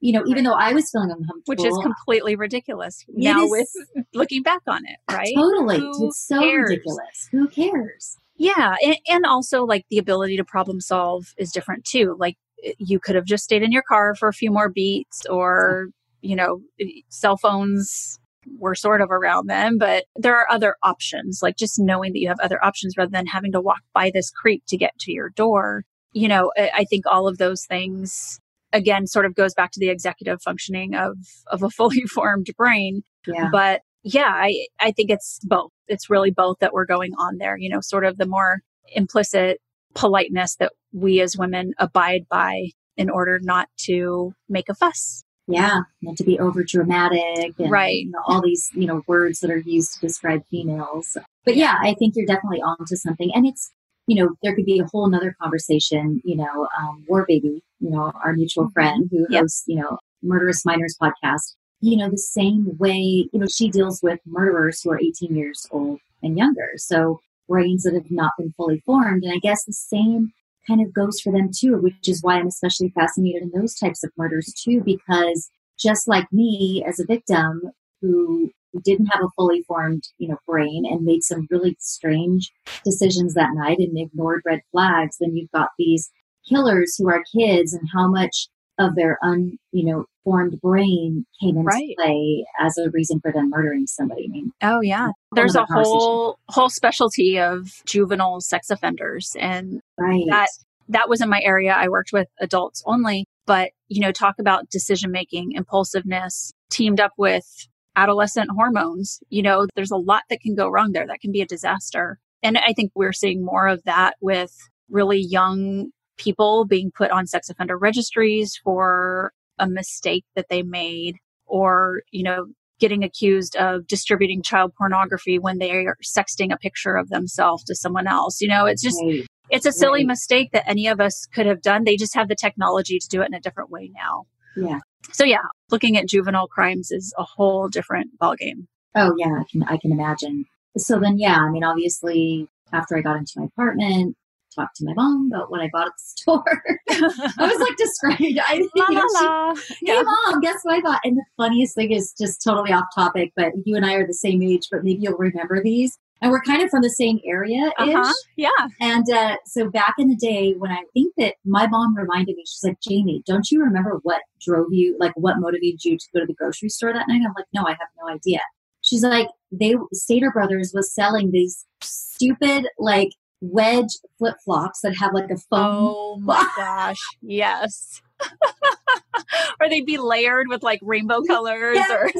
You 0.00 0.12
know, 0.12 0.22
even 0.26 0.44
though 0.44 0.54
I 0.54 0.72
was 0.72 0.90
feeling 0.90 1.10
uncomfortable, 1.10 1.42
which 1.46 1.64
is 1.64 1.76
completely 1.82 2.36
ridiculous 2.36 3.04
now 3.08 3.44
is- 3.44 3.50
with 3.50 4.04
looking 4.14 4.42
back 4.42 4.62
on 4.66 4.82
it, 4.86 4.98
right? 5.12 5.34
totally, 5.34 5.78
Who 5.78 6.08
it's 6.08 6.20
so 6.26 6.40
cares? 6.40 6.70
ridiculous. 6.70 7.28
Who 7.32 7.48
cares? 7.48 8.16
Yeah, 8.36 8.76
and, 8.84 8.96
and 9.08 9.26
also 9.26 9.64
like 9.64 9.84
the 9.90 9.98
ability 9.98 10.36
to 10.36 10.44
problem 10.44 10.80
solve 10.80 11.34
is 11.36 11.50
different 11.50 11.84
too. 11.84 12.14
Like 12.18 12.36
eh, 12.64 12.72
you 12.78 13.00
could 13.00 13.16
have 13.16 13.24
just 13.24 13.42
stayed 13.42 13.62
in 13.64 13.72
your 13.72 13.82
car 13.82 14.14
for 14.14 14.28
a 14.28 14.32
few 14.32 14.52
more 14.52 14.68
beats, 14.68 15.26
or 15.26 15.88
you 16.20 16.36
know, 16.36 16.60
eh, 16.80 17.00
cell 17.08 17.36
phones 17.36 18.20
were 18.60 18.76
sort 18.76 19.00
of 19.00 19.10
around 19.10 19.48
then, 19.48 19.76
but 19.78 20.04
there 20.14 20.36
are 20.36 20.46
other 20.50 20.76
options. 20.84 21.40
Like 21.42 21.56
just 21.56 21.78
knowing 21.80 22.12
that 22.12 22.20
you 22.20 22.28
have 22.28 22.40
other 22.40 22.64
options 22.64 22.94
rather 22.96 23.10
than 23.10 23.26
having 23.26 23.50
to 23.52 23.60
walk 23.60 23.82
by 23.92 24.10
this 24.14 24.30
creek 24.30 24.62
to 24.68 24.76
get 24.76 24.96
to 25.00 25.12
your 25.12 25.30
door. 25.30 25.82
You 26.12 26.28
know, 26.28 26.52
I, 26.56 26.70
I 26.76 26.84
think 26.84 27.04
all 27.06 27.26
of 27.26 27.38
those 27.38 27.66
things 27.66 28.38
again 28.72 29.06
sort 29.06 29.26
of 29.26 29.34
goes 29.34 29.54
back 29.54 29.70
to 29.72 29.80
the 29.80 29.88
executive 29.88 30.40
functioning 30.42 30.94
of 30.94 31.16
of 31.48 31.62
a 31.62 31.70
fully 31.78 32.02
formed 32.02 32.48
brain 32.56 33.02
Yeah. 33.26 33.48
but 33.50 33.82
Yeah, 34.02 34.30
I, 34.32 34.66
I 34.80 34.92
think 34.92 35.10
it's 35.10 35.40
both. 35.42 35.70
It's 35.88 36.08
really 36.08 36.30
both 36.30 36.58
that 36.60 36.72
we're 36.72 36.86
going 36.86 37.12
on 37.18 37.38
there, 37.38 37.56
you 37.58 37.68
know, 37.68 37.80
sort 37.80 38.04
of 38.04 38.16
the 38.16 38.26
more 38.26 38.60
implicit 38.94 39.60
politeness 39.94 40.56
that 40.56 40.72
we 40.92 41.20
as 41.20 41.36
women 41.36 41.72
abide 41.78 42.26
by 42.28 42.68
in 42.96 43.10
order 43.10 43.38
not 43.42 43.68
to 43.86 44.32
make 44.48 44.68
a 44.68 44.74
fuss. 44.74 45.24
Yeah, 45.50 45.80
not 46.02 46.16
to 46.18 46.24
be 46.24 46.38
over 46.38 46.62
dramatic, 46.62 47.54
right? 47.58 48.04
You 48.04 48.10
know, 48.10 48.22
all 48.26 48.42
these 48.42 48.70
you 48.74 48.86
know 48.86 49.02
words 49.06 49.40
that 49.40 49.50
are 49.50 49.58
used 49.64 49.94
to 49.94 50.00
describe 50.00 50.42
females. 50.50 51.16
But 51.44 51.56
yeah, 51.56 51.76
I 51.80 51.94
think 51.94 52.14
you're 52.16 52.26
definitely 52.26 52.60
onto 52.60 52.96
something, 52.96 53.30
and 53.34 53.46
it's 53.46 53.72
you 54.08 54.16
know 54.16 54.34
there 54.42 54.54
could 54.54 54.64
be 54.64 54.80
a 54.80 54.86
whole 54.86 55.08
nother 55.08 55.36
conversation. 55.40 56.20
You 56.24 56.36
know, 56.36 56.68
um, 56.80 57.04
War 57.08 57.24
Baby, 57.28 57.62
you 57.78 57.90
know, 57.90 58.10
our 58.24 58.32
mutual 58.32 58.64
mm-hmm. 58.64 58.72
friend 58.72 59.08
who 59.10 59.26
yep. 59.30 59.42
hosts 59.42 59.64
you 59.66 59.76
know 59.76 59.98
Murderous 60.22 60.64
Minors 60.64 60.96
podcast. 61.00 61.54
You 61.80 61.96
know, 61.96 62.10
the 62.10 62.18
same 62.18 62.76
way 62.78 63.28
you 63.32 63.38
know 63.38 63.46
she 63.46 63.70
deals 63.70 64.02
with 64.02 64.18
murderers 64.26 64.80
who 64.82 64.90
are 64.90 65.00
18 65.00 65.36
years 65.36 65.66
old 65.70 66.00
and 66.22 66.36
younger. 66.36 66.70
So 66.76 67.20
brains 67.48 67.84
that 67.84 67.94
have 67.94 68.10
not 68.10 68.32
been 68.38 68.52
fully 68.56 68.82
formed, 68.84 69.24
and 69.24 69.32
I 69.32 69.38
guess 69.38 69.64
the 69.64 69.72
same 69.72 70.32
kind 70.66 70.80
of 70.80 70.92
goes 70.92 71.20
for 71.20 71.32
them 71.32 71.50
too, 71.54 71.76
which 71.78 72.08
is 72.08 72.22
why 72.22 72.38
I'm 72.38 72.46
especially 72.46 72.90
fascinated 72.90 73.42
in 73.42 73.52
those 73.54 73.74
types 73.74 74.02
of 74.04 74.10
murders 74.16 74.52
too, 74.52 74.82
because 74.84 75.50
just 75.78 76.08
like 76.08 76.30
me 76.32 76.84
as 76.86 76.98
a 76.98 77.06
victim 77.06 77.70
who 78.00 78.50
didn't 78.84 79.06
have 79.06 79.22
a 79.24 79.30
fully 79.36 79.62
formed, 79.62 80.04
you 80.18 80.28
know, 80.28 80.38
brain 80.46 80.84
and 80.88 81.04
made 81.04 81.22
some 81.22 81.46
really 81.50 81.76
strange 81.80 82.52
decisions 82.84 83.34
that 83.34 83.50
night 83.54 83.78
and 83.78 83.98
ignored 83.98 84.42
red 84.44 84.60
flags, 84.72 85.16
then 85.20 85.36
you've 85.36 85.50
got 85.52 85.68
these 85.78 86.10
killers 86.48 86.94
who 86.96 87.08
are 87.08 87.22
kids 87.36 87.72
and 87.72 87.88
how 87.94 88.08
much 88.08 88.48
of 88.78 88.94
their 88.94 89.18
un, 89.22 89.58
you 89.72 89.84
know, 89.84 90.04
formed 90.24 90.60
brain 90.60 91.26
came 91.40 91.56
into 91.56 91.66
right. 91.66 91.96
play 91.96 92.44
as 92.60 92.76
a 92.78 92.90
reason 92.90 93.20
for 93.20 93.32
them 93.32 93.50
murdering 93.50 93.86
somebody. 93.86 94.26
I 94.26 94.28
mean, 94.30 94.52
oh 94.62 94.80
yeah, 94.80 95.08
there's 95.32 95.56
a 95.56 95.66
whole 95.68 96.38
whole 96.48 96.70
specialty 96.70 97.38
of 97.38 97.82
juvenile 97.86 98.40
sex 98.40 98.70
offenders, 98.70 99.34
and 99.38 99.80
right. 99.98 100.24
that 100.28 100.48
that 100.88 101.08
was 101.08 101.20
in 101.20 101.28
my 101.28 101.40
area. 101.42 101.72
I 101.72 101.88
worked 101.88 102.12
with 102.12 102.28
adults 102.40 102.82
only, 102.86 103.26
but 103.46 103.70
you 103.88 104.00
know, 104.00 104.12
talk 104.12 104.36
about 104.38 104.70
decision 104.70 105.10
making, 105.10 105.52
impulsiveness, 105.52 106.52
teamed 106.70 107.00
up 107.00 107.12
with 107.18 107.68
adolescent 107.96 108.50
hormones. 108.54 109.20
You 109.28 109.42
know, 109.42 109.66
there's 109.74 109.90
a 109.90 109.96
lot 109.96 110.22
that 110.30 110.40
can 110.40 110.54
go 110.54 110.68
wrong 110.68 110.92
there. 110.92 111.06
That 111.06 111.20
can 111.20 111.32
be 111.32 111.42
a 111.42 111.46
disaster. 111.46 112.18
And 112.42 112.56
I 112.58 112.72
think 112.72 112.92
we're 112.94 113.12
seeing 113.12 113.44
more 113.44 113.66
of 113.66 113.82
that 113.84 114.14
with 114.20 114.54
really 114.88 115.20
young 115.20 115.90
people 116.16 116.64
being 116.64 116.90
put 116.90 117.10
on 117.10 117.26
sex 117.26 117.48
offender 117.48 117.76
registries 117.76 118.58
for 118.62 119.32
a 119.58 119.68
mistake 119.68 120.24
that 120.36 120.46
they 120.48 120.62
made 120.62 121.16
or, 121.46 122.02
you 122.10 122.22
know, 122.22 122.46
getting 122.78 123.02
accused 123.02 123.56
of 123.56 123.86
distributing 123.86 124.42
child 124.42 124.72
pornography 124.78 125.38
when 125.38 125.58
they 125.58 125.72
are 125.72 125.96
sexting 126.04 126.52
a 126.52 126.56
picture 126.56 126.94
of 126.94 127.08
themselves 127.08 127.64
to 127.64 127.74
someone 127.74 128.06
else. 128.06 128.40
You 128.40 128.48
know, 128.48 128.66
it's 128.66 128.82
just, 128.82 129.00
right. 129.02 129.26
it's 129.50 129.66
a 129.66 129.72
silly 129.72 130.00
right. 130.00 130.08
mistake 130.08 130.50
that 130.52 130.68
any 130.68 130.86
of 130.86 131.00
us 131.00 131.26
could 131.34 131.46
have 131.46 131.60
done. 131.60 131.84
They 131.84 131.96
just 131.96 132.14
have 132.14 132.28
the 132.28 132.36
technology 132.36 132.98
to 132.98 133.08
do 133.08 133.20
it 133.22 133.26
in 133.26 133.34
a 133.34 133.40
different 133.40 133.70
way 133.70 133.90
now. 133.92 134.26
Yeah. 134.56 134.78
So 135.12 135.24
yeah, 135.24 135.42
looking 135.70 135.96
at 135.96 136.08
juvenile 136.08 136.48
crimes 136.48 136.90
is 136.90 137.14
a 137.18 137.22
whole 137.22 137.68
different 137.68 138.10
ballgame. 138.20 138.66
Oh 138.94 139.14
yeah, 139.16 139.40
I 139.40 139.44
can 139.50 139.62
I 139.64 139.76
can 139.76 139.92
imagine. 139.92 140.44
So 140.76 140.98
then 140.98 141.18
yeah, 141.18 141.36
I 141.38 141.50
mean 141.50 141.64
obviously 141.64 142.48
after 142.72 142.96
I 142.96 143.00
got 143.00 143.16
into 143.16 143.32
my 143.36 143.46
apartment, 143.46 144.16
talked 144.54 144.76
to 144.76 144.84
my 144.84 144.94
mom 144.94 145.30
about 145.32 145.50
what 145.50 145.60
I 145.60 145.68
bought 145.72 145.86
at 145.86 145.92
the 145.92 146.02
store. 146.04 146.62
I 146.90 147.46
was 147.46 147.60
like 147.60 147.76
described. 147.76 148.22
I 148.46 148.66
la, 148.76 148.86
la, 148.90 149.04
la. 149.12 149.54
Hey 149.54 149.76
yeah. 149.82 150.02
mom, 150.02 150.40
guess 150.40 150.60
what 150.62 150.76
I 150.76 150.80
bought? 150.80 151.00
And 151.04 151.16
the 151.16 151.24
funniest 151.36 151.74
thing 151.74 151.92
is 151.92 152.14
just 152.18 152.42
totally 152.42 152.72
off 152.72 152.86
topic, 152.94 153.32
but 153.36 153.52
you 153.64 153.76
and 153.76 153.86
I 153.86 153.94
are 153.94 154.06
the 154.06 154.14
same 154.14 154.42
age, 154.42 154.68
but 154.70 154.84
maybe 154.84 155.02
you'll 155.02 155.16
remember 155.16 155.62
these. 155.62 155.98
And 156.20 156.32
we're 156.32 156.42
kind 156.42 156.62
of 156.62 156.70
from 156.70 156.82
the 156.82 156.90
same 156.90 157.20
area 157.24 157.70
uh-huh. 157.78 158.12
Yeah. 158.36 158.48
And 158.80 159.08
uh, 159.10 159.36
so 159.46 159.70
back 159.70 159.94
in 159.98 160.08
the 160.08 160.16
day 160.16 160.54
when 160.58 160.72
I 160.72 160.82
think 160.92 161.14
that 161.16 161.36
my 161.44 161.66
mom 161.68 161.96
reminded 161.96 162.34
me, 162.36 162.42
she's 162.44 162.64
like, 162.64 162.80
Jamie, 162.80 163.22
don't 163.24 163.50
you 163.50 163.62
remember 163.62 164.00
what 164.02 164.22
drove 164.40 164.68
you, 164.70 164.96
like 164.98 165.12
what 165.16 165.38
motivated 165.38 165.84
you 165.84 165.96
to 165.96 166.06
go 166.12 166.20
to 166.20 166.26
the 166.26 166.34
grocery 166.34 166.68
store 166.70 166.92
that 166.92 167.06
night? 167.08 167.22
I'm 167.24 167.34
like, 167.36 167.46
no, 167.54 167.64
I 167.66 167.70
have 167.70 167.88
no 168.00 168.12
idea. 168.12 168.40
She's 168.80 169.04
like, 169.04 169.28
they 169.52 169.74
Stater 169.92 170.30
Brothers 170.30 170.72
was 170.74 170.92
selling 170.92 171.30
these 171.30 171.64
stupid 171.80 172.66
like 172.78 173.10
wedge 173.40 173.96
flip 174.18 174.36
flops 174.44 174.80
that 174.80 174.96
have 174.96 175.12
like 175.14 175.30
a 175.30 175.36
foam. 175.36 175.94
Oh 175.94 176.16
my 176.20 176.48
gosh. 176.56 177.00
Yes. 177.22 178.02
or 179.60 179.68
they'd 179.68 179.86
be 179.86 179.98
layered 179.98 180.48
with 180.48 180.62
like 180.62 180.80
rainbow 180.82 181.22
colors 181.22 181.76
yes. 181.76 181.90
or 181.90 182.10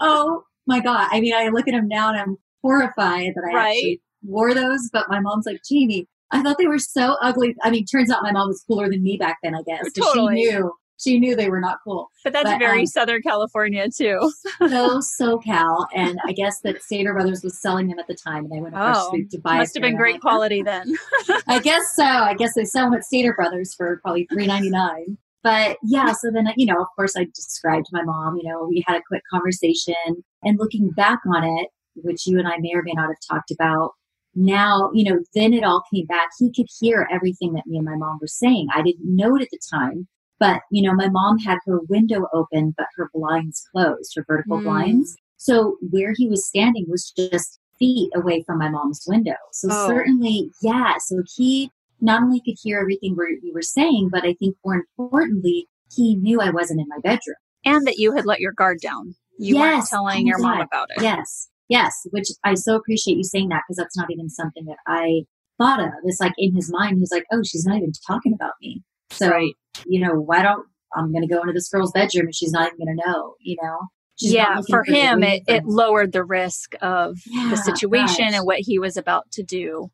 oh 0.00 0.44
my 0.66 0.80
god. 0.80 1.08
I 1.10 1.20
mean 1.20 1.34
I 1.34 1.48
look 1.48 1.68
at 1.68 1.72
them 1.72 1.88
now 1.88 2.08
and 2.08 2.18
I'm 2.18 2.38
horrified 2.64 3.32
that 3.34 3.44
I 3.50 3.54
right? 3.54 3.76
actually 3.76 4.00
wore 4.22 4.54
those, 4.54 4.88
but 4.92 5.08
my 5.08 5.20
mom's 5.20 5.46
like, 5.46 5.60
Jamie, 5.68 6.06
I 6.30 6.42
thought 6.42 6.56
they 6.58 6.66
were 6.66 6.78
so 6.78 7.16
ugly. 7.22 7.54
I 7.62 7.70
mean, 7.70 7.84
turns 7.84 8.10
out 8.10 8.22
my 8.22 8.32
mom 8.32 8.48
was 8.48 8.64
cooler 8.66 8.88
than 8.88 9.02
me 9.02 9.16
back 9.16 9.36
then, 9.42 9.54
I 9.54 9.62
guess. 9.66 9.92
Totally. 9.92 10.42
She 10.42 10.50
knew 10.50 10.72
she 10.96 11.18
knew 11.18 11.34
they 11.34 11.50
were 11.50 11.60
not 11.60 11.78
cool. 11.84 12.08
But 12.22 12.32
that's 12.32 12.48
but, 12.48 12.58
very 12.58 12.80
um, 12.80 12.86
Southern 12.86 13.22
California 13.22 13.88
too. 13.94 14.32
so 14.68 15.00
SoCal, 15.00 15.86
and 15.94 16.18
I 16.24 16.32
guess 16.32 16.60
that 16.60 16.82
Stater 16.82 17.12
Brothers 17.12 17.42
was 17.42 17.60
selling 17.60 17.88
them 17.88 17.98
at 17.98 18.06
the 18.06 18.14
time, 18.14 18.44
and 18.44 18.54
I 18.54 18.62
went 18.62 18.74
across 18.74 18.96
oh, 18.98 19.08
street 19.08 19.30
to 19.32 19.40
buy. 19.40 19.58
Must 19.58 19.74
have 19.74 19.82
been 19.82 19.96
great 19.96 20.20
quality 20.20 20.62
then. 20.62 20.94
I 21.48 21.60
guess 21.60 21.94
so. 21.94 22.04
I 22.04 22.34
guess 22.34 22.54
they 22.54 22.64
sell 22.64 22.86
them 22.86 22.94
at 22.94 23.04
Stater 23.04 23.34
Brothers 23.34 23.74
for 23.74 24.00
probably 24.02 24.26
three 24.32 24.46
ninety 24.46 24.70
nine. 24.70 25.18
But 25.42 25.76
yeah, 25.82 26.12
so 26.12 26.30
then 26.30 26.48
you 26.56 26.66
know, 26.66 26.80
of 26.80 26.88
course, 26.96 27.16
I 27.16 27.24
described 27.34 27.86
to 27.86 27.90
my 27.92 28.02
mom. 28.02 28.36
You 28.36 28.48
know, 28.48 28.66
we 28.66 28.82
had 28.86 28.96
a 28.96 29.02
quick 29.06 29.22
conversation, 29.30 30.24
and 30.42 30.58
looking 30.58 30.90
back 30.90 31.20
on 31.34 31.44
it, 31.44 31.68
which 31.96 32.26
you 32.26 32.38
and 32.38 32.48
I 32.48 32.58
may 32.58 32.72
or 32.74 32.82
may 32.82 32.92
not 32.92 33.08
have 33.08 33.16
talked 33.30 33.50
about. 33.50 33.92
Now, 34.34 34.90
you 34.92 35.04
know, 35.04 35.20
then 35.34 35.52
it 35.52 35.62
all 35.62 35.82
came 35.92 36.06
back. 36.06 36.30
He 36.38 36.52
could 36.52 36.66
hear 36.80 37.08
everything 37.12 37.52
that 37.52 37.66
me 37.66 37.76
and 37.76 37.86
my 37.86 37.96
mom 37.96 38.18
were 38.20 38.26
saying. 38.26 38.68
I 38.74 38.82
didn't 38.82 39.04
know 39.04 39.36
it 39.36 39.42
at 39.42 39.48
the 39.50 39.60
time 39.70 40.08
but, 40.38 40.60
you 40.70 40.82
know, 40.82 40.94
my 40.94 41.08
mom 41.08 41.38
had 41.38 41.58
her 41.66 41.80
window 41.88 42.26
open, 42.32 42.74
but 42.76 42.86
her 42.96 43.10
blinds 43.14 43.66
closed, 43.72 44.12
her 44.16 44.24
vertical 44.26 44.58
mm. 44.58 44.64
blinds. 44.64 45.16
So 45.36 45.76
where 45.90 46.12
he 46.16 46.28
was 46.28 46.46
standing 46.46 46.86
was 46.88 47.12
just 47.16 47.58
feet 47.78 48.10
away 48.14 48.42
from 48.42 48.58
my 48.58 48.68
mom's 48.68 49.04
window. 49.06 49.36
So 49.52 49.68
oh. 49.70 49.88
certainly, 49.88 50.50
yeah. 50.62 50.94
So 50.98 51.22
he 51.36 51.70
not 52.00 52.22
only 52.22 52.40
could 52.40 52.56
hear 52.62 52.78
everything 52.78 53.16
we 53.16 53.52
were 53.52 53.62
saying, 53.62 54.10
but 54.12 54.24
I 54.24 54.34
think 54.34 54.56
more 54.64 54.74
importantly, 54.74 55.68
he 55.94 56.16
knew 56.16 56.40
I 56.40 56.50
wasn't 56.50 56.80
in 56.80 56.88
my 56.88 56.98
bedroom. 57.02 57.36
And 57.64 57.86
that 57.86 57.96
you 57.96 58.14
had 58.14 58.26
let 58.26 58.40
your 58.40 58.52
guard 58.52 58.80
down. 58.80 59.14
You 59.38 59.56
yes, 59.56 59.62
weren't 59.62 59.88
telling 59.88 60.26
your 60.26 60.38
mom 60.38 60.60
about 60.60 60.88
it. 60.96 61.02
Yes. 61.02 61.48
Yes. 61.68 61.92
Which 62.10 62.28
I 62.44 62.54
so 62.54 62.76
appreciate 62.76 63.16
you 63.16 63.24
saying 63.24 63.48
that 63.48 63.62
because 63.66 63.76
that's 63.76 63.96
not 63.96 64.10
even 64.10 64.28
something 64.28 64.64
that 64.66 64.78
I 64.86 65.22
thought 65.58 65.80
of. 65.80 65.90
It's 66.04 66.20
like 66.20 66.34
in 66.36 66.54
his 66.54 66.70
mind, 66.70 66.98
he's 66.98 67.12
like, 67.12 67.24
oh, 67.32 67.42
she's 67.42 67.64
not 67.64 67.76
even 67.76 67.92
talking 68.06 68.32
about 68.34 68.52
me. 68.60 68.82
So, 69.10 69.30
right. 69.30 69.54
you 69.86 70.00
know, 70.00 70.14
why 70.14 70.42
don't 70.42 70.66
I'm 70.94 71.12
going 71.12 71.26
to 71.26 71.32
go 71.32 71.40
into 71.40 71.52
this 71.52 71.68
girl's 71.68 71.92
bedroom 71.92 72.26
and 72.26 72.34
she's 72.34 72.52
not 72.52 72.66
even 72.66 72.78
going 72.78 72.96
to 72.96 73.02
know, 73.06 73.34
you 73.40 73.56
know? 73.62 73.78
She's 74.16 74.32
yeah, 74.32 74.60
for, 74.68 74.84
for 74.84 74.92
him, 74.92 75.24
it, 75.24 75.42
it 75.48 75.64
lowered 75.64 76.12
the 76.12 76.22
risk 76.24 76.76
of 76.80 77.18
yeah, 77.26 77.50
the 77.50 77.56
situation 77.56 78.32
and 78.32 78.46
what 78.46 78.58
he 78.60 78.78
was 78.78 78.96
about 78.96 79.28
to 79.32 79.42
do. 79.42 79.90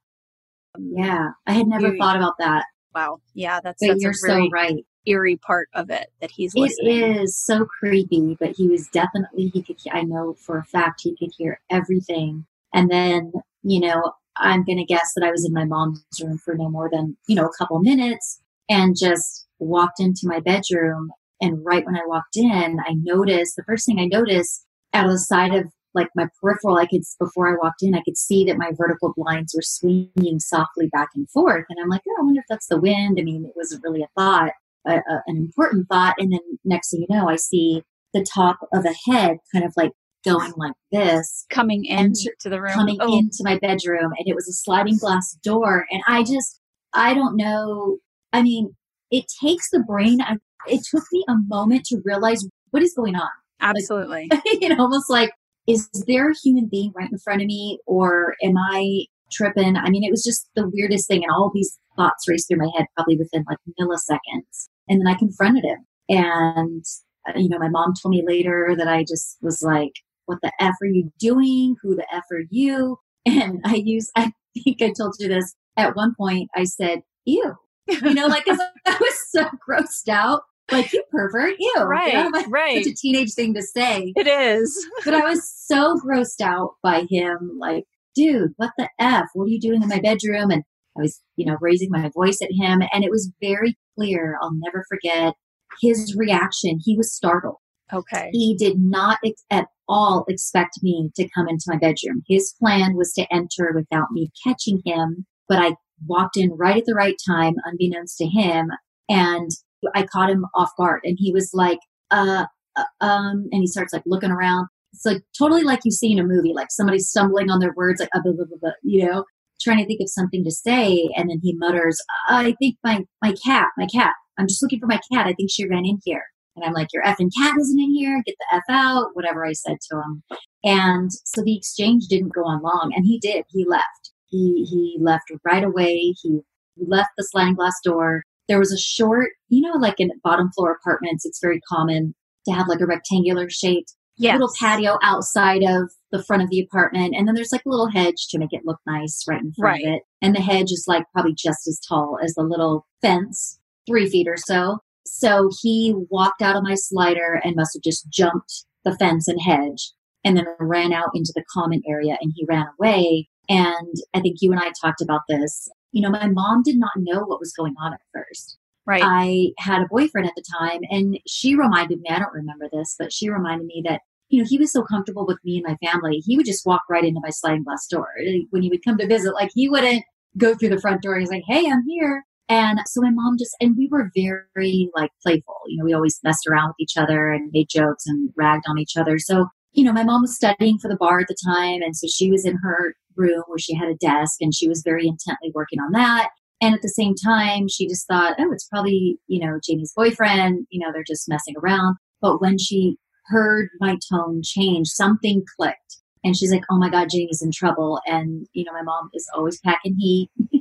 Yeah, 0.79 1.29
I 1.47 1.53
had 1.53 1.67
never 1.67 1.93
you, 1.93 1.99
thought 1.99 2.17
about 2.17 2.35
that. 2.39 2.67
Wow. 2.95 3.21
Yeah, 3.35 3.61
that's, 3.65 3.79
but 3.81 3.95
that's 3.95 4.03
you're 4.03 4.13
so 4.13 4.47
right. 4.53 4.85
Eerie 5.07 5.37
part 5.37 5.69
of 5.75 5.91
it 5.91 6.09
that 6.21 6.31
he's 6.31 6.55
listening. 6.55 7.03
It 7.03 7.17
is 7.17 7.39
so 7.39 7.65
creepy, 7.65 8.37
but 8.39 8.51
he 8.57 8.69
was 8.69 8.89
definitely 8.89 9.49
he 9.49 9.63
could. 9.63 9.77
I 9.93 10.03
know 10.03 10.35
for 10.35 10.59
a 10.59 10.65
fact 10.65 11.01
he 11.03 11.17
could 11.17 11.31
hear 11.37 11.61
everything. 11.71 12.47
And 12.75 12.91
then 12.91 13.33
you 13.63 13.81
know, 13.81 14.13
I'm 14.37 14.65
going 14.65 14.79
to 14.79 14.85
guess 14.85 15.13
that 15.15 15.25
I 15.25 15.31
was 15.31 15.45
in 15.45 15.53
my 15.53 15.65
mom's 15.65 16.03
room 16.23 16.39
for 16.39 16.55
no 16.55 16.71
more 16.71 16.89
than 16.91 17.17
you 17.27 17.37
know 17.37 17.47
a 17.47 17.57
couple 17.59 17.79
minutes 17.81 18.41
and 18.69 18.97
just 18.99 19.47
walked 19.59 20.01
into 20.01 20.23
my 20.25 20.41
bedroom. 20.41 21.11
And 21.41 21.65
right 21.65 21.85
when 21.85 21.97
I 21.97 22.07
walked 22.07 22.37
in, 22.37 22.79
I 22.87 22.95
noticed 22.95 23.57
the 23.57 23.65
first 23.65 23.87
thing 23.87 23.99
I 23.99 24.07
noticed 24.07 24.67
out 24.93 25.07
of 25.07 25.13
the 25.13 25.19
side 25.19 25.55
of 25.55 25.67
like 25.95 26.09
my 26.15 26.29
peripheral, 26.41 26.77
I 26.77 26.87
could, 26.87 27.03
before 27.19 27.49
I 27.49 27.59
walked 27.61 27.83
in, 27.83 27.95
I 27.95 28.03
could 28.05 28.17
see 28.17 28.45
that 28.45 28.59
my 28.59 28.71
vertical 28.77 29.13
blinds 29.17 29.55
were 29.55 29.63
swinging 29.63 30.39
softly 30.39 30.89
back 30.93 31.09
and 31.15 31.29
forth. 31.31 31.65
And 31.69 31.79
I'm 31.83 31.89
like, 31.89 32.03
oh, 32.09 32.17
I 32.21 32.25
wonder 32.25 32.41
if 32.41 32.47
that's 32.49 32.69
the 32.69 32.81
wind. 32.81 33.19
I 33.19 33.23
mean, 33.23 33.45
it 33.45 33.53
wasn't 33.57 33.83
really 33.83 34.03
a 34.03 34.09
thought, 34.17 34.53
a, 34.87 34.95
a, 34.95 35.23
an 35.27 35.37
important 35.37 35.89
thought. 35.89 36.15
And 36.19 36.33
then 36.33 36.41
next 36.65 36.91
thing 36.91 37.07
you 37.09 37.17
know, 37.17 37.29
I 37.29 37.37
see 37.37 37.83
the 38.15 38.25
top 38.25 38.59
of 38.73 38.85
a 38.85 39.11
head 39.11 39.39
kind 39.53 39.65
of 39.65 39.73
like 39.77 39.93
going 40.25 40.53
like 40.57 40.75
this 40.93 41.47
coming 41.49 41.85
into 41.87 42.31
the 42.45 42.61
room 42.61 42.75
coming 42.75 42.99
oh. 43.01 43.19
into 43.19 43.39
my 43.41 43.59
bedroom 43.59 44.13
and 44.19 44.27
it 44.27 44.35
was 44.35 44.47
a 44.47 44.53
sliding 44.53 44.99
glass 44.99 45.39
door 45.43 45.87
and 45.91 46.03
i 46.07 46.23
just 46.23 46.61
i 46.93 47.15
don't 47.15 47.39
know 47.39 47.97
I 48.33 48.43
mean, 48.43 48.75
it 49.11 49.25
takes 49.43 49.71
the 49.71 49.81
brain. 49.81 50.21
I, 50.21 50.37
it 50.67 50.83
took 50.91 51.05
me 51.13 51.25
a 51.29 51.35
moment 51.49 51.85
to 51.87 52.01
realize 52.05 52.47
what 52.71 52.83
is 52.83 52.95
going 52.95 53.17
on. 53.17 53.29
Absolutely. 53.61 54.29
Like, 54.31 54.43
you 54.61 54.69
know, 54.69 54.79
almost 54.79 55.11
like, 55.11 55.33
is 55.67 55.89
there 56.07 56.31
a 56.31 56.35
human 56.43 56.69
being 56.71 56.93
right 56.95 57.11
in 57.11 57.19
front 57.19 57.43
of 57.43 57.47
me 57.47 57.79
or 57.87 58.35
am 58.43 58.55
I 58.57 59.07
tripping? 59.31 59.77
I 59.77 59.91
mean, 59.91 60.05
it 60.05 60.11
was 60.11 60.25
just 60.25 60.49
the 60.55 60.69
weirdest 60.69 61.09
thing. 61.09 61.23
And 61.23 61.33
all 61.33 61.51
these 61.53 61.79
thoughts 61.97 62.29
raced 62.29 62.49
through 62.49 62.59
my 62.59 62.71
head 62.77 62.87
probably 62.97 63.17
within 63.17 63.45
like 63.49 63.59
milliseconds. 63.81 64.69
And 64.89 65.01
then 65.01 65.07
I 65.07 65.19
confronted 65.19 65.65
him. 65.65 65.87
And, 66.09 66.85
uh, 67.29 67.39
you 67.39 67.49
know, 67.49 67.59
my 67.59 67.69
mom 67.69 67.95
told 68.01 68.15
me 68.15 68.25
later 68.27 68.75
that 68.77 68.89
I 68.89 69.03
just 69.03 69.39
was 69.41 69.63
like, 69.63 69.93
what 70.27 70.39
the 70.43 70.53
F 70.61 70.75
are 70.83 70.87
you 70.87 71.13
doing? 71.19 71.77
Who 71.83 71.97
the 71.97 72.07
F 72.13 72.25
are 72.33 72.45
you? 72.51 72.99
And 73.27 73.61
I 73.65 73.75
use, 73.75 74.11
I 74.17 74.33
think 74.55 74.81
I 74.81 74.93
told 74.97 75.15
you 75.19 75.29
this 75.29 75.55
at 75.77 75.95
one 75.95 76.15
point, 76.17 76.49
I 76.55 76.65
said, 76.65 77.01
ew. 77.25 77.55
You 77.89 78.15
know, 78.15 78.27
like, 78.27 78.45
cause 78.45 78.59
I 78.87 78.97
was 79.01 79.31
so 79.31 79.45
grossed 79.69 80.09
out. 80.09 80.43
Like, 80.71 80.93
you 80.93 81.03
pervert, 81.11 81.57
ew. 81.59 81.83
Right, 81.83 82.13
you 82.13 82.23
know, 82.23 82.31
like, 82.33 82.47
right. 82.49 82.85
Such 82.85 82.93
a 82.93 82.97
teenage 82.97 83.33
thing 83.35 83.55
to 83.55 83.63
say. 83.63 84.13
It 84.17 84.29
is. 84.29 84.87
But 85.05 85.15
I 85.15 85.29
was 85.29 85.53
so 85.53 85.97
grossed 85.99 86.41
out 86.41 86.75
by 86.83 87.07
him. 87.11 87.59
Like, 87.61 87.85
dude, 88.15 88.53
what 88.57 88.71
the 88.79 88.89
F? 88.99 89.27
What 89.35 89.45
are 89.45 89.49
you 89.49 89.61
doing 89.61 89.83
in 89.83 89.89
my 89.89 90.01
bedroom? 90.01 90.51
And 90.51 90.63
I 90.97 91.03
was, 91.03 91.21
you 91.37 91.47
know, 91.47 91.57
raising 91.61 91.91
my 91.91 92.11
voice 92.15 92.39
at 92.43 92.51
him. 92.51 92.83
And 92.93 93.05
it 93.05 93.11
was 93.11 93.33
very 93.41 93.77
clear. 93.97 94.39
I'll 94.43 94.55
never 94.55 94.85
forget 94.89 95.35
his 95.81 96.15
reaction. 96.17 96.79
He 96.83 96.97
was 96.97 97.15
startled. 97.15 97.57
Okay. 97.93 98.31
He 98.33 98.57
did 98.57 98.79
not 98.79 99.19
ex- 99.25 99.45
at 99.51 99.67
all 99.89 100.25
expect 100.29 100.79
me 100.83 101.11
to 101.17 101.29
come 101.35 101.49
into 101.49 101.65
my 101.67 101.77
bedroom. 101.77 102.23
His 102.29 102.55
plan 102.61 102.97
was 102.97 103.13
to 103.15 103.27
enter 103.33 103.73
without 103.75 104.13
me 104.13 104.31
catching 104.45 104.81
him, 104.85 105.27
but 105.49 105.59
I 105.59 105.75
walked 106.07 106.37
in 106.37 106.53
right 106.53 106.79
at 106.79 106.85
the 106.87 106.95
right 106.95 107.17
time, 107.27 107.55
unbeknownst 107.65 108.17
to 108.19 108.27
him, 108.27 108.71
and 109.09 109.51
I 109.95 110.07
caught 110.07 110.31
him 110.31 110.47
off 110.55 110.71
guard. 110.79 111.01
And 111.05 111.17
he 111.19 111.33
was 111.33 111.51
like, 111.53 111.81
uh, 112.11 112.45
uh, 112.77 112.85
um, 113.01 113.49
and 113.51 113.61
he 113.61 113.67
starts 113.67 113.93
like 113.93 114.05
looking 114.07 114.31
around. 114.31 114.69
It's 114.93 115.07
like 115.07 115.23
totally 115.39 115.63
like 115.63 115.81
you 115.85 115.91
see 115.91 116.13
in 116.13 116.19
a 116.19 116.25
movie, 116.25 116.53
like 116.55 116.71
somebody 116.71 116.99
stumbling 116.99 117.51
on 117.51 117.61
their 117.61 117.73
words, 117.75 118.01
like, 118.01 118.11
uh, 118.15 118.21
blah, 118.23 118.33
blah, 118.33 118.45
blah, 118.45 118.59
blah, 118.61 118.71
you 118.83 119.07
know, 119.07 119.25
trying 119.61 119.79
to 119.79 119.87
think 119.87 120.01
of 120.01 120.09
something 120.09 120.45
to 120.45 120.51
say. 120.51 121.09
And 121.17 121.31
then 121.31 121.41
he 121.43 121.55
mutters, 121.57 122.01
I 122.29 122.55
think 122.59 122.77
my, 122.83 123.05
my 123.23 123.35
cat, 123.45 123.69
my 123.77 123.87
cat, 123.87 124.13
I'm 124.39 124.49
just 124.49 124.63
looking 124.63 124.81
for 124.81 124.87
my 124.87 125.01
cat. 125.13 125.27
I 125.27 125.33
think 125.35 125.51
she 125.51 125.69
ran 125.69 125.87
in 125.87 125.99
here. 126.05 126.25
And 126.57 126.65
I'm 126.65 126.73
like, 126.73 126.89
your 126.93 127.05
effing 127.05 127.31
cat 127.39 127.55
isn't 127.61 127.81
in 127.81 127.95
here. 127.95 128.23
Get 128.27 128.35
the 128.39 128.57
F 128.57 128.63
out, 128.69 129.11
whatever 129.15 129.47
I 129.47 129.53
said 129.53 129.77
to 129.91 129.97
him. 129.99 130.23
And 130.65 131.11
so 131.25 131.43
the 131.43 131.57
exchange 131.57 132.07
didn't 132.09 132.35
go 132.35 132.43
on 132.43 132.63
long. 132.63 132.93
And 132.95 133.05
he 133.07 133.19
did. 133.19 133.45
He 133.51 133.65
left. 133.69 134.13
He, 134.27 134.67
he 134.69 134.99
left 135.01 135.31
right 135.45 135.65
away. 135.65 136.15
He 136.21 136.41
left 136.77 137.11
the 137.17 137.25
sliding 137.25 137.55
glass 137.55 137.75
door. 137.85 138.25
There 138.49 138.59
was 138.59 138.73
a 138.73 138.79
short, 138.79 139.31
you 139.49 139.61
know, 139.61 139.79
like 139.79 140.01
in 140.01 140.11
bottom 140.25 140.51
floor 140.53 140.73
apartments, 140.73 141.25
it's 141.25 141.41
very 141.41 141.61
common 141.69 142.15
to 142.49 142.53
have 142.53 142.67
like 142.67 142.81
a 142.81 142.87
rectangular 142.87 143.49
shaped 143.49 143.95
Yes. 144.21 144.35
little 144.35 144.53
patio 144.59 144.99
outside 145.03 145.63
of 145.63 145.91
the 146.13 146.23
front 146.23 146.43
of 146.43 146.51
the 146.51 146.61
apartment. 146.61 147.15
And 147.17 147.27
then 147.27 147.35
there's 147.35 147.53
like 147.53 147.65
a 147.67 147.69
little 147.71 147.89
hedge 147.91 148.29
to 148.31 148.39
make 148.39 148.53
it 148.53 148.63
look 148.65 148.79
nice 148.87 149.25
right 149.29 149.41
in 149.41 149.53
front 149.55 149.73
Right. 149.83 149.87
of 149.87 149.95
it. 149.95 150.03
And 150.23 150.35
the 150.35 150.41
hedge 150.41 150.71
is 150.73 150.85
like 150.87 151.05
probably 151.13 151.35
just 151.35 151.67
as 151.67 151.81
tall 151.89 152.19
as 152.23 152.35
the 152.35 152.43
little 152.43 152.87
fence, 153.01 153.59
three 153.87 154.09
feet 154.09 154.29
or 154.29 154.37
so. 154.37 154.79
So 155.07 155.51
he 155.63 155.95
walked 156.11 156.43
out 156.43 156.57
of 156.57 156.63
my 156.63 156.75
slider 156.75 157.41
and 157.43 157.57
must 157.57 157.75
have 157.75 157.83
just 157.83 158.09
jumped 158.11 158.65
the 158.85 158.97
fence 158.97 159.27
and 159.29 159.41
hedge 159.41 159.93
and 160.25 160.37
then 160.37 160.47
ran 160.59 160.93
out 160.93 161.11
into 161.15 161.33
the 161.35 161.45
common 161.53 161.83
area 161.89 162.19
and 162.21 162.33
he 162.37 162.45
ran 162.49 162.67
away. 162.79 163.29
And 163.49 163.95
I 164.15 164.21
think 164.21 164.37
you 164.41 164.53
and 164.53 164.61
I 164.61 164.71
talked 164.81 165.01
about 165.01 165.23
this. 165.29 165.69
You 165.93 166.03
know, 166.03 166.11
my 166.11 166.29
mom 166.29 166.63
did 166.63 166.79
not 166.79 166.93
know 166.97 167.21
what 167.25 167.41
was 167.41 167.53
going 167.53 167.75
on 167.83 167.95
at 167.95 168.01
first. 168.15 168.59
Right. 168.87 169.03
I 169.05 169.53
had 169.59 169.83
a 169.83 169.89
boyfriend 169.91 170.27
at 170.27 170.35
the 170.37 170.45
time, 170.59 170.81
and 170.91 171.19
she 171.27 171.55
reminded 171.55 172.01
me, 172.01 172.09
I 172.11 172.19
don't 172.19 172.33
remember 172.33 172.69
this, 172.73 172.97
but 172.99 173.13
she 173.13 173.29
reminded 173.29 173.67
me 173.67 173.83
that, 173.87 174.01
you 174.31 174.41
know, 174.41 174.47
he 174.49 174.59
was 174.59 174.73
so 174.73 174.83
comfortable 174.83 175.27
with 175.27 175.39
me 175.45 175.57
and 175.57 175.67
my 175.67 175.77
family. 175.87 176.23
He 176.25 176.37
would 176.37 176.47
just 176.47 176.65
walk 176.65 176.83
right 176.89 177.05
into 177.05 177.21
my 177.23 177.31
sliding 177.31 177.65
glass 177.65 177.87
door. 177.89 178.09
When 178.51 178.63
he 178.63 178.71
would 178.71 178.85
come 178.85 178.97
to 178.99 179.07
visit, 179.07 179.35
like 179.35 179.51
he 179.55 179.69
wouldn't 179.69 180.05
go 180.39 180.55
through 180.55 180.71
the 180.71 180.81
front 180.81 181.03
door. 181.03 181.19
He's 181.19 181.31
like, 181.31 181.43
hey, 181.49 181.69
I'm 181.69 181.85
here. 181.87 182.23
And 182.49 182.81
so 182.87 183.01
my 183.01 183.11
mom 183.11 183.37
just, 183.39 183.55
and 183.61 183.77
we 183.77 183.89
were 183.91 184.11
very 184.15 184.91
like 184.95 185.11
playful. 185.23 185.61
You 185.69 185.79
know, 185.79 185.85
we 185.85 185.93
always 185.93 186.19
messed 186.25 186.47
around 186.49 186.69
with 186.69 186.81
each 186.81 186.97
other 186.97 187.31
and 187.31 187.51
made 187.53 187.69
jokes 187.69 188.05
and 188.07 188.31
ragged 188.37 188.65
on 188.69 188.79
each 188.79 188.97
other. 188.97 189.19
So, 189.19 189.47
you 189.73 189.85
know, 189.85 189.93
my 189.93 190.05
mom 190.05 190.23
was 190.23 190.35
studying 190.35 190.79
for 190.79 190.89
the 190.89 190.97
bar 190.97 191.21
at 191.21 191.29
the 191.29 191.37
time. 191.45 191.83
And 191.83 191.97
so 191.97 192.07
she 192.09 192.31
was 192.31 192.45
in 192.45 192.57
her 192.63 192.95
room 193.17 193.43
where 193.47 193.59
she 193.59 193.75
had 193.75 193.89
a 193.89 193.97
desk 193.97 194.37
and 194.41 194.55
she 194.55 194.69
was 194.69 194.83
very 194.85 195.07
intently 195.07 195.53
working 195.55 195.81
on 195.81 195.93
that. 195.93 196.31
And 196.61 196.75
at 196.75 196.83
the 196.83 196.89
same 196.89 197.15
time, 197.15 197.69
she 197.69 197.89
just 197.89 198.07
thought, 198.07 198.35
oh, 198.39 198.53
it's 198.53 198.69
probably, 198.69 199.19
you 199.29 199.45
know, 199.45 199.59
Jamie's 199.65 199.93
boyfriend, 199.97 200.67
you 200.71 200.81
know, 200.81 200.93
they're 200.93 201.05
just 201.07 201.29
messing 201.29 201.55
around. 201.63 201.97
But 202.21 202.41
when 202.41 202.59
she 202.59 202.97
heard 203.31 203.69
my 203.81 203.97
tone 204.13 204.43
change, 204.45 204.89
something 204.89 205.45
clicked. 205.59 205.97
And 206.23 206.37
she's 206.37 206.53
like, 206.53 206.65
oh 206.71 206.77
my 206.77 206.91
God, 206.91 207.09
Jamie's 207.11 207.41
in 207.43 207.51
trouble. 207.51 208.01
And, 208.07 208.47
you 208.53 208.65
know, 208.65 208.73
my 208.73 208.83
mom 208.83 209.09
is 209.15 209.27
always 209.35 209.59
packing 209.61 209.97
heat. 209.99 210.31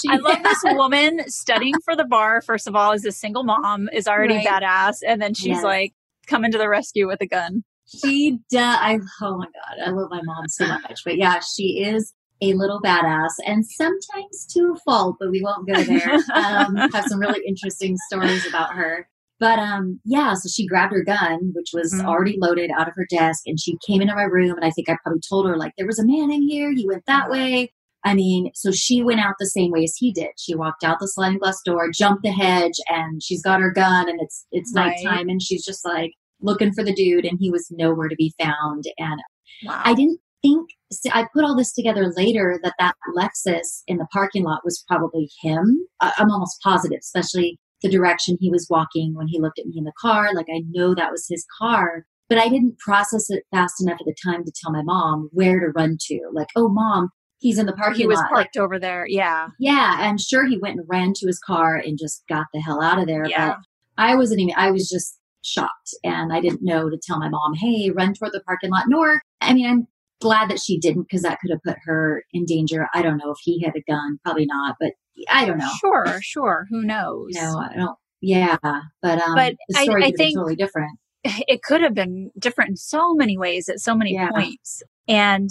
She- 0.00 0.08
I 0.10 0.16
love 0.16 0.42
this 0.42 0.58
woman 0.64 1.22
studying 1.28 1.74
for 1.84 1.94
the 1.96 2.04
bar. 2.04 2.40
First 2.42 2.66
of 2.68 2.74
all, 2.74 2.92
as 2.92 3.04
a 3.04 3.12
single 3.12 3.44
mom, 3.44 3.88
is 3.92 4.06
already 4.08 4.34
Right. 4.36 4.46
badass, 4.46 4.96
and 5.06 5.20
then 5.22 5.34
she's 5.34 5.48
Yes. 5.56 5.64
like 5.64 5.92
coming 6.26 6.50
to 6.52 6.58
the 6.58 6.68
rescue 6.68 7.06
with 7.06 7.20
a 7.20 7.26
gun. 7.26 7.62
she 7.86 8.38
does. 8.50 8.76
I, 8.80 8.98
oh 9.22 9.38
my 9.38 9.46
God, 9.46 9.86
I 9.86 9.90
love 9.90 10.10
my 10.10 10.20
mom 10.22 10.48
so 10.48 10.66
much. 10.66 11.02
But 11.04 11.16
yeah, 11.18 11.40
she 11.40 11.82
is 11.84 12.12
a 12.40 12.54
little 12.54 12.80
badass 12.80 13.30
and 13.46 13.64
sometimes 13.66 14.46
to 14.52 14.72
a 14.74 14.80
fault, 14.84 15.16
but 15.20 15.30
we 15.30 15.42
won't 15.42 15.66
go 15.68 15.82
there. 15.82 16.18
Um, 16.34 16.76
have 16.92 17.04
some 17.06 17.20
really 17.20 17.40
interesting 17.46 17.96
stories 18.08 18.46
about 18.46 18.74
her. 18.74 19.08
But 19.42 19.58
um, 19.58 19.98
yeah, 20.04 20.34
so 20.34 20.48
she 20.48 20.68
grabbed 20.68 20.92
her 20.92 21.02
gun, 21.02 21.50
which 21.52 21.70
was 21.74 21.92
Mhm. 21.92 22.04
already 22.06 22.38
loaded 22.40 22.70
out 22.78 22.86
of 22.86 22.94
her 22.94 23.06
desk, 23.10 23.42
and 23.46 23.58
she 23.58 23.76
came 23.84 24.00
into 24.00 24.14
my 24.14 24.22
room. 24.22 24.54
And 24.54 24.64
I 24.64 24.70
think 24.70 24.88
I 24.88 24.96
probably 25.02 25.20
told 25.28 25.48
her, 25.48 25.56
like, 25.56 25.72
there 25.76 25.86
was 25.88 25.98
a 25.98 26.06
man 26.06 26.30
in 26.30 26.42
here. 26.48 26.70
He 26.72 26.86
went 26.86 27.02
that 27.08 27.28
way. 27.28 27.72
I 28.04 28.14
mean, 28.14 28.52
so 28.54 28.70
she 28.70 29.02
went 29.02 29.18
out 29.18 29.34
the 29.40 29.46
same 29.46 29.72
way 29.72 29.82
as 29.82 29.96
he 29.96 30.12
did. 30.12 30.30
She 30.38 30.54
walked 30.54 30.84
out 30.84 31.00
the 31.00 31.08
sliding 31.08 31.38
glass 31.40 31.60
door, 31.64 31.90
jumped 31.90 32.22
the 32.22 32.30
hedge, 32.30 32.78
and 32.88 33.20
she's 33.20 33.42
got 33.42 33.60
her 33.60 33.72
gun, 33.72 34.08
and 34.08 34.20
it's 34.22 34.46
it's 34.52 34.72
Right. 34.76 34.94
nighttime, 35.04 35.28
and 35.28 35.42
she's 35.42 35.64
just 35.64 35.84
like 35.84 36.12
looking 36.40 36.72
for 36.72 36.84
the 36.84 36.94
dude, 36.94 37.24
and 37.24 37.38
he 37.40 37.50
was 37.50 37.66
nowhere 37.72 38.08
to 38.08 38.16
be 38.16 38.32
found. 38.40 38.84
And 38.98 39.20
Wow. 39.64 39.82
I 39.84 39.92
didn't 39.94 40.20
think 40.40 40.70
see, 40.92 41.10
I 41.12 41.26
put 41.34 41.42
all 41.44 41.56
this 41.56 41.72
together 41.72 42.12
later 42.16 42.60
that 42.62 42.74
that 42.78 42.94
Lexus 43.16 43.82
in 43.88 43.96
the 43.96 44.06
parking 44.12 44.44
lot 44.44 44.60
was 44.64 44.84
probably 44.86 45.28
him. 45.40 45.84
I'm 46.00 46.30
almost 46.30 46.60
positive, 46.62 46.98
especially 47.00 47.58
the 47.82 47.90
direction 47.90 48.36
he 48.40 48.50
was 48.50 48.66
walking 48.70 49.14
when 49.14 49.28
he 49.28 49.40
looked 49.40 49.58
at 49.58 49.66
me 49.66 49.74
in 49.76 49.84
the 49.84 49.92
car. 50.00 50.34
Like 50.34 50.46
I 50.52 50.62
know 50.70 50.94
that 50.94 51.10
was 51.10 51.26
his 51.28 51.46
car, 51.58 52.06
but 52.28 52.38
I 52.38 52.48
didn't 52.48 52.78
process 52.78 53.30
it 53.30 53.44
fast 53.50 53.82
enough 53.82 53.98
at 54.00 54.06
the 54.06 54.14
time 54.24 54.44
to 54.44 54.52
tell 54.52 54.72
my 54.72 54.82
mom 54.82 55.28
where 55.32 55.60
to 55.60 55.68
run 55.68 55.98
to. 56.06 56.20
Like, 56.32 56.48
oh, 56.56 56.68
mom, 56.68 57.10
he's 57.38 57.58
in 57.58 57.66
the 57.66 57.72
parking 57.72 57.92
lot. 57.92 57.98
he 57.98 58.06
was 58.06 58.18
lot. 58.18 58.30
Parked 58.30 58.56
over 58.56 58.78
there. 58.78 59.06
Yeah. 59.06 59.48
yeah, 59.58 59.96
I'm 59.98 60.18
sure 60.18 60.46
he 60.46 60.58
went 60.58 60.78
and 60.78 60.86
ran 60.88 61.12
to 61.14 61.26
his 61.26 61.38
car 61.38 61.76
and 61.76 61.98
just 61.98 62.24
got 62.28 62.46
the 62.54 62.60
hell 62.60 62.80
out 62.80 62.98
of 62.98 63.06
there. 63.06 63.26
Yeah. 63.26 63.48
But 63.48 63.58
I 63.98 64.14
wasn't 64.14 64.40
even, 64.40 64.54
I 64.56 64.70
was 64.70 64.88
just 64.88 65.18
shocked 65.42 65.94
and 66.04 66.32
I 66.32 66.40
didn't 66.40 66.62
know 66.62 66.88
to 66.88 66.98
tell 67.02 67.18
my 67.18 67.28
mom, 67.28 67.54
hey, 67.54 67.90
run 67.90 68.14
toward 68.14 68.32
the 68.32 68.40
parking 68.46 68.70
lot. 68.70 68.84
Nor, 68.88 69.20
I 69.40 69.52
mean, 69.52 69.68
I'm 69.68 69.86
glad 70.22 70.48
that 70.48 70.60
she 70.60 70.78
didn't 70.78 71.02
because 71.02 71.22
that 71.22 71.38
could 71.40 71.50
have 71.50 71.62
put 71.64 71.76
her 71.84 72.24
in 72.32 72.44
danger. 72.44 72.88
I 72.94 73.02
don't 73.02 73.18
know 73.18 73.32
if 73.32 73.38
he 73.42 73.62
had 73.62 73.74
a 73.76 73.82
gun, 73.90 74.18
probably 74.24 74.46
not, 74.46 74.76
but 74.80 74.92
I 75.28 75.44
don't 75.44 75.58
know. 75.58 75.70
Sure, 75.80 76.18
sure. 76.22 76.66
Who 76.70 76.82
knows? 76.82 77.30
Know, 77.34 77.58
I 77.58 77.74
don't, 77.76 77.98
yeah, 78.20 78.56
but, 78.62 79.18
um, 79.18 79.34
But 79.34 79.54
I- 79.76 79.86
I 80.02 80.10
think- 80.12 80.36
totally 80.36 80.56
different. 80.56 80.98
it 81.24 81.62
could 81.62 81.82
have 81.82 81.94
been 81.94 82.30
different 82.38 82.70
in 82.70 82.76
so 82.76 83.14
many 83.14 83.38
ways 83.38 83.68
at 83.68 83.78
so 83.80 83.94
many 83.94 84.14
Yeah. 84.14 84.30
points. 84.30 84.82
And, 85.08 85.50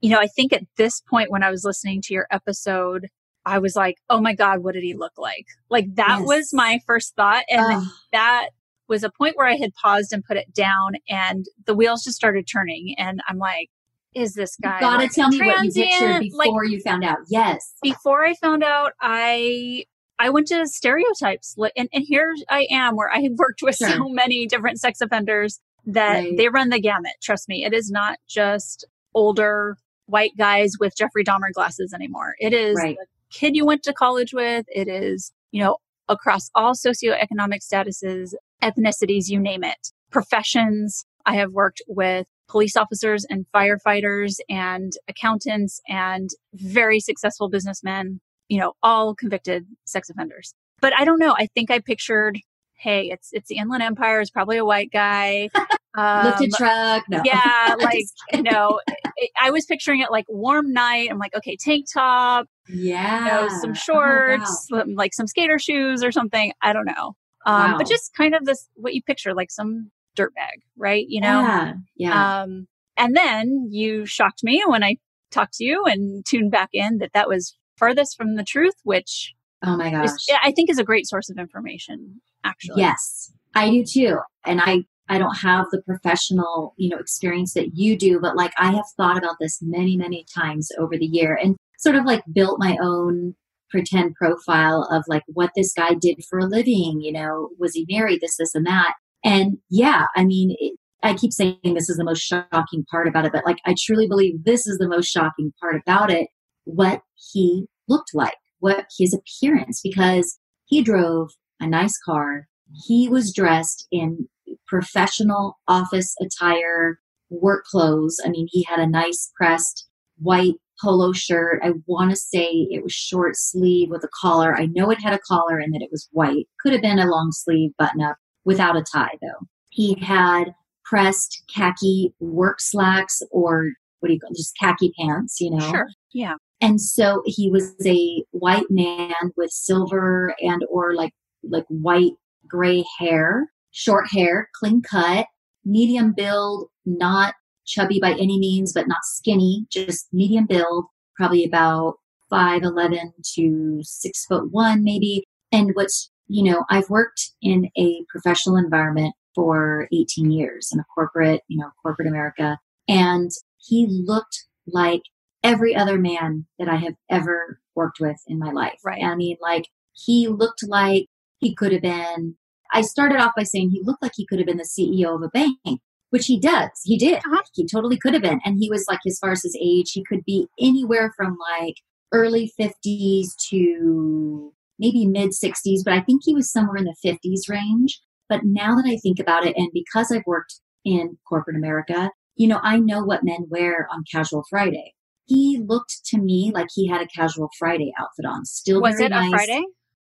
you 0.00 0.10
know, 0.10 0.18
I 0.18 0.26
think 0.26 0.52
at 0.52 0.62
this 0.76 1.00
point 1.02 1.30
when 1.30 1.42
I 1.42 1.50
was 1.50 1.64
listening 1.64 2.00
to 2.02 2.14
your 2.14 2.26
episode, 2.30 3.08
I 3.44 3.58
was 3.58 3.74
like, 3.76 3.96
oh 4.08 4.20
my 4.20 4.34
God, 4.34 4.60
what 4.62 4.74
did 4.74 4.84
he 4.84 4.94
look 4.94 5.12
like? 5.18 5.46
Like 5.68 5.94
that 5.96 6.18
Yes. 6.20 6.26
was 6.26 6.50
my 6.54 6.78
first 6.86 7.14
thought. 7.16 7.44
And 7.50 7.60
Ugh. 7.60 7.84
that 8.12 8.48
was 8.88 9.02
a 9.04 9.10
point 9.10 9.36
where 9.36 9.46
I 9.48 9.56
had 9.56 9.74
paused 9.74 10.12
and 10.12 10.22
put 10.24 10.36
it 10.36 10.52
down 10.54 10.92
and 11.08 11.44
the 11.66 11.74
wheels 11.74 12.04
just 12.04 12.16
started 12.16 12.46
turning. 12.50 12.94
And 12.98 13.20
I'm 13.28 13.38
like, 13.38 13.68
is 14.14 14.34
this 14.34 14.56
You 14.62 14.68
guy? 14.68 14.80
gotta 14.80 15.02
like, 15.04 15.12
tell 15.12 15.28
me 15.28 15.38
what 15.38 15.64
you 15.64 15.70
pictured 15.72 15.98
transient? 15.98 16.34
Like, 16.34 16.46
before 16.48 16.64
you 16.64 16.80
found 16.80 17.04
out. 17.04 17.18
Yes. 17.28 17.74
before 17.82 18.24
I 18.24 18.34
found 18.34 18.62
out, 18.62 18.92
I 19.00 19.84
I 20.18 20.30
went 20.30 20.46
to 20.48 20.66
stereotypes, 20.66 21.56
and 21.76 21.88
and 21.92 22.04
here 22.06 22.32
I 22.48 22.66
am, 22.70 22.96
where 22.96 23.10
I 23.12 23.20
have 23.20 23.32
worked 23.36 23.62
with 23.62 23.76
so 23.76 24.08
many 24.08 24.46
different 24.46 24.78
sex 24.80 25.00
offenders 25.00 25.60
that 25.86 26.18
Right. 26.20 26.36
they 26.36 26.48
run 26.48 26.68
the 26.68 26.80
gamut. 26.80 27.12
Trust 27.22 27.48
me, 27.48 27.64
it 27.64 27.72
is 27.72 27.90
not 27.90 28.18
just 28.28 28.84
older 29.14 29.76
white 30.06 30.32
guys 30.38 30.72
with 30.78 30.94
Jeffrey 30.96 31.24
Dahmer 31.24 31.50
glasses 31.52 31.92
anymore. 31.92 32.34
It 32.38 32.52
is 32.52 32.76
Right. 32.76 32.96
the 32.98 33.06
kid 33.30 33.56
you 33.56 33.64
went 33.66 33.82
to 33.84 33.92
college 33.92 34.32
with. 34.32 34.66
It 34.68 34.88
is 34.88 35.32
you 35.50 35.62
know 35.62 35.78
across 36.08 36.50
all 36.54 36.74
socioeconomic 36.74 37.60
statuses, 37.66 38.34
ethnicities, 38.62 39.28
you 39.28 39.38
name 39.40 39.64
it, 39.64 39.88
professions. 40.10 41.04
I 41.24 41.34
have 41.36 41.52
worked 41.52 41.82
with 41.86 42.26
police 42.52 42.76
officers 42.76 43.24
and 43.28 43.46
firefighters 43.54 44.36
and 44.48 44.92
accountants 45.08 45.80
and 45.88 46.30
very 46.54 47.00
successful 47.00 47.48
businessmen, 47.48 48.20
you 48.48 48.60
know, 48.60 48.74
all 48.82 49.14
convicted 49.14 49.66
sex 49.86 50.10
offenders. 50.10 50.54
But 50.80 50.92
I 50.96 51.04
don't 51.04 51.18
know. 51.18 51.34
I 51.36 51.46
think 51.54 51.70
I 51.70 51.78
pictured, 51.80 52.38
hey, 52.78 53.08
it's 53.10 53.30
it's 53.32 53.48
the 53.48 53.56
Inland 53.56 53.82
Empire. 53.82 54.20
It's 54.20 54.30
probably 54.30 54.58
a 54.58 54.64
white 54.64 54.90
guy. 54.92 55.48
Um, 55.94 56.24
Lifted 56.24 56.52
truck. 56.56 57.04
No. 57.10 57.20
yeah, 57.22 57.74
like 57.82 58.06
you 58.32 58.42
know, 58.42 58.80
it, 59.18 59.30
I 59.38 59.50
was 59.50 59.66
picturing 59.66 60.00
it 60.00 60.10
like 60.10 60.24
warm 60.26 60.72
night. 60.72 61.10
I'm 61.10 61.18
like, 61.18 61.36
okay, 61.36 61.54
tank 61.60 61.84
top, 61.92 62.46
Yeah. 62.66 63.18
you 63.18 63.30
know, 63.30 63.48
some 63.60 63.72
Oh, 63.72 63.74
shorts, 63.74 64.68
wow. 64.70 64.84
like 64.94 65.12
some 65.12 65.26
skater 65.26 65.58
shoes 65.58 66.02
or 66.02 66.10
something. 66.10 66.50
I 66.62 66.72
don't 66.72 66.86
know. 66.86 67.14
Um, 67.44 67.72
Wow. 67.72 67.76
But 67.76 67.88
just 67.88 68.14
kind 68.14 68.34
of 68.34 68.46
this, 68.46 68.70
what 68.72 68.94
you 68.94 69.02
picture, 69.02 69.34
like 69.34 69.50
some 69.50 69.90
dirtbag, 70.18 70.62
right? 70.76 71.04
You 71.08 71.20
know? 71.20 71.40
Yeah. 71.40 71.72
Yeah. 71.96 72.42
Um, 72.42 72.66
and 72.96 73.16
then 73.16 73.68
you 73.70 74.06
shocked 74.06 74.42
me 74.42 74.62
when 74.66 74.84
I 74.84 74.96
talked 75.30 75.54
to 75.54 75.64
you 75.64 75.84
and 75.86 76.24
tuned 76.26 76.50
back 76.50 76.70
in 76.72 76.98
that 76.98 77.12
that 77.14 77.28
was 77.28 77.56
farthest 77.78 78.16
from 78.16 78.36
the 78.36 78.44
truth, 78.44 78.74
which 78.84 79.32
oh 79.64 79.76
my 79.76 79.90
gosh. 79.90 80.08
is, 80.08 80.30
I 80.42 80.52
think 80.52 80.70
is 80.70 80.78
a 80.78 80.84
great 80.84 81.08
source 81.08 81.30
of 81.30 81.38
information, 81.38 82.20
actually. 82.44 82.82
Yes, 82.82 83.32
I 83.54 83.70
do 83.70 83.84
too. 83.84 84.18
And 84.44 84.60
I, 84.62 84.84
I 85.08 85.18
don't 85.18 85.36
have 85.38 85.66
the 85.70 85.82
professional, 85.82 86.74
you 86.76 86.90
know, 86.90 86.98
experience 86.98 87.54
that 87.54 87.70
you 87.74 87.96
do, 87.96 88.20
but 88.20 88.36
like 88.36 88.52
I 88.58 88.72
have 88.72 88.84
thought 88.96 89.18
about 89.18 89.36
this 89.40 89.58
many, 89.62 89.96
many 89.96 90.24
times 90.34 90.70
over 90.78 90.96
the 90.96 91.06
year 91.06 91.38
and 91.42 91.56
sort 91.78 91.96
of 91.96 92.04
like 92.04 92.22
built 92.32 92.58
my 92.58 92.76
own 92.80 93.34
pretend 93.72 94.14
profile 94.14 94.86
of 94.92 95.02
like 95.08 95.22
what 95.26 95.50
this 95.56 95.72
guy 95.72 95.94
did 95.94 96.22
for 96.28 96.38
a 96.38 96.44
living, 96.44 97.00
you 97.00 97.10
know, 97.10 97.48
was 97.58 97.72
he 97.72 97.86
married, 97.90 98.20
this, 98.20 98.36
this, 98.36 98.54
and 98.54 98.66
that. 98.66 98.94
And 99.24 99.58
yeah, 99.70 100.06
I 100.16 100.24
mean, 100.24 100.56
it, 100.58 100.78
I 101.02 101.14
keep 101.14 101.32
saying 101.32 101.58
this 101.64 101.88
is 101.88 101.96
the 101.96 102.04
most 102.04 102.20
shocking 102.20 102.84
part 102.90 103.08
about 103.08 103.24
it, 103.24 103.32
but 103.32 103.44
like 103.44 103.58
I 103.66 103.74
truly 103.78 104.06
believe 104.06 104.44
this 104.44 104.66
is 104.66 104.78
the 104.78 104.88
most 104.88 105.06
shocking 105.06 105.52
part 105.60 105.76
about 105.76 106.10
it 106.10 106.28
what 106.64 107.00
he 107.32 107.66
looked 107.88 108.14
like, 108.14 108.36
what 108.60 108.86
his 108.98 109.14
appearance, 109.14 109.80
because 109.82 110.38
he 110.66 110.82
drove 110.82 111.30
a 111.60 111.66
nice 111.66 111.98
car. 111.98 112.46
He 112.86 113.08
was 113.08 113.34
dressed 113.34 113.86
in 113.90 114.28
professional 114.66 115.58
office 115.68 116.14
attire, 116.20 116.98
work 117.30 117.64
clothes. 117.64 118.18
I 118.24 118.28
mean, 118.28 118.46
he 118.50 118.62
had 118.62 118.78
a 118.78 118.86
nice 118.86 119.30
pressed 119.36 119.88
white 120.18 120.54
polo 120.80 121.12
shirt. 121.12 121.60
I 121.62 121.72
want 121.86 122.10
to 122.10 122.16
say 122.16 122.46
it 122.70 122.82
was 122.82 122.92
short 122.92 123.36
sleeve 123.36 123.90
with 123.90 124.04
a 124.04 124.08
collar. 124.20 124.56
I 124.56 124.66
know 124.66 124.90
it 124.90 125.02
had 125.02 125.14
a 125.14 125.20
collar 125.26 125.58
and 125.58 125.74
that 125.74 125.82
it 125.82 125.90
was 125.90 126.08
white. 126.12 126.46
Could 126.60 126.72
have 126.72 126.82
been 126.82 126.98
a 126.98 127.10
long 127.10 127.30
sleeve 127.32 127.72
button 127.78 128.00
up 128.00 128.16
without 128.44 128.76
a 128.76 128.82
tie 128.82 129.18
though. 129.20 129.46
He 129.70 129.94
had 130.00 130.54
pressed 130.84 131.42
khaki 131.54 132.12
work 132.20 132.60
slacks 132.60 133.22
or 133.30 133.70
what 134.00 134.08
do 134.08 134.14
you 134.14 134.20
call 134.20 134.30
it? 134.30 134.36
just 134.36 134.56
khaki 134.58 134.92
pants, 134.98 135.40
you 135.40 135.50
know? 135.50 135.70
Sure. 135.70 135.88
Yeah. 136.12 136.34
And 136.60 136.80
so 136.80 137.22
he 137.26 137.50
was 137.50 137.74
a 137.84 138.22
white 138.30 138.70
man 138.70 139.12
with 139.36 139.50
silver 139.50 140.34
and 140.40 140.64
or 140.70 140.94
like 140.94 141.12
like 141.42 141.64
white 141.68 142.12
gray 142.46 142.84
hair, 142.98 143.50
short 143.72 144.06
hair, 144.12 144.48
clean 144.54 144.80
cut, 144.82 145.26
medium 145.64 146.12
build, 146.12 146.68
not 146.86 147.34
chubby 147.66 147.98
by 148.00 148.12
any 148.12 148.38
means, 148.38 148.72
but 148.72 148.86
not 148.86 149.04
skinny, 149.04 149.66
just 149.70 150.06
medium 150.12 150.46
build, 150.46 150.84
probably 151.16 151.44
about 151.44 151.94
five 152.30 152.62
eleven 152.62 153.12
to 153.34 153.80
six 153.82 154.24
foot 154.26 154.52
one, 154.52 154.84
maybe. 154.84 155.24
And 155.50 155.72
what's 155.74 156.11
you 156.32 156.42
know, 156.50 156.64
I've 156.70 156.88
worked 156.88 157.32
in 157.42 157.68
a 157.76 158.04
professional 158.08 158.56
environment 158.56 159.14
for 159.34 159.86
18 159.92 160.30
years 160.30 160.70
in 160.72 160.80
a 160.80 160.84
corporate, 160.94 161.42
you 161.46 161.58
know, 161.58 161.70
corporate 161.82 162.08
America. 162.08 162.58
And 162.88 163.30
he 163.58 163.86
looked 163.86 164.46
like 164.66 165.02
every 165.42 165.76
other 165.76 165.98
man 165.98 166.46
that 166.58 166.68
I 166.68 166.76
have 166.76 166.94
ever 167.10 167.60
worked 167.74 168.00
with 168.00 168.16
in 168.26 168.38
my 168.38 168.50
life. 168.50 168.78
Right. 168.82 169.04
I 169.04 169.14
mean, 169.14 169.36
like 169.42 169.66
he 169.92 170.26
looked 170.26 170.66
like 170.66 171.06
he 171.38 171.54
could 171.54 171.72
have 171.72 171.82
been, 171.82 172.36
I 172.72 172.80
started 172.80 173.20
off 173.20 173.32
by 173.36 173.42
saying 173.42 173.68
he 173.70 173.82
looked 173.82 174.02
like 174.02 174.12
he 174.14 174.26
could 174.26 174.38
have 174.38 174.46
been 174.46 174.56
the 174.56 174.64
CEO 174.64 175.14
of 175.14 175.22
a 175.22 175.28
bank, 175.28 175.80
which 176.08 176.24
he 176.24 176.40
does. 176.40 176.70
He 176.82 176.96
did. 176.96 177.18
Uh-huh. 177.18 177.42
He 177.52 177.66
totally 177.66 177.98
could 177.98 178.14
have 178.14 178.22
been. 178.22 178.40
And 178.46 178.56
he 178.58 178.70
was 178.70 178.86
like, 178.88 179.00
as 179.06 179.18
far 179.18 179.32
as 179.32 179.42
his 179.42 179.56
age, 179.60 179.92
he 179.92 180.02
could 180.02 180.24
be 180.24 180.46
anywhere 180.58 181.12
from 181.14 181.36
like 181.60 181.74
early 182.10 182.50
50s 182.58 183.26
to 183.50 184.54
maybe 184.82 185.06
mid 185.06 185.30
60s, 185.30 185.80
but 185.84 185.94
I 185.94 186.00
think 186.00 186.22
he 186.24 186.34
was 186.34 186.52
somewhere 186.52 186.76
in 186.76 186.84
the 186.84 186.96
50s 187.04 187.48
range. 187.48 188.00
But 188.28 188.40
now 188.44 188.74
that 188.74 188.84
I 188.86 188.96
think 188.96 189.18
about 189.18 189.46
it, 189.46 189.56
and 189.56 189.70
because 189.72 190.10
I've 190.10 190.26
worked 190.26 190.60
in 190.84 191.16
corporate 191.28 191.56
America, 191.56 192.10
you 192.36 192.48
know, 192.48 192.60
I 192.62 192.78
know 192.78 193.04
what 193.04 193.24
men 193.24 193.46
wear 193.48 193.86
on 193.92 194.04
Casual 194.10 194.44
Friday. 194.50 194.94
He 195.26 195.62
looked 195.64 196.04
to 196.06 196.18
me 196.18 196.50
like 196.52 196.66
he 196.74 196.88
had 196.88 197.00
a 197.00 197.06
Casual 197.06 197.48
Friday 197.58 197.92
outfit 197.98 198.26
on. 198.26 198.44
Still 198.44 198.80
Was 198.82 198.96
very 198.96 199.06
it 199.06 199.10
nice. 199.10 199.28
a 199.28 199.30
Friday? 199.30 199.64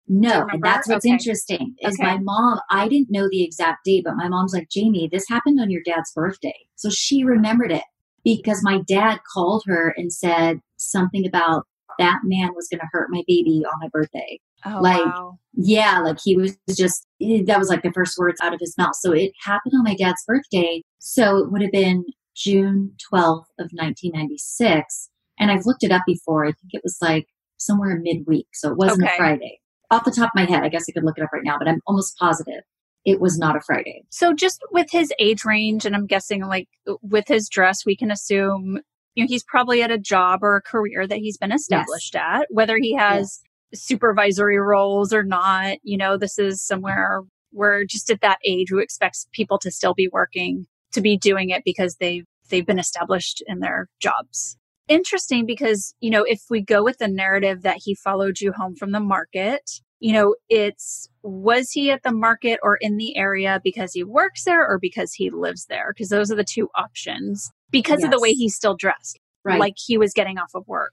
No, 0.08 0.48
and 0.52 0.62
that's 0.62 0.88
what's 0.88 1.06
Okay. 1.06 1.14
interesting 1.14 1.76
is 1.80 1.98
Okay. 2.00 2.04
my 2.04 2.18
mom. 2.20 2.60
I 2.70 2.88
didn't 2.88 3.10
know 3.10 3.28
the 3.30 3.44
exact 3.44 3.86
date, 3.86 4.04
but 4.06 4.16
my 4.18 4.28
mom's 4.28 4.54
like, 4.54 4.70
Jamie, 4.70 5.10
this 5.12 5.28
happened 5.28 5.60
on 5.60 5.72
your 5.72 5.82
dad's 5.84 6.12
birthday, 6.14 6.56
so 6.76 6.90
she 6.90 7.24
remembered 7.24 7.72
it 7.72 7.84
because 8.24 8.62
my 8.64 8.82
dad 8.88 9.20
called 9.34 9.64
her 9.66 9.94
and 9.98 10.12
said 10.14 10.60
something 10.78 11.26
about 11.26 11.66
that 11.98 12.20
man 12.24 12.54
was 12.56 12.68
going 12.70 12.82
to 12.82 12.88
hurt 12.92 13.08
my 13.10 13.24
baby 13.28 13.64
on 13.66 13.80
my 13.80 13.88
birthday. 13.92 14.40
Oh, 14.66 14.80
Like, 14.82 15.06
wow. 15.06 15.38
Yeah, 15.54 16.00
like 16.00 16.18
he 16.24 16.36
was 16.36 16.58
just 16.76 17.08
that 17.20 17.58
was 17.58 17.70
like 17.70 17.82
the 17.84 17.92
first 17.94 18.18
words 18.18 18.40
out 18.44 18.54
of 18.54 18.60
his 18.60 18.76
mouth. 18.78 18.96
So 19.00 19.14
it 19.14 19.32
happened 19.44 19.74
on 19.76 19.84
my 19.84 19.96
dad's 19.96 20.24
birthday. 20.28 20.82
So 21.00 21.38
it 21.38 21.52
would 21.52 21.62
have 21.62 21.72
been 21.72 22.04
June 22.36 22.92
12th 23.14 23.46
of 23.60 23.70
1996. 23.72 25.10
And 25.40 25.52
I've 25.52 25.66
looked 25.66 25.84
it 25.84 25.92
up 25.92 26.02
before. 26.06 26.46
I 26.46 26.52
think 26.52 26.74
it 26.74 26.82
was 26.84 26.98
like 27.02 27.28
somewhere 27.58 27.98
midweek. 28.02 28.48
So 28.54 28.72
it 28.72 28.78
wasn't 28.78 29.04
Okay. 29.04 29.14
a 29.14 29.18
Friday. 29.18 29.60
Off 29.92 30.04
the 30.04 30.12
top 30.12 30.26
of 30.30 30.32
my 30.36 30.46
head, 30.46 30.64
I 30.64 30.70
guess 30.70 30.86
I 30.90 30.92
could 30.94 31.04
look 31.04 31.18
it 31.18 31.24
up 31.24 31.32
right 31.32 31.44
now, 31.44 31.58
but 31.58 31.68
I'm 31.68 31.82
almost 31.88 32.18
positive 32.18 32.64
it 33.06 33.22
was 33.22 33.38
not 33.38 33.56
a 33.56 33.62
Friday. 33.62 34.02
So 34.10 34.34
just 34.34 34.60
with 34.72 34.88
his 34.90 35.14
age 35.20 35.46
range, 35.46 35.86
and 35.86 35.96
I'm 35.96 36.08
guessing 36.08 36.42
like 36.44 36.68
with 37.04 37.28
his 37.28 37.48
dress, 37.48 37.86
we 37.86 37.96
can 37.96 38.10
assume 38.10 38.80
you 39.14 39.24
know 39.24 39.28
he's 39.30 39.44
probably 39.44 39.84
at 39.84 39.92
a 39.92 39.98
job 40.00 40.40
or 40.44 40.56
a 40.56 40.62
career 40.62 41.06
that 41.06 41.20
he's 41.20 41.38
been 41.38 41.52
established 41.52 42.16
at, 42.16 42.48
whether 42.50 42.78
he 42.82 42.96
has 42.96 43.40
supervisory 43.74 44.60
roles 44.60 45.14
or 45.14 45.24
not. 45.24 45.78
You 45.84 45.98
know, 45.98 46.18
this 46.18 46.38
is 46.40 46.62
somewhere 46.62 47.22
where 47.52 47.86
just 47.86 48.10
at 48.10 48.22
that 48.22 48.40
age, 48.46 48.68
who 48.70 48.80
expects 48.80 49.28
people 49.34 49.58
to 49.60 49.72
still 49.72 49.94
be 49.94 50.10
working, 50.12 50.66
to 50.94 51.02
be 51.02 51.18
doing 51.18 51.50
it 51.50 51.64
because 51.66 51.96
they 51.98 52.24
they've 52.50 52.66
been 52.66 52.80
established 52.80 53.44
in 53.48 53.60
their 53.60 53.88
jobs. 54.00 54.58
Interesting 54.88 55.46
because 55.46 55.96
you 56.00 56.10
know 56.12 56.24
if 56.24 56.42
we 56.50 56.62
go 56.62 56.84
with 56.84 56.98
the 57.00 57.08
narrative 57.08 57.64
that 57.64 57.78
he 57.84 57.96
followed 57.96 58.40
you 58.40 58.52
home 58.52 58.76
from 58.76 58.92
the 58.92 59.00
market, 59.00 59.62
you 60.00 60.14
know, 60.14 60.36
it's 60.50 61.10
was 61.24 61.72
he 61.72 61.90
at 61.90 62.04
the 62.04 62.12
market 62.12 62.60
or 62.62 62.76
in 62.82 62.98
the 62.98 63.18
area 63.18 63.60
because 63.64 63.94
he 63.94 64.04
works 64.04 64.44
there 64.44 64.68
or 64.68 64.78
because 64.78 65.14
he 65.14 65.30
lives 65.32 65.66
there? 65.66 65.94
Because 65.94 66.10
those 66.10 66.32
are 66.32 66.36
the 66.36 66.44
two 66.44 66.70
options. 66.76 67.52
Because 67.72 68.04
of 68.04 68.12
the 68.12 68.20
way 68.20 68.32
he's 68.34 68.56
still 68.56 68.76
dressed, 68.76 69.20
Right. 69.44 69.60
like 69.60 69.74
he 69.78 69.98
was 69.98 70.14
getting 70.14 70.38
off 70.38 70.52
of 70.54 70.68
work. 70.68 70.92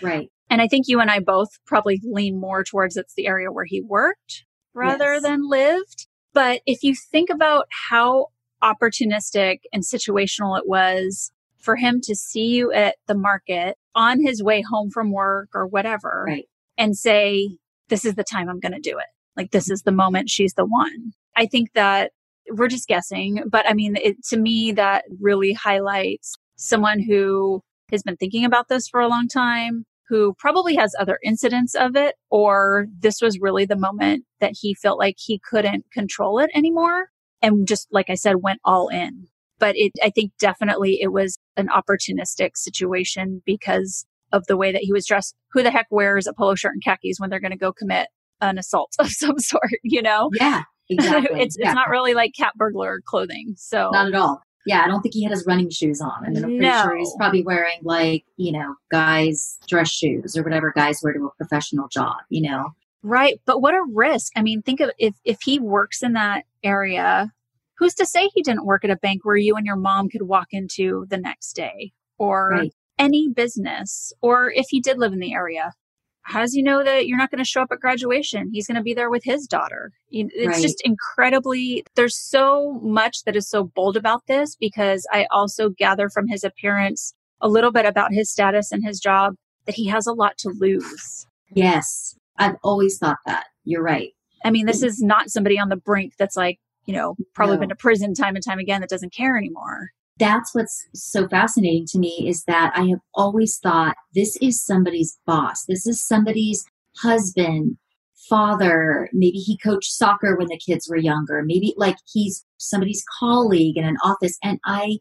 right. 0.00 0.30
And 0.52 0.60
I 0.60 0.68
think 0.68 0.86
you 0.86 1.00
and 1.00 1.10
I 1.10 1.18
both 1.18 1.48
probably 1.64 1.98
lean 2.04 2.38
more 2.38 2.62
towards 2.62 2.98
it's 2.98 3.14
the 3.14 3.26
area 3.26 3.50
where 3.50 3.64
he 3.64 3.80
worked 3.80 4.44
rather 4.74 5.14
Yes. 5.14 5.22
than 5.22 5.48
lived. 5.48 6.06
But 6.34 6.60
if 6.66 6.82
you 6.82 6.94
think 6.94 7.30
about 7.30 7.68
how 7.88 8.26
opportunistic 8.62 9.60
and 9.72 9.82
situational 9.82 10.58
it 10.58 10.68
was 10.68 11.32
for 11.58 11.76
him 11.76 12.00
to 12.02 12.14
see 12.14 12.48
you 12.48 12.70
at 12.70 12.96
the 13.06 13.14
market 13.14 13.78
on 13.94 14.20
his 14.20 14.42
way 14.42 14.60
home 14.60 14.90
from 14.90 15.10
work 15.10 15.48
or 15.54 15.66
whatever 15.66 16.24
Right. 16.26 16.48
and 16.76 16.98
say, 16.98 17.56
this 17.88 18.04
is 18.04 18.14
the 18.14 18.24
time 18.24 18.50
I'm 18.50 18.60
going 18.60 18.72
to 18.74 18.78
do 18.90 18.98
it. 18.98 19.06
Like, 19.38 19.52
this 19.52 19.70
is 19.70 19.82
the 19.82 19.90
moment 19.92 20.28
she's 20.28 20.52
the 20.52 20.66
one. 20.66 21.12
I 21.34 21.46
think 21.46 21.72
that 21.72 22.12
we're 22.50 22.68
just 22.68 22.88
guessing, 22.88 23.44
but 23.50 23.66
I 23.66 23.72
mean, 23.72 23.96
it, 23.96 24.22
to 24.26 24.36
me, 24.36 24.72
that 24.72 25.04
really 25.18 25.54
highlights 25.54 26.34
someone 26.56 27.00
who 27.00 27.62
has 27.90 28.02
been 28.02 28.16
thinking 28.16 28.44
about 28.44 28.68
this 28.68 28.86
for 28.86 29.00
a 29.00 29.08
long 29.08 29.28
time, 29.28 29.86
who 30.12 30.34
probably 30.38 30.74
has 30.74 30.94
other 30.98 31.18
incidents 31.24 31.74
of 31.74 31.96
it, 31.96 32.16
or 32.30 32.84
this 32.98 33.22
was 33.22 33.38
really 33.40 33.64
the 33.64 33.78
moment 33.78 34.26
that 34.40 34.52
he 34.60 34.74
felt 34.74 34.98
like 34.98 35.14
he 35.18 35.40
couldn't 35.48 35.86
control 35.90 36.38
it 36.38 36.50
anymore. 36.54 37.06
And 37.40 37.66
just 37.66 37.88
like 37.90 38.10
I 38.10 38.14
said, 38.14 38.42
went 38.42 38.60
all 38.62 38.88
in. 38.88 39.28
But 39.58 39.74
it, 39.78 39.92
I 40.02 40.10
think 40.10 40.32
definitely 40.38 40.98
it 41.00 41.12
was 41.14 41.38
an 41.56 41.68
opportunistic 41.68 42.50
situation 42.56 43.40
because 43.46 44.04
of 44.32 44.44
the 44.48 44.56
way 44.58 44.70
that 44.70 44.82
he 44.82 44.92
was 44.92 45.06
dressed. 45.06 45.34
Who 45.52 45.62
the 45.62 45.70
heck 45.70 45.86
wears 45.90 46.26
a 46.26 46.34
polo 46.34 46.56
shirt 46.56 46.72
and 46.74 46.82
khakis 46.84 47.18
when 47.18 47.30
they're 47.30 47.40
going 47.40 47.52
to 47.52 47.56
go 47.56 47.72
commit 47.72 48.08
an 48.42 48.58
assault 48.58 48.92
of 48.98 49.08
some 49.08 49.38
sort, 49.38 49.70
you 49.82 50.02
know? 50.02 50.28
Yeah. 50.38 50.64
Exactly. 50.90 51.40
it's 51.40 51.56
Yeah. 51.58 51.68
it's 51.68 51.74
not 51.74 51.88
really 51.88 52.12
like 52.12 52.32
cat 52.36 52.52
burglar 52.54 53.00
clothing. 53.06 53.54
So 53.56 53.88
Not 53.94 54.08
at 54.08 54.14
all. 54.14 54.42
Yeah, 54.66 54.82
I 54.82 54.86
don't 54.86 55.02
think 55.02 55.14
he 55.14 55.24
had 55.24 55.32
his 55.32 55.44
running 55.46 55.70
shoes 55.70 56.00
on. 56.00 56.24
And 56.24 56.36
then 56.36 56.44
I'm 56.44 56.50
pretty 56.50 56.66
No. 56.66 56.82
sure 56.82 56.96
he's 56.96 57.14
probably 57.16 57.42
wearing 57.42 57.80
like, 57.82 58.24
you 58.36 58.52
know, 58.52 58.76
guys' 58.90 59.58
dress 59.66 59.90
shoes 59.90 60.36
or 60.36 60.42
whatever 60.44 60.72
guys 60.74 61.00
wear 61.02 61.12
to 61.14 61.26
a 61.26 61.30
professional 61.36 61.88
job, 61.88 62.16
you 62.28 62.42
know? 62.48 62.70
Right. 63.02 63.40
But 63.44 63.60
what 63.60 63.74
a 63.74 63.82
risk. 63.92 64.32
I 64.36 64.42
mean, 64.42 64.62
think 64.62 64.80
of 64.80 64.90
if 64.98 65.14
if 65.24 65.42
he 65.42 65.58
works 65.58 66.02
in 66.02 66.12
that 66.12 66.44
area, 66.62 67.32
who's 67.78 67.94
to 67.94 68.06
say 68.06 68.28
he 68.34 68.42
didn't 68.42 68.64
work 68.64 68.84
at 68.84 68.90
a 68.90 68.96
bank 68.96 69.24
where 69.24 69.36
you 69.36 69.56
and 69.56 69.66
your 69.66 69.74
mom 69.76 70.08
could 70.08 70.22
walk 70.22 70.48
into 70.52 71.06
the 71.08 71.18
next 71.18 71.54
day 71.54 71.92
or 72.18 72.50
Right. 72.50 72.72
any 72.98 73.28
business 73.28 74.12
or 74.20 74.52
if 74.52 74.66
he 74.68 74.80
did 74.80 74.98
live 74.98 75.12
in 75.12 75.18
the 75.18 75.32
area? 75.34 75.72
How 76.24 76.40
does 76.40 76.52
he 76.52 76.62
know 76.62 76.84
that 76.84 77.06
you're 77.06 77.18
not 77.18 77.30
going 77.30 77.38
to 77.42 77.44
show 77.48 77.62
up 77.62 77.72
at 77.72 77.80
graduation? 77.80 78.50
He's 78.52 78.66
going 78.66 78.76
to 78.76 78.82
be 78.82 78.94
there 78.94 79.10
with 79.10 79.24
his 79.24 79.46
daughter. 79.46 79.92
It's 80.10 80.46
Right. 80.46 80.62
just 80.62 80.80
incredibly, 80.84 81.84
there's 81.96 82.16
so 82.16 82.80
much 82.82 83.24
that 83.24 83.36
is 83.36 83.48
so 83.48 83.64
bold 83.64 83.96
about 83.96 84.22
this 84.28 84.56
because 84.56 85.06
I 85.12 85.26
also 85.30 85.70
gather 85.70 86.08
from 86.08 86.28
his 86.28 86.44
appearance 86.44 87.14
a 87.40 87.48
little 87.48 87.72
bit 87.72 87.86
about 87.86 88.12
his 88.12 88.30
status 88.30 88.70
and 88.72 88.84
his 88.84 89.00
job 89.00 89.34
that 89.66 89.74
he 89.74 89.86
has 89.88 90.06
a 90.06 90.12
lot 90.12 90.38
to 90.38 90.50
lose. 90.50 91.26
Yes. 91.52 92.16
I've 92.38 92.56
always 92.62 92.98
thought 92.98 93.18
that. 93.26 93.46
You're 93.64 93.82
right. 93.82 94.12
I 94.44 94.50
mean, 94.50 94.66
this 94.66 94.82
is 94.82 95.00
not 95.02 95.30
somebody 95.30 95.58
on 95.58 95.68
the 95.68 95.76
brink 95.76 96.14
that's 96.18 96.36
like, 96.36 96.58
you 96.84 96.94
know, 96.94 97.14
probably 97.34 97.56
No. 97.56 97.60
been 97.60 97.68
to 97.68 97.76
prison 97.76 98.14
time 98.14 98.34
and 98.36 98.44
time 98.44 98.58
again 98.58 98.80
that 98.80 98.90
doesn't 98.90 99.12
care 99.12 99.36
anymore. 99.36 99.90
That's 100.22 100.54
what's 100.54 100.86
so 100.94 101.26
fascinating 101.26 101.84
to 101.88 101.98
me 101.98 102.26
is 102.28 102.44
that 102.44 102.72
I 102.76 102.84
have 102.86 103.00
always 103.12 103.58
thought 103.58 103.96
this 104.14 104.36
is 104.40 104.64
somebody's 104.64 105.18
boss. 105.26 105.64
This 105.64 105.84
is 105.84 106.00
somebody's 106.00 106.64
husband, 106.96 107.76
father. 108.28 109.08
Maybe 109.12 109.38
he 109.38 109.58
coached 109.58 109.90
soccer 109.90 110.36
when 110.36 110.46
the 110.46 110.60
kids 110.64 110.88
were 110.88 110.96
younger. 110.96 111.42
Maybe 111.44 111.74
like 111.76 111.96
he's 112.12 112.46
somebody's 112.58 113.04
colleague 113.18 113.76
in 113.76 113.84
an 113.84 113.96
office. 114.04 114.38
And 114.44 114.60
I 114.64 114.98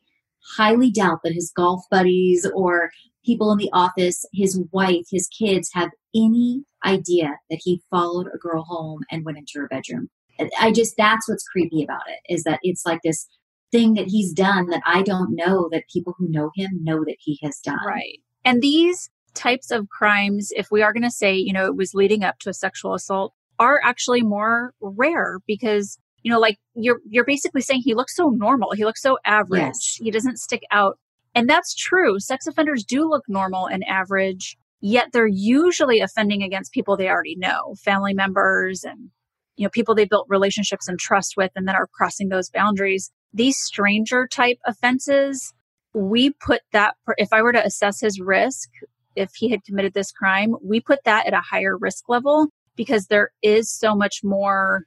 highly 0.57 0.89
doubt 0.89 1.19
that 1.23 1.33
his 1.33 1.53
golf 1.55 1.83
buddies 1.91 2.49
or 2.55 2.89
people 3.23 3.51
in 3.51 3.59
the 3.59 3.69
office, 3.73 4.25
his 4.33 4.59
wife, 4.71 5.05
his 5.11 5.27
kids 5.27 5.69
have 5.73 5.91
any 6.15 6.63
idea 6.83 7.37
that 7.51 7.59
he 7.63 7.83
followed 7.91 8.25
a 8.33 8.39
girl 8.39 8.63
home 8.63 9.01
and 9.11 9.23
went 9.23 9.37
into 9.37 9.59
her 9.59 9.67
bedroom. 9.67 10.09
I 10.59 10.71
just, 10.71 10.95
that's 10.97 11.29
what's 11.29 11.43
creepy 11.43 11.83
about 11.83 12.01
it 12.07 12.33
is 12.33 12.43
that 12.45 12.59
it's 12.63 12.87
like 12.87 13.01
this 13.03 13.27
thing 13.71 13.93
that 13.93 14.07
he's 14.07 14.33
done 14.33 14.67
that 14.67 14.81
I 14.85 15.01
don't 15.01 15.35
know 15.35 15.69
that 15.71 15.87
people 15.91 16.13
who 16.17 16.29
know 16.29 16.51
him 16.55 16.69
know 16.81 17.03
that 17.05 17.17
he 17.19 17.39
has 17.43 17.59
done. 17.59 17.79
Right. 17.85 18.19
And 18.43 18.61
these 18.61 19.09
types 19.33 19.71
of 19.71 19.87
crimes, 19.89 20.51
if 20.55 20.67
we 20.71 20.81
are 20.81 20.91
going 20.93 21.03
to 21.03 21.11
say, 21.11 21.35
you 21.35 21.53
know, 21.53 21.65
it 21.65 21.75
was 21.75 21.93
leading 21.93 22.23
up 22.23 22.39
to 22.39 22.49
a 22.49 22.53
sexual 22.53 22.93
assault, 22.93 23.33
are 23.59 23.79
actually 23.83 24.21
more 24.23 24.73
rare 24.81 25.39
because, 25.47 25.97
you 26.23 26.31
know, 26.31 26.39
like 26.39 26.57
you're 26.73 26.99
you're 27.07 27.25
basically 27.25 27.61
saying 27.61 27.81
he 27.83 27.93
looks 27.93 28.15
so 28.15 28.29
normal, 28.29 28.71
he 28.71 28.83
looks 28.83 29.01
so 29.01 29.17
average, 29.25 29.61
Yes. 29.61 29.97
he 30.01 30.11
doesn't 30.11 30.37
stick 30.39 30.63
out. 30.71 30.97
And 31.33 31.49
that's 31.49 31.73
true. 31.75 32.19
Sex 32.19 32.47
offenders 32.47 32.83
do 32.83 33.07
look 33.07 33.23
normal 33.29 33.67
and 33.67 33.83
average, 33.87 34.57
yet 34.81 35.09
they're 35.13 35.27
usually 35.27 36.01
offending 36.01 36.43
against 36.43 36.73
people 36.73 36.97
they 36.97 37.07
already 37.07 37.35
know, 37.37 37.75
family 37.83 38.13
members 38.13 38.83
and 38.83 39.11
you 39.57 39.65
know, 39.65 39.69
people 39.69 39.93
they 39.93 40.05
built 40.05 40.25
relationships 40.29 40.87
and 40.87 40.97
trust 40.99 41.35
with 41.37 41.51
and 41.55 41.67
then 41.67 41.75
are 41.75 41.87
crossing 41.93 42.29
those 42.29 42.49
boundaries. 42.49 43.11
These 43.33 43.57
stranger 43.57 44.27
type 44.27 44.57
offenses, 44.65 45.53
we 45.93 46.31
put 46.31 46.61
that, 46.73 46.95
if 47.17 47.29
I 47.31 47.41
were 47.41 47.53
to 47.53 47.65
assess 47.65 47.99
his 48.01 48.19
risk, 48.19 48.69
if 49.15 49.31
he 49.35 49.49
had 49.49 49.63
committed 49.63 49.93
this 49.93 50.11
crime, 50.11 50.55
we 50.63 50.79
put 50.79 50.99
that 51.05 51.27
at 51.27 51.33
a 51.33 51.41
higher 51.41 51.77
risk 51.77 52.07
level 52.09 52.47
because 52.75 53.07
there 53.07 53.29
is 53.41 53.69
so 53.71 53.95
much 53.95 54.21
more 54.23 54.83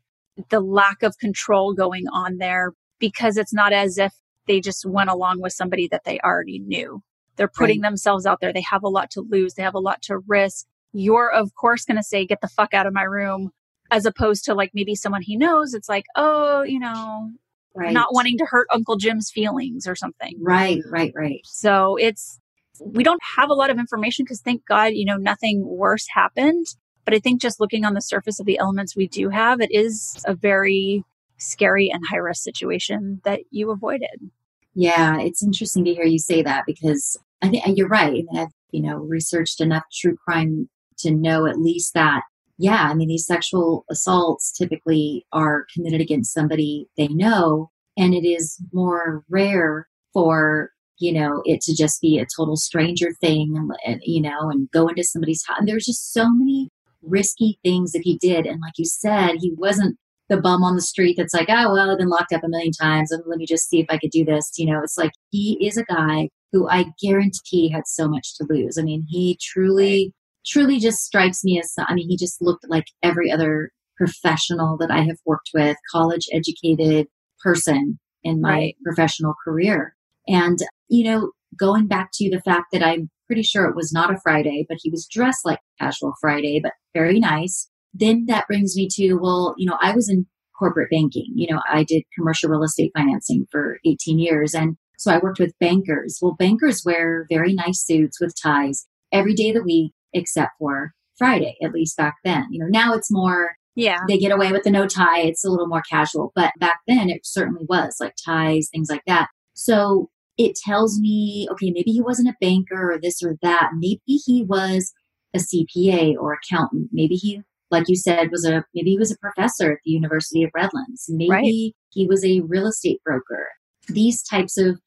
the 0.50 0.60
lack 0.60 1.02
of 1.02 1.16
control 1.18 1.74
going 1.74 2.06
on 2.12 2.38
there 2.38 2.72
because 2.98 3.36
it's 3.36 3.52
not 3.52 3.72
as 3.72 3.98
if 3.98 4.12
they 4.46 4.60
just 4.60 4.84
went 4.86 5.10
along 5.10 5.40
with 5.40 5.52
somebody 5.52 5.88
that 5.88 6.02
they 6.04 6.18
already 6.20 6.58
knew. 6.58 7.00
They're 7.36 7.48
putting 7.48 7.80
Right. 7.80 7.88
themselves 7.90 8.26
out 8.26 8.40
there. 8.40 8.52
They 8.52 8.64
have 8.70 8.82
a 8.82 8.88
lot 8.88 9.10
to 9.12 9.20
lose. 9.20 9.54
They 9.54 9.62
have 9.62 9.74
a 9.74 9.78
lot 9.80 10.02
to 10.02 10.18
risk. 10.26 10.66
You're, 10.92 11.30
of 11.30 11.54
course, 11.54 11.84
going 11.84 11.96
to 11.96 12.02
say, 12.02 12.26
get 12.26 12.40
the 12.40 12.48
fuck 12.48 12.72
out 12.74 12.86
of 12.86 12.92
my 12.94 13.02
room, 13.02 13.50
as 13.90 14.06
opposed 14.06 14.44
to 14.44 14.54
like 14.54 14.70
maybe 14.74 14.94
someone 14.94 15.22
he 15.22 15.36
knows. 15.36 15.74
It's 15.74 15.88
like, 15.88 16.04
oh, 16.14 16.62
you 16.62 16.78
know, 16.78 17.30
Right. 17.74 17.92
not 17.92 18.12
wanting 18.12 18.38
to 18.38 18.44
hurt 18.44 18.68
Uncle 18.72 18.96
Jim's 18.96 19.30
feelings 19.30 19.86
or 19.86 19.96
something. 19.96 20.36
Right, 20.40 20.80
right, 20.88 21.12
right. 21.16 21.40
So 21.44 21.96
it's, 21.96 22.38
we 22.80 23.02
don't 23.02 23.20
have 23.36 23.50
a 23.50 23.54
lot 23.54 23.70
of 23.70 23.78
information 23.78 24.24
because 24.24 24.40
thank 24.40 24.64
God, 24.66 24.92
you 24.94 25.04
know, 25.04 25.16
nothing 25.16 25.66
worse 25.66 26.06
happened. 26.08 26.66
But 27.04 27.14
I 27.14 27.18
think 27.18 27.42
just 27.42 27.60
looking 27.60 27.84
on 27.84 27.94
the 27.94 28.00
surface 28.00 28.40
of 28.40 28.46
the 28.46 28.58
elements 28.58 28.96
we 28.96 29.08
do 29.08 29.28
have, 29.28 29.60
it 29.60 29.70
is 29.72 30.22
a 30.26 30.34
very 30.34 31.04
scary 31.36 31.90
and 31.90 32.02
high 32.08 32.16
risk 32.16 32.42
situation 32.42 33.20
that 33.24 33.40
you 33.50 33.70
avoided. 33.70 34.30
Yeah, 34.74 35.20
it's 35.20 35.42
interesting 35.42 35.84
to 35.84 35.94
hear 35.94 36.04
you 36.04 36.18
say 36.18 36.42
that 36.42 36.64
because 36.66 37.16
I 37.42 37.48
think 37.48 37.76
you're 37.76 37.88
right. 37.88 38.24
I've 38.34 38.48
you 38.70 38.82
know 38.82 38.96
researched 38.96 39.60
enough 39.60 39.84
true 39.92 40.16
crime 40.16 40.68
to 40.98 41.10
know 41.10 41.46
at 41.46 41.60
least 41.60 41.94
that. 41.94 42.22
Yeah, 42.58 42.88
I 42.90 42.94
mean 42.94 43.08
these 43.08 43.26
sexual 43.26 43.84
assaults 43.90 44.52
typically 44.52 45.26
are 45.32 45.66
committed 45.74 46.00
against 46.00 46.32
somebody 46.32 46.86
they 46.96 47.08
know, 47.08 47.70
and 47.96 48.14
it 48.14 48.26
is 48.26 48.58
more 48.72 49.24
rare 49.28 49.88
for 50.12 50.70
you 50.98 51.12
know 51.12 51.42
it 51.44 51.60
to 51.62 51.74
just 51.74 52.00
be 52.00 52.18
a 52.18 52.26
total 52.36 52.56
stranger 52.56 53.08
thing, 53.20 53.68
and, 53.84 54.00
you 54.04 54.20
know, 54.22 54.50
and 54.50 54.70
go 54.70 54.86
into 54.88 55.02
somebody's 55.02 55.42
house. 55.46 55.58
And 55.58 55.68
there's 55.68 55.86
just 55.86 56.12
so 56.12 56.30
many 56.30 56.70
risky 57.02 57.58
things 57.64 57.92
that 57.92 58.02
he 58.04 58.18
did, 58.18 58.46
and 58.46 58.60
like 58.60 58.74
you 58.78 58.84
said, 58.84 59.32
he 59.40 59.52
wasn't 59.56 59.96
the 60.28 60.40
bum 60.40 60.62
on 60.62 60.74
the 60.76 60.82
street 60.82 61.16
that's 61.18 61.34
like, 61.34 61.48
oh, 61.50 61.72
well, 61.72 61.90
I've 61.90 61.98
been 61.98 62.08
locked 62.08 62.32
up 62.32 62.42
a 62.44 62.48
million 62.48 62.72
times. 62.72 63.10
And 63.12 63.22
let 63.26 63.36
me 63.38 63.46
just 63.46 63.68
see 63.68 63.80
if 63.80 63.86
I 63.90 63.98
could 63.98 64.10
do 64.10 64.24
this. 64.24 64.52
You 64.56 64.72
know, 64.72 64.80
it's 64.82 64.96
like 64.96 65.12
he 65.30 65.58
is 65.60 65.76
a 65.76 65.84
guy 65.84 66.30
who 66.52 66.68
I 66.68 66.86
guarantee 67.02 67.68
had 67.68 67.82
so 67.86 68.08
much 68.08 68.36
to 68.38 68.46
lose. 68.48 68.78
I 68.78 68.82
mean, 68.82 69.04
he 69.08 69.38
truly, 69.42 70.14
truly 70.46 70.78
just 70.78 70.98
strikes 71.04 71.44
me 71.44 71.58
as, 71.58 71.72
I 71.78 71.94
mean, 71.94 72.08
he 72.08 72.16
just 72.16 72.40
looked 72.42 72.66
like 72.68 72.86
every 73.02 73.30
other 73.30 73.70
professional 73.96 74.76
that 74.78 74.90
I 74.90 75.02
have 75.02 75.18
worked 75.24 75.50
with, 75.54 75.76
college 75.90 76.26
educated 76.32 77.06
person 77.42 77.98
in 78.22 78.40
my 78.40 78.50
Right. 78.50 78.76
professional 78.84 79.34
career. 79.44 79.94
And, 80.26 80.58
you 80.88 81.04
know, 81.04 81.32
going 81.58 81.86
back 81.86 82.10
to 82.14 82.30
the 82.30 82.40
fact 82.40 82.66
that 82.72 82.82
I'm 82.82 83.10
pretty 83.26 83.42
sure 83.42 83.66
it 83.66 83.76
was 83.76 83.92
not 83.92 84.12
a 84.12 84.18
Friday, 84.22 84.66
but 84.68 84.78
he 84.80 84.90
was 84.90 85.06
dressed 85.06 85.44
like 85.44 85.60
casual 85.80 86.14
Friday, 86.20 86.60
but 86.62 86.72
very 86.94 87.20
nice 87.20 87.68
then 87.94 88.26
that 88.26 88.46
brings 88.48 88.76
me 88.76 88.88
to 88.90 89.14
well 89.14 89.54
you 89.56 89.68
know 89.68 89.78
i 89.80 89.92
was 89.92 90.08
in 90.08 90.26
corporate 90.58 90.90
banking 90.90 91.30
you 91.34 91.52
know 91.52 91.60
i 91.72 91.84
did 91.84 92.02
commercial 92.16 92.50
real 92.50 92.62
estate 92.62 92.90
financing 92.96 93.46
for 93.50 93.78
18 93.86 94.18
years 94.18 94.54
and 94.54 94.76
so 94.98 95.10
i 95.12 95.18
worked 95.18 95.38
with 95.38 95.56
bankers 95.60 96.18
well 96.20 96.34
bankers 96.38 96.82
wear 96.84 97.26
very 97.30 97.52
nice 97.54 97.84
suits 97.84 98.20
with 98.20 98.34
ties 98.40 98.86
every 99.12 99.34
day 99.34 99.50
of 99.50 99.54
the 99.54 99.62
week 99.62 99.92
except 100.14 100.52
for 100.58 100.92
friday 101.18 101.54
at 101.62 101.72
least 101.72 101.96
back 101.96 102.14
then 102.24 102.44
you 102.50 102.58
know 102.58 102.66
now 102.68 102.94
it's 102.94 103.10
more 103.12 103.52
Yeah. 103.76 103.98
they 104.08 104.16
get 104.18 104.32
away 104.32 104.50
with 104.52 104.62
the 104.64 104.70
no 104.70 104.86
tie 104.86 105.20
it's 105.20 105.44
a 105.44 105.50
little 105.50 105.66
more 105.68 105.82
casual 105.90 106.32
but 106.34 106.52
back 106.58 106.78
then 106.88 107.10
it 107.10 107.20
certainly 107.24 107.64
was 107.68 107.96
like 108.00 108.14
ties 108.24 108.68
things 108.72 108.88
like 108.90 109.02
that 109.06 109.28
so 109.54 110.08
it 110.38 110.56
tells 110.56 110.98
me 111.00 111.46
okay 111.52 111.70
maybe 111.70 111.90
he 111.92 112.00
wasn't 112.00 112.28
a 112.28 112.34
banker 112.40 112.92
or 112.92 112.98
this 113.00 113.22
or 113.22 113.36
that 113.42 113.70
maybe 113.76 114.00
he 114.06 114.42
was 114.48 114.92
a 115.34 115.38
cpa 115.38 116.14
or 116.18 116.32
accountant 116.34 116.88
maybe 116.92 117.14
he 117.16 117.42
like 117.70 117.88
you 117.88 117.96
said, 117.96 118.30
was 118.30 118.44
a 118.44 118.62
maybe 118.72 118.90
he 118.90 118.98
was 118.98 119.10
a 119.10 119.16
professor 119.18 119.72
at 119.72 119.78
the 119.84 119.90
University 119.90 120.44
of 120.44 120.50
Redlands. 120.54 121.06
Maybe 121.08 121.30
Right. 121.30 121.74
he 121.90 122.06
was 122.06 122.24
a 122.24 122.40
real 122.42 122.68
estate 122.68 123.00
broker. 123.04 123.48
These 123.88 124.22
types 124.22 124.56
of 124.58 124.78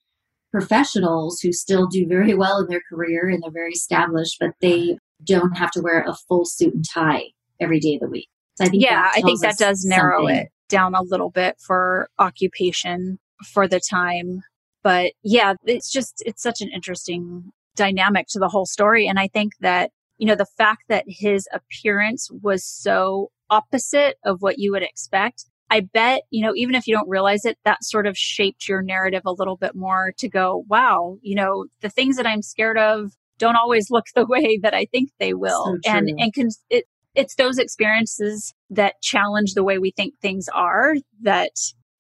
professionals 0.52 1.40
who 1.42 1.52
still 1.52 1.88
do 1.88 2.08
very 2.08 2.34
well 2.34 2.60
in 2.60 2.68
their 2.68 2.82
career 2.90 3.28
and 3.28 3.44
they're 3.44 3.52
very 3.52 3.74
established, 3.74 4.38
but 4.40 4.52
they 4.62 4.98
don't 5.24 5.58
have 5.58 5.72
to 5.72 5.82
wear 5.82 6.04
a 6.08 6.16
full 6.28 6.46
suit 6.46 6.74
and 6.74 6.86
tie 6.88 7.24
every 7.60 7.80
day 7.80 7.96
of 7.96 8.02
the 8.02 8.10
week. 8.10 8.30
So 8.56 8.66
I 8.66 8.70
think 8.70 8.84
yeah, 8.84 9.12
I 9.14 9.22
think 9.22 9.42
that 9.42 9.58
does 9.58 9.86
narrow 9.86 10.22
something. 10.22 10.36
it 10.36 10.50
down 10.68 10.96
a 10.96 11.02
little 11.02 11.30
bit 11.30 11.56
for 11.60 12.10
occupation 12.20 13.20
for 13.46 13.68
the 13.68 13.80
time. 13.80 14.42
But 14.84 15.14
yeah, 15.24 15.54
it's 15.66 15.92
just, 15.92 16.24
it's 16.26 16.42
such 16.42 16.62
an 16.62 16.70
interesting 16.74 17.52
dynamic 17.76 18.28
to 18.30 18.40
the 18.40 18.48
whole 18.48 18.66
story. 18.66 19.08
And 19.08 19.20
I 19.20 19.28
think 19.28 19.54
that, 19.60 19.92
you 20.18 20.28
know, 20.28 20.36
the 20.36 20.48
fact 20.58 20.84
that 20.90 21.06
his 21.08 21.48
appearance 21.54 22.30
was 22.32 22.66
so 22.66 23.30
opposite 23.50 24.18
of 24.26 24.42
what 24.42 24.58
you 24.58 24.72
would 24.72 24.84
expect, 24.84 25.46
I 25.70 25.82
bet, 25.82 26.22
you 26.32 26.46
know, 26.46 26.54
even 26.56 26.76
if 26.76 26.88
you 26.88 26.96
don't 26.96 27.10
realize 27.10 27.46
it, 27.46 27.58
that 27.66 27.84
sort 27.84 28.08
of 28.08 28.18
shaped 28.18 28.68
your 28.68 28.82
narrative 28.82 29.24
a 29.26 29.34
little 29.34 29.58
bit 29.58 29.76
more 29.76 30.14
to 30.18 30.30
go, 30.30 30.64
wow, 30.68 31.18
you 31.22 31.36
know, 31.36 31.66
the 31.82 31.90
things 31.90 32.16
that 32.18 32.26
I'm 32.26 32.42
scared 32.42 32.78
of 32.78 33.12
don't 33.38 33.56
always 33.56 33.90
look 33.90 34.06
the 34.16 34.26
way 34.30 34.60
that 34.64 34.74
I 34.74 34.86
think 34.86 35.10
they 35.20 35.34
will. 35.34 35.78
So 35.84 35.92
and 35.92 36.10
and 36.18 36.34
can, 36.34 36.50
it, 36.70 36.86
it's 37.16 37.36
those 37.36 37.58
experiences 37.58 38.54
that 38.70 39.02
challenge 39.02 39.54
the 39.54 39.64
way 39.64 39.78
we 39.80 39.92
think 39.92 40.14
things 40.22 40.48
are 40.54 40.96
that 41.22 41.52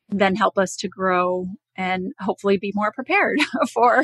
then 0.09 0.35
help 0.35 0.57
us 0.57 0.75
to 0.77 0.88
grow 0.88 1.47
and 1.75 2.11
hopefully 2.19 2.57
be 2.57 2.71
more 2.73 2.91
prepared 2.91 3.38
for 3.73 4.03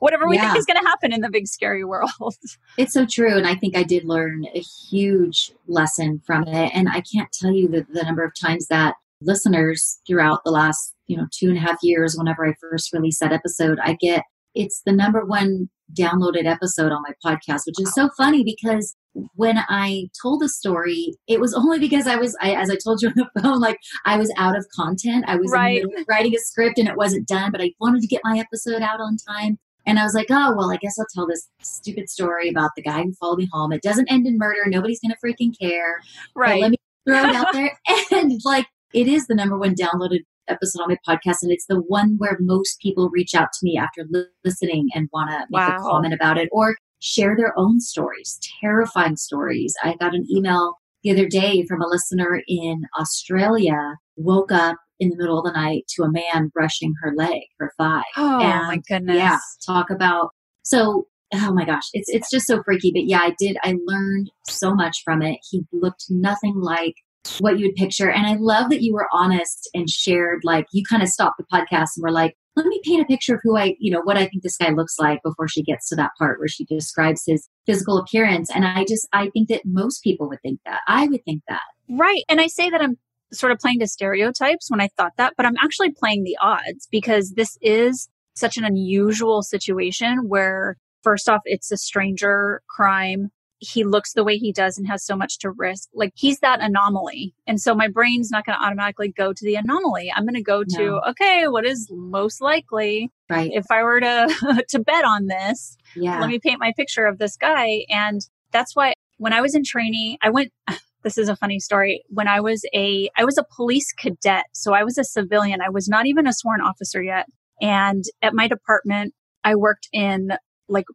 whatever 0.00 0.28
we 0.28 0.36
Yeah. 0.36 0.48
think 0.52 0.58
is 0.58 0.66
going 0.66 0.82
to 0.82 0.86
happen 0.88 1.12
in 1.12 1.20
the 1.20 1.30
big 1.30 1.46
scary 1.46 1.84
world. 1.84 2.10
It's 2.76 2.92
so 2.92 3.06
true. 3.06 3.36
And 3.36 3.46
I 3.46 3.54
think 3.54 3.76
I 3.76 3.82
did 3.84 4.04
learn 4.04 4.46
a 4.52 4.58
huge 4.90 5.52
lesson 5.68 6.20
from 6.26 6.42
it. 6.48 6.72
And 6.74 6.88
I 6.88 7.02
can't 7.02 7.30
tell 7.32 7.52
you 7.52 7.68
the, 7.68 7.86
the 7.88 8.02
number 8.02 8.24
of 8.24 8.32
times 8.38 8.66
that 8.66 8.96
listeners 9.20 10.00
throughout 10.06 10.40
the 10.44 10.50
last, 10.50 10.92
you 11.06 11.16
know, 11.16 11.26
two 11.32 11.48
and 11.48 11.56
a 11.56 11.60
half 11.60 11.78
years, 11.82 12.16
whenever 12.16 12.44
I 12.46 12.54
first 12.60 12.92
released 12.92 13.20
that 13.20 13.32
episode, 13.32 13.78
I 13.82 13.96
get 14.00 14.24
it's 14.54 14.82
the 14.84 14.92
number 14.92 15.24
one 15.24 15.68
downloaded 15.92 16.46
episode 16.46 16.92
on 16.92 17.02
my 17.02 17.12
podcast, 17.24 17.62
which 17.66 17.80
is 17.80 17.92
so 17.94 18.08
funny 18.16 18.42
because 18.44 18.94
when 19.34 19.58
I 19.68 20.08
told 20.22 20.40
the 20.40 20.48
story, 20.48 21.14
it 21.28 21.40
was 21.40 21.54
only 21.54 21.78
because 21.78 22.06
I 22.06 22.16
was, 22.16 22.36
I, 22.40 22.54
as 22.54 22.70
I 22.70 22.76
told 22.82 23.00
you 23.02 23.08
on 23.08 23.14
the 23.16 23.40
phone, 23.42 23.60
like 23.60 23.78
I 24.04 24.16
was 24.16 24.32
out 24.36 24.56
of 24.56 24.66
content. 24.74 25.24
I 25.28 25.36
was 25.36 25.50
Right. 25.52 25.84
writing 26.08 26.34
a 26.34 26.38
script 26.38 26.78
and 26.78 26.88
it 26.88 26.96
wasn't 26.96 27.28
done, 27.28 27.52
but 27.52 27.60
I 27.60 27.72
wanted 27.80 28.00
to 28.02 28.08
get 28.08 28.22
my 28.24 28.38
episode 28.38 28.82
out 28.82 29.00
on 29.00 29.16
time. 29.16 29.58
And 29.86 29.98
I 29.98 30.04
was 30.04 30.14
like, 30.14 30.28
oh, 30.30 30.54
well, 30.56 30.70
I 30.70 30.76
guess 30.78 30.98
I'll 30.98 31.06
tell 31.14 31.26
this 31.26 31.48
stupid 31.60 32.08
story 32.08 32.48
about 32.48 32.70
the 32.74 32.82
guy 32.82 33.02
who 33.02 33.12
followed 33.12 33.38
me 33.38 33.48
home. 33.52 33.70
It 33.70 33.82
doesn't 33.82 34.10
end 34.10 34.26
in 34.26 34.38
murder. 34.38 34.60
Nobody's 34.66 34.98
going 35.00 35.12
to 35.12 35.18
freaking 35.24 35.52
care. 35.60 36.00
But 36.34 36.60
let 36.60 36.70
me 36.70 36.76
throw 37.06 37.22
it 37.22 37.34
out 37.36 37.48
there. 37.52 37.70
And 38.10 38.32
like, 38.46 38.66
it 38.94 39.06
is 39.08 39.26
the 39.26 39.34
number 39.34 39.58
one 39.58 39.74
downloaded 39.74 40.20
episode 40.48 40.82
on 40.82 40.88
my 40.88 40.98
podcast. 41.06 41.38
And 41.42 41.52
it's 41.52 41.66
the 41.66 41.80
one 41.80 42.16
where 42.18 42.36
most 42.40 42.78
people 42.80 43.10
reach 43.10 43.34
out 43.34 43.48
to 43.52 43.58
me 43.62 43.78
after 43.78 44.04
li- 44.10 44.26
listening 44.44 44.88
and 44.94 45.08
want 45.12 45.30
to 45.30 45.46
make 45.50 45.68
a 45.68 45.78
comment 45.78 46.14
about 46.14 46.38
it 46.38 46.48
or 46.52 46.76
share 47.00 47.36
their 47.36 47.52
own 47.58 47.80
stories, 47.80 48.38
terrifying 48.60 49.16
stories. 49.16 49.74
I 49.82 49.94
got 49.96 50.14
an 50.14 50.26
email 50.30 50.74
the 51.02 51.10
other 51.10 51.28
day 51.28 51.64
from 51.68 51.82
a 51.82 51.86
listener 51.86 52.42
in 52.48 52.84
Australia, 52.98 53.96
woke 54.16 54.50
up 54.52 54.76
in 55.00 55.10
the 55.10 55.16
middle 55.16 55.38
of 55.38 55.44
the 55.44 55.52
night 55.52 55.84
to 55.90 56.02
a 56.02 56.10
man 56.10 56.48
brushing 56.54 56.94
her 57.02 57.12
leg, 57.14 57.42
her 57.58 57.72
thigh. 57.78 58.02
Oh 58.16 58.40
And, 58.40 58.66
my 58.68 58.80
goodness. 58.88 59.16
Yeah, 59.16 59.38
talk 59.66 59.90
about 59.90 60.30
so 60.62 61.06
oh 61.34 61.52
my 61.52 61.64
gosh, 61.64 61.84
it's 61.92 62.08
it's 62.08 62.30
just 62.30 62.46
so 62.46 62.62
freaky. 62.62 62.90
But 62.94 63.04
yeah, 63.04 63.20
I 63.20 63.34
did 63.38 63.56
I 63.62 63.76
learned 63.84 64.30
so 64.48 64.74
much 64.74 65.02
from 65.04 65.22
it. 65.22 65.38
He 65.50 65.62
looked 65.72 66.04
nothing 66.08 66.54
like 66.56 66.94
what 67.38 67.58
you 67.58 67.66
would 67.66 67.76
picture. 67.76 68.10
And 68.10 68.26
I 68.26 68.36
love 68.38 68.70
that 68.70 68.82
you 68.82 68.94
were 68.94 69.08
honest 69.12 69.68
and 69.74 69.88
shared 69.88 70.40
like 70.44 70.66
you 70.72 70.82
kind 70.88 71.02
of 71.02 71.08
stopped 71.08 71.38
the 71.38 71.44
podcast 71.52 71.90
and 71.96 72.02
were 72.02 72.10
like, 72.10 72.34
let 72.56 72.66
me 72.66 72.80
paint 72.84 73.02
a 73.02 73.06
picture 73.06 73.34
of 73.34 73.40
who 73.42 73.56
I, 73.56 73.74
you 73.80 73.90
know, 73.90 74.00
what 74.02 74.16
I 74.16 74.26
think 74.26 74.42
this 74.42 74.56
guy 74.56 74.70
looks 74.70 74.98
like 74.98 75.20
before 75.24 75.48
she 75.48 75.62
gets 75.62 75.88
to 75.88 75.96
that 75.96 76.12
part 76.18 76.38
where 76.38 76.48
she 76.48 76.64
describes 76.64 77.22
his 77.26 77.48
physical 77.66 77.98
appearance. 77.98 78.50
And 78.54 78.64
I 78.64 78.84
just 78.84 79.08
I 79.12 79.30
think 79.30 79.48
that 79.48 79.62
most 79.64 80.02
people 80.02 80.28
would 80.28 80.40
think 80.42 80.60
that. 80.64 80.80
I 80.86 81.08
would 81.08 81.24
think 81.24 81.42
that. 81.48 81.62
Right. 81.88 82.22
And 82.28 82.40
I 82.40 82.46
say 82.46 82.70
that 82.70 82.80
I'm 82.80 82.96
sort 83.32 83.52
of 83.52 83.58
playing 83.58 83.80
to 83.80 83.88
stereotypes 83.88 84.70
when 84.70 84.80
I 84.80 84.88
thought 84.96 85.12
that, 85.16 85.34
but 85.36 85.46
I'm 85.46 85.56
actually 85.62 85.90
playing 85.90 86.22
the 86.22 86.38
odds 86.40 86.86
because 86.90 87.32
this 87.32 87.58
is 87.60 88.08
such 88.34 88.56
an 88.56 88.64
unusual 88.64 89.42
situation 89.42 90.28
where 90.28 90.76
first 91.02 91.28
off, 91.28 91.42
it's 91.44 91.70
a 91.70 91.76
stranger 91.76 92.62
crime. 92.68 93.30
He 93.64 93.84
looks 93.84 94.12
the 94.12 94.24
way 94.24 94.36
he 94.36 94.52
does 94.52 94.76
and 94.78 94.86
has 94.86 95.04
so 95.04 95.16
much 95.16 95.38
to 95.40 95.50
risk. 95.50 95.88
Like 95.94 96.12
he's 96.14 96.38
that 96.40 96.60
anomaly. 96.60 97.34
And 97.46 97.60
so 97.60 97.74
my 97.74 97.88
brain's 97.88 98.30
not 98.30 98.44
going 98.46 98.58
to 98.58 98.64
automatically 98.64 99.08
go 99.12 99.32
to 99.32 99.44
the 99.44 99.54
anomaly. 99.56 100.12
I'm 100.14 100.24
going 100.24 100.34
to 100.34 100.42
go 100.42 100.62
to, 100.64 100.84
No. 100.84 101.00
okay, 101.10 101.48
what 101.48 101.64
is 101.64 101.88
most 101.90 102.40
likely 102.40 103.10
Right. 103.30 103.50
if 103.52 103.64
I 103.70 103.82
were 103.82 104.00
to, 104.00 104.64
to 104.68 104.78
bet 104.78 105.04
on 105.04 105.26
this? 105.26 105.76
yeah. 105.96 106.20
let 106.20 106.28
me 106.28 106.38
paint 106.38 106.60
my 106.60 106.72
picture 106.76 107.06
of 107.06 107.18
this 107.18 107.36
guy. 107.36 107.84
And 107.88 108.20
that's 108.52 108.76
why 108.76 108.94
when 109.18 109.32
I 109.32 109.40
was 109.40 109.54
in 109.54 109.64
training, 109.64 110.18
I 110.22 110.30
went, 110.30 110.52
this 111.02 111.18
is 111.18 111.28
a 111.28 111.36
funny 111.36 111.60
story. 111.60 112.02
When 112.08 112.28
I 112.28 112.40
was 112.40 112.64
a, 112.74 113.08
I 113.16 113.24
was 113.24 113.38
a 113.38 113.44
police 113.56 113.92
cadet. 113.92 114.44
So 114.52 114.72
I 114.74 114.84
was 114.84 114.98
a 114.98 115.04
civilian. 115.04 115.60
I 115.60 115.68
was 115.70 115.88
not 115.88 116.06
even 116.06 116.26
a 116.26 116.32
sworn 116.32 116.60
officer 116.60 117.02
yet. 117.02 117.26
And 117.60 118.04
at 118.22 118.34
my 118.34 118.48
department, 118.48 119.14
I 119.44 119.54
worked 119.54 119.88
in 119.92 120.30
like 120.68 120.86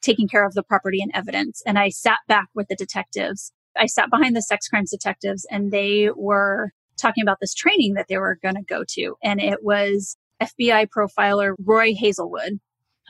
taking 0.00 0.28
care 0.28 0.44
of 0.46 0.54
the 0.54 0.62
property 0.62 1.00
and 1.00 1.10
evidence. 1.14 1.62
And 1.66 1.78
I 1.78 1.88
sat 1.88 2.18
back 2.28 2.48
with 2.54 2.68
the 2.68 2.76
detectives. 2.76 3.52
I 3.76 3.86
sat 3.86 4.10
behind 4.10 4.36
the 4.36 4.42
sex 4.42 4.68
crimes 4.68 4.90
detectives 4.90 5.46
and 5.50 5.70
they 5.70 6.10
were 6.14 6.72
talking 6.96 7.22
about 7.22 7.38
this 7.40 7.54
training 7.54 7.94
that 7.94 8.06
they 8.08 8.18
were 8.18 8.38
going 8.42 8.54
to 8.54 8.62
go 8.62 8.84
to. 8.90 9.16
And 9.22 9.40
it 9.40 9.62
was 9.62 10.16
FBI 10.40 10.88
profiler 10.88 11.54
Roy 11.58 11.94
Hazelwood 11.94 12.60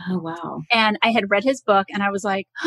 oh 0.08 0.18
wow. 0.18 0.62
and 0.72 0.98
I 1.02 1.10
had 1.10 1.30
read 1.30 1.44
his 1.44 1.62
book 1.62 1.86
and 1.90 2.02
I 2.02 2.10
was 2.10 2.24
like, 2.24 2.46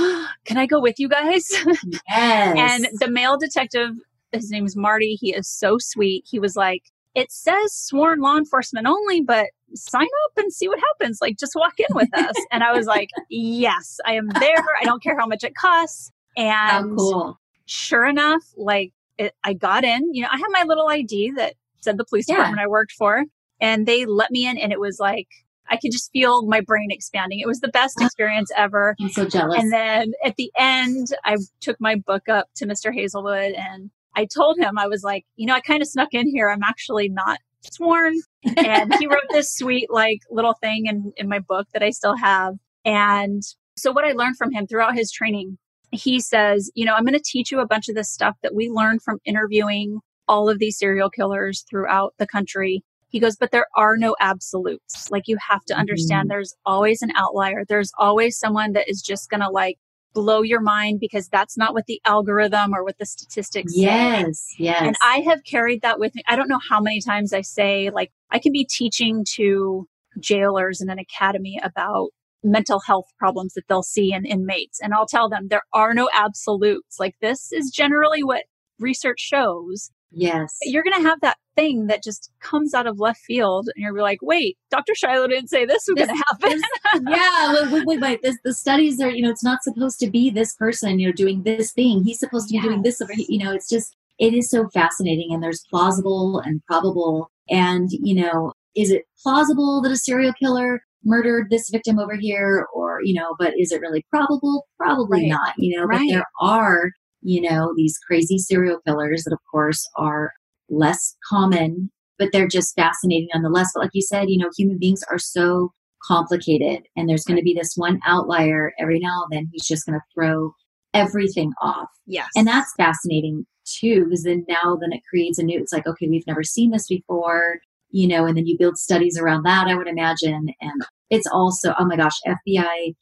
can 0.46 0.58
I 0.58 0.66
go 0.66 0.80
with 0.80 1.00
you 1.00 1.10
guys? 1.10 1.48
Yes. 2.10 2.86
and 2.88 3.00
the 3.00 3.10
male 3.10 3.38
detective, 3.38 3.92
his 4.32 4.50
name 4.50 4.66
is 4.66 4.76
Marty. 4.76 5.16
He 5.16 5.34
is 5.34 5.48
so 5.48 5.78
sweet. 5.80 6.26
He 6.28 6.40
was 6.40 6.56
like, 6.56 6.84
it 7.20 7.32
says 7.32 7.74
sworn 7.74 8.22
law 8.22 8.38
enforcement 8.38 8.88
only, 8.88 9.20
but 9.22 9.48
sign 9.74 10.08
up 10.26 10.32
and 10.38 10.54
see 10.54 10.68
what 10.70 10.80
happens. 10.80 11.20
Like, 11.22 11.38
just 11.38 11.54
walk 11.56 11.74
in 11.80 11.86
with 11.94 12.10
us. 12.14 12.36
and 12.52 12.64
I 12.64 12.72
was 12.72 12.86
like, 12.86 13.10
yes, 13.30 13.98
I 14.06 14.14
am 14.14 14.30
there. 14.30 14.66
I 14.82 14.86
don't 14.86 15.04
care 15.04 15.20
how 15.20 15.28
much 15.28 15.44
it 15.44 15.54
costs. 15.54 16.12
And 16.38 16.98
cool. 16.98 17.38
sure 17.66 18.06
enough, 18.06 18.44
like 18.56 18.94
it, 19.18 19.34
I 19.44 19.54
got 19.54 19.84
in, 19.84 20.14
you 20.14 20.22
know, 20.22 20.30
I 20.32 20.38
had 20.38 20.48
my 20.52 20.64
little 20.64 20.88
ID 20.88 21.32
that 21.36 21.56
said 21.82 21.98
the 21.98 22.06
police 22.06 22.26
Yeah. 22.30 22.36
department 22.36 22.62
I 22.62 22.68
worked 22.68 22.94
for 22.94 23.26
and 23.60 23.86
they 23.86 24.06
let 24.06 24.32
me 24.32 24.48
in 24.48 24.58
and 24.58 24.72
it 24.72 24.80
was 24.80 24.98
like, 25.00 25.28
I 25.70 25.76
could 25.78 25.92
just 25.92 26.12
feel 26.12 26.48
my 26.48 26.62
brain 26.62 26.90
expanding. 26.90 27.40
It 27.42 27.48
was 27.48 27.60
the 27.60 27.68
best 27.68 27.96
experience 28.02 28.50
ever. 28.56 28.96
I'm 29.02 29.10
so 29.10 29.26
jealous. 29.28 29.62
And 29.62 29.72
then 29.74 30.14
at 30.24 30.36
the 30.38 30.52
end, 30.58 31.14
I 31.26 31.36
took 31.60 31.76
my 31.82 31.96
book 31.96 32.30
up 32.30 32.48
to 32.56 32.66
Mr. 32.66 32.94
Hazelwood 32.94 33.52
and 33.54 33.92
I 34.20 34.26
told 34.26 34.58
him, 34.60 34.78
I 34.78 34.88
was 34.88 35.02
like, 35.02 35.24
you 35.38 35.48
know, 35.48 35.54
I 35.54 35.62
kind 35.62 35.82
of 35.82 35.88
snuck 35.88 36.10
in 36.12 36.28
here. 36.28 36.50
I'm 36.50 36.62
actually 36.62 37.08
not 37.08 37.40
sworn. 37.72 38.16
And 38.58 38.94
he 38.96 39.08
wrote 39.08 39.30
this 39.30 39.56
sweet, 39.56 39.88
like, 39.90 40.20
little 40.30 40.56
thing 40.62 40.88
in, 40.88 41.14
in 41.16 41.30
my 41.30 41.40
book 41.40 41.68
that 41.74 41.82
I 41.82 41.92
still 41.92 42.18
have. 42.18 42.56
And 42.84 43.42
so, 43.78 43.94
what 43.94 44.04
I 44.04 44.12
learned 44.12 44.36
from 44.36 44.52
him 44.52 44.68
throughout 44.68 44.94
his 44.94 45.10
training, 45.10 45.58
he 45.92 46.20
says, 46.20 46.70
you 46.76 46.84
know, 46.84 46.96
I'm 46.96 47.06
going 47.06 47.14
to 47.14 47.24
teach 47.26 47.50
you 47.50 47.62
a 47.62 47.66
bunch 47.66 47.88
of 47.88 47.96
this 47.96 48.12
stuff 48.12 48.36
that 48.44 48.54
we 48.54 48.70
learned 48.70 49.04
from 49.04 49.20
interviewing 49.24 50.00
all 50.28 50.50
of 50.50 50.60
these 50.60 50.78
serial 50.78 51.10
killers 51.10 51.64
throughout 51.70 52.14
the 52.18 52.28
country. 52.28 52.84
He 53.08 53.22
goes, 53.22 53.38
but 53.38 53.52
there 53.52 53.68
are 53.78 53.96
no 53.96 54.18
absolutes. 54.20 55.10
Like 55.10 55.28
you 55.28 55.38
have 55.50 55.64
to 55.66 55.74
understand 55.76 56.24
mm-hmm. 56.24 56.36
there's 56.36 56.56
always 56.66 57.02
an 57.02 57.12
outlier. 57.16 57.64
There's 57.68 57.92
always 57.98 58.38
someone 58.38 58.74
that 58.74 58.90
is 58.90 59.02
just 59.02 59.30
going 59.30 59.42
to 59.42 59.50
like 59.50 59.78
blow 60.14 60.42
your 60.42 60.62
mind 60.62 61.00
because 61.00 61.28
that's 61.30 61.58
not 61.58 61.74
what 61.74 61.86
the 61.86 62.02
algorithm 62.06 62.74
or 62.74 62.84
what 62.84 62.98
the 62.98 63.06
statistics 63.06 63.74
say. 63.76 63.82
yes. 63.82 64.56
Yes. 64.58 64.82
And 64.82 64.96
I 65.04 65.20
have 65.20 65.44
carried 65.44 65.82
that 65.82 66.00
with 66.00 66.16
me. 66.16 66.24
I 66.28 66.36
don't 66.36 66.50
know 66.50 66.60
how 66.70 66.82
many 66.82 67.02
times 67.02 67.34
I 67.34 67.42
say, 67.42 67.90
like, 67.90 68.12
I 68.32 68.40
can 68.40 68.52
be 68.52 68.66
teaching 68.66 69.26
to 69.36 69.88
jailers 70.20 70.82
in 70.82 70.90
an 70.90 71.00
academy 71.00 71.60
about 71.64 72.10
mental 72.44 72.80
health 72.80 73.06
problems 73.18 73.54
that 73.54 73.64
they'll 73.68 73.84
see 73.84 74.14
in 74.14 74.26
inmates. 74.26 74.80
And 74.82 74.94
I'll 74.94 75.08
tell 75.08 75.30
them 75.30 75.48
there 75.50 75.64
are 75.74 75.94
no 75.94 76.10
absolutes. 76.14 77.00
Like, 77.00 77.16
this 77.22 77.52
is 77.52 77.70
generally 77.70 78.24
what 78.24 78.44
research 78.80 79.20
shows. 79.20 79.92
Yes. 80.12 80.58
You're 80.64 80.84
going 80.84 81.02
to 81.02 81.08
have 81.08 81.20
that 81.22 81.38
thing 81.56 81.88
that 81.88 82.04
just 82.04 82.32
comes 82.40 82.74
out 82.74 82.88
of 82.88 83.00
left 83.00 83.20
field. 83.22 83.68
And 83.76 83.84
you're 83.84 84.02
like, 84.02 84.20
wait, 84.22 84.58
Dr. 84.72 84.96
Shiloh 84.96 85.28
didn't 85.28 85.50
say 85.50 85.66
this 85.66 85.86
was 85.88 86.06
going 86.06 86.18
to 86.18 86.24
happen. 86.30 86.62
yeah, 87.10 87.72
wait, 87.72 87.86
wait, 87.86 88.00
wait. 88.02 88.22
This, 88.22 88.38
the 88.44 88.54
studies 88.54 89.02
are, 89.02 89.10
you 89.10 89.22
know, 89.22 89.30
it's 89.30 89.44
not 89.44 89.64
supposed 89.64 90.00
to 90.00 90.10
be 90.10 90.30
this 90.30 90.56
person, 90.56 91.00
you 91.00 91.08
know, 91.08 91.14
doing 91.14 91.44
this 91.44 91.72
thing. 91.74 92.04
He's 92.04 92.20
supposed 92.20 92.48
to 92.50 92.54
be 92.54 92.62
doing 92.62 92.82
this 92.82 93.02
over, 93.02 93.12
you 93.16 93.44
know, 93.44 93.52
it's 93.54 93.70
just, 93.70 93.96
it 94.20 94.34
is 94.34 94.50
so 94.50 94.68
fascinating. 94.70 95.30
And 95.34 95.42
there's 95.44 95.64
plausible 95.70 96.40
and 96.46 96.62
probable. 96.66 97.30
And, 97.50 97.90
you 97.92 98.16
know, 98.22 98.54
is 98.76 98.92
it 98.92 99.04
plausible 99.22 99.82
that 99.82 99.92
a 99.92 99.98
serial 99.98 100.34
killer 100.34 100.82
murdered 101.04 101.50
this 101.50 101.70
victim 101.70 102.00
over 102.00 102.16
here? 102.16 102.68
Or, 102.74 103.00
you 103.04 103.14
know, 103.14 103.36
but 103.40 103.54
is 103.58 103.72
it 103.72 103.82
really 103.82 104.06
probable? 104.12 104.68
Probably 104.78 105.22
Right. 105.22 105.30
not, 105.30 105.54
you 105.58 105.78
know, 105.78 105.86
Right. 105.86 106.08
but 106.08 106.14
there 106.14 106.26
are, 106.42 106.92
you 107.22 107.42
know, 107.42 107.74
these 107.76 107.98
crazy 108.06 108.38
serial 108.38 108.80
killers 108.86 109.24
that, 109.24 109.34
of 109.34 109.40
course, 109.52 109.88
are 109.96 110.32
less 110.70 111.16
common, 111.30 111.92
but 112.18 112.30
they're 112.32 112.48
just 112.48 112.76
fascinating 112.76 113.30
nonetheless. 113.34 113.72
But 113.74 113.84
like 113.84 113.92
you 113.94 114.02
said, 114.02 114.30
you 114.30 114.38
know, 114.38 114.50
human 114.58 114.78
beings 114.78 115.04
are 115.10 115.20
so 115.20 115.72
complicated 116.04 116.84
and 116.96 117.10
there's 117.10 117.24
going 117.24 117.38
to 117.38 117.44
be 117.44 117.54
this 117.54 117.74
one 117.76 118.00
outlier 118.06 118.74
every 118.80 119.00
now 119.00 119.24
and 119.24 119.38
then 119.38 119.50
he's 119.52 119.68
just 119.68 119.86
going 119.86 120.00
to 120.00 120.06
throw 120.14 120.54
everything 120.94 121.52
off 121.62 121.90
yes. 122.08 122.28
and 122.36 122.48
that's 122.48 122.74
fascinating 122.78 123.46
too 123.66 124.06
because 124.06 124.24
then 124.24 124.46
now 124.48 124.78
then 124.80 124.92
it 124.94 125.02
creates 125.10 125.38
a 125.38 125.44
new 125.44 125.60
it's 125.60 125.74
like 125.74 125.86
okay 125.86 126.08
we've 126.08 126.26
never 126.26 126.44
seen 126.44 126.72
this 126.72 126.88
before 126.88 127.60
you 127.92 128.08
know 128.08 128.26
and 128.26 128.38
then 128.38 128.48
you 128.48 128.58
build 128.58 128.78
studies 128.78 129.18
around 129.18 129.44
that 129.44 129.68
i 129.68 129.76
would 129.76 129.88
imagine 129.88 130.48
and 130.62 130.82
it's 131.10 131.28
also 131.32 131.74
oh 131.78 131.86
my 131.86 131.96
gosh 131.96 132.18
fbi 132.28 132.96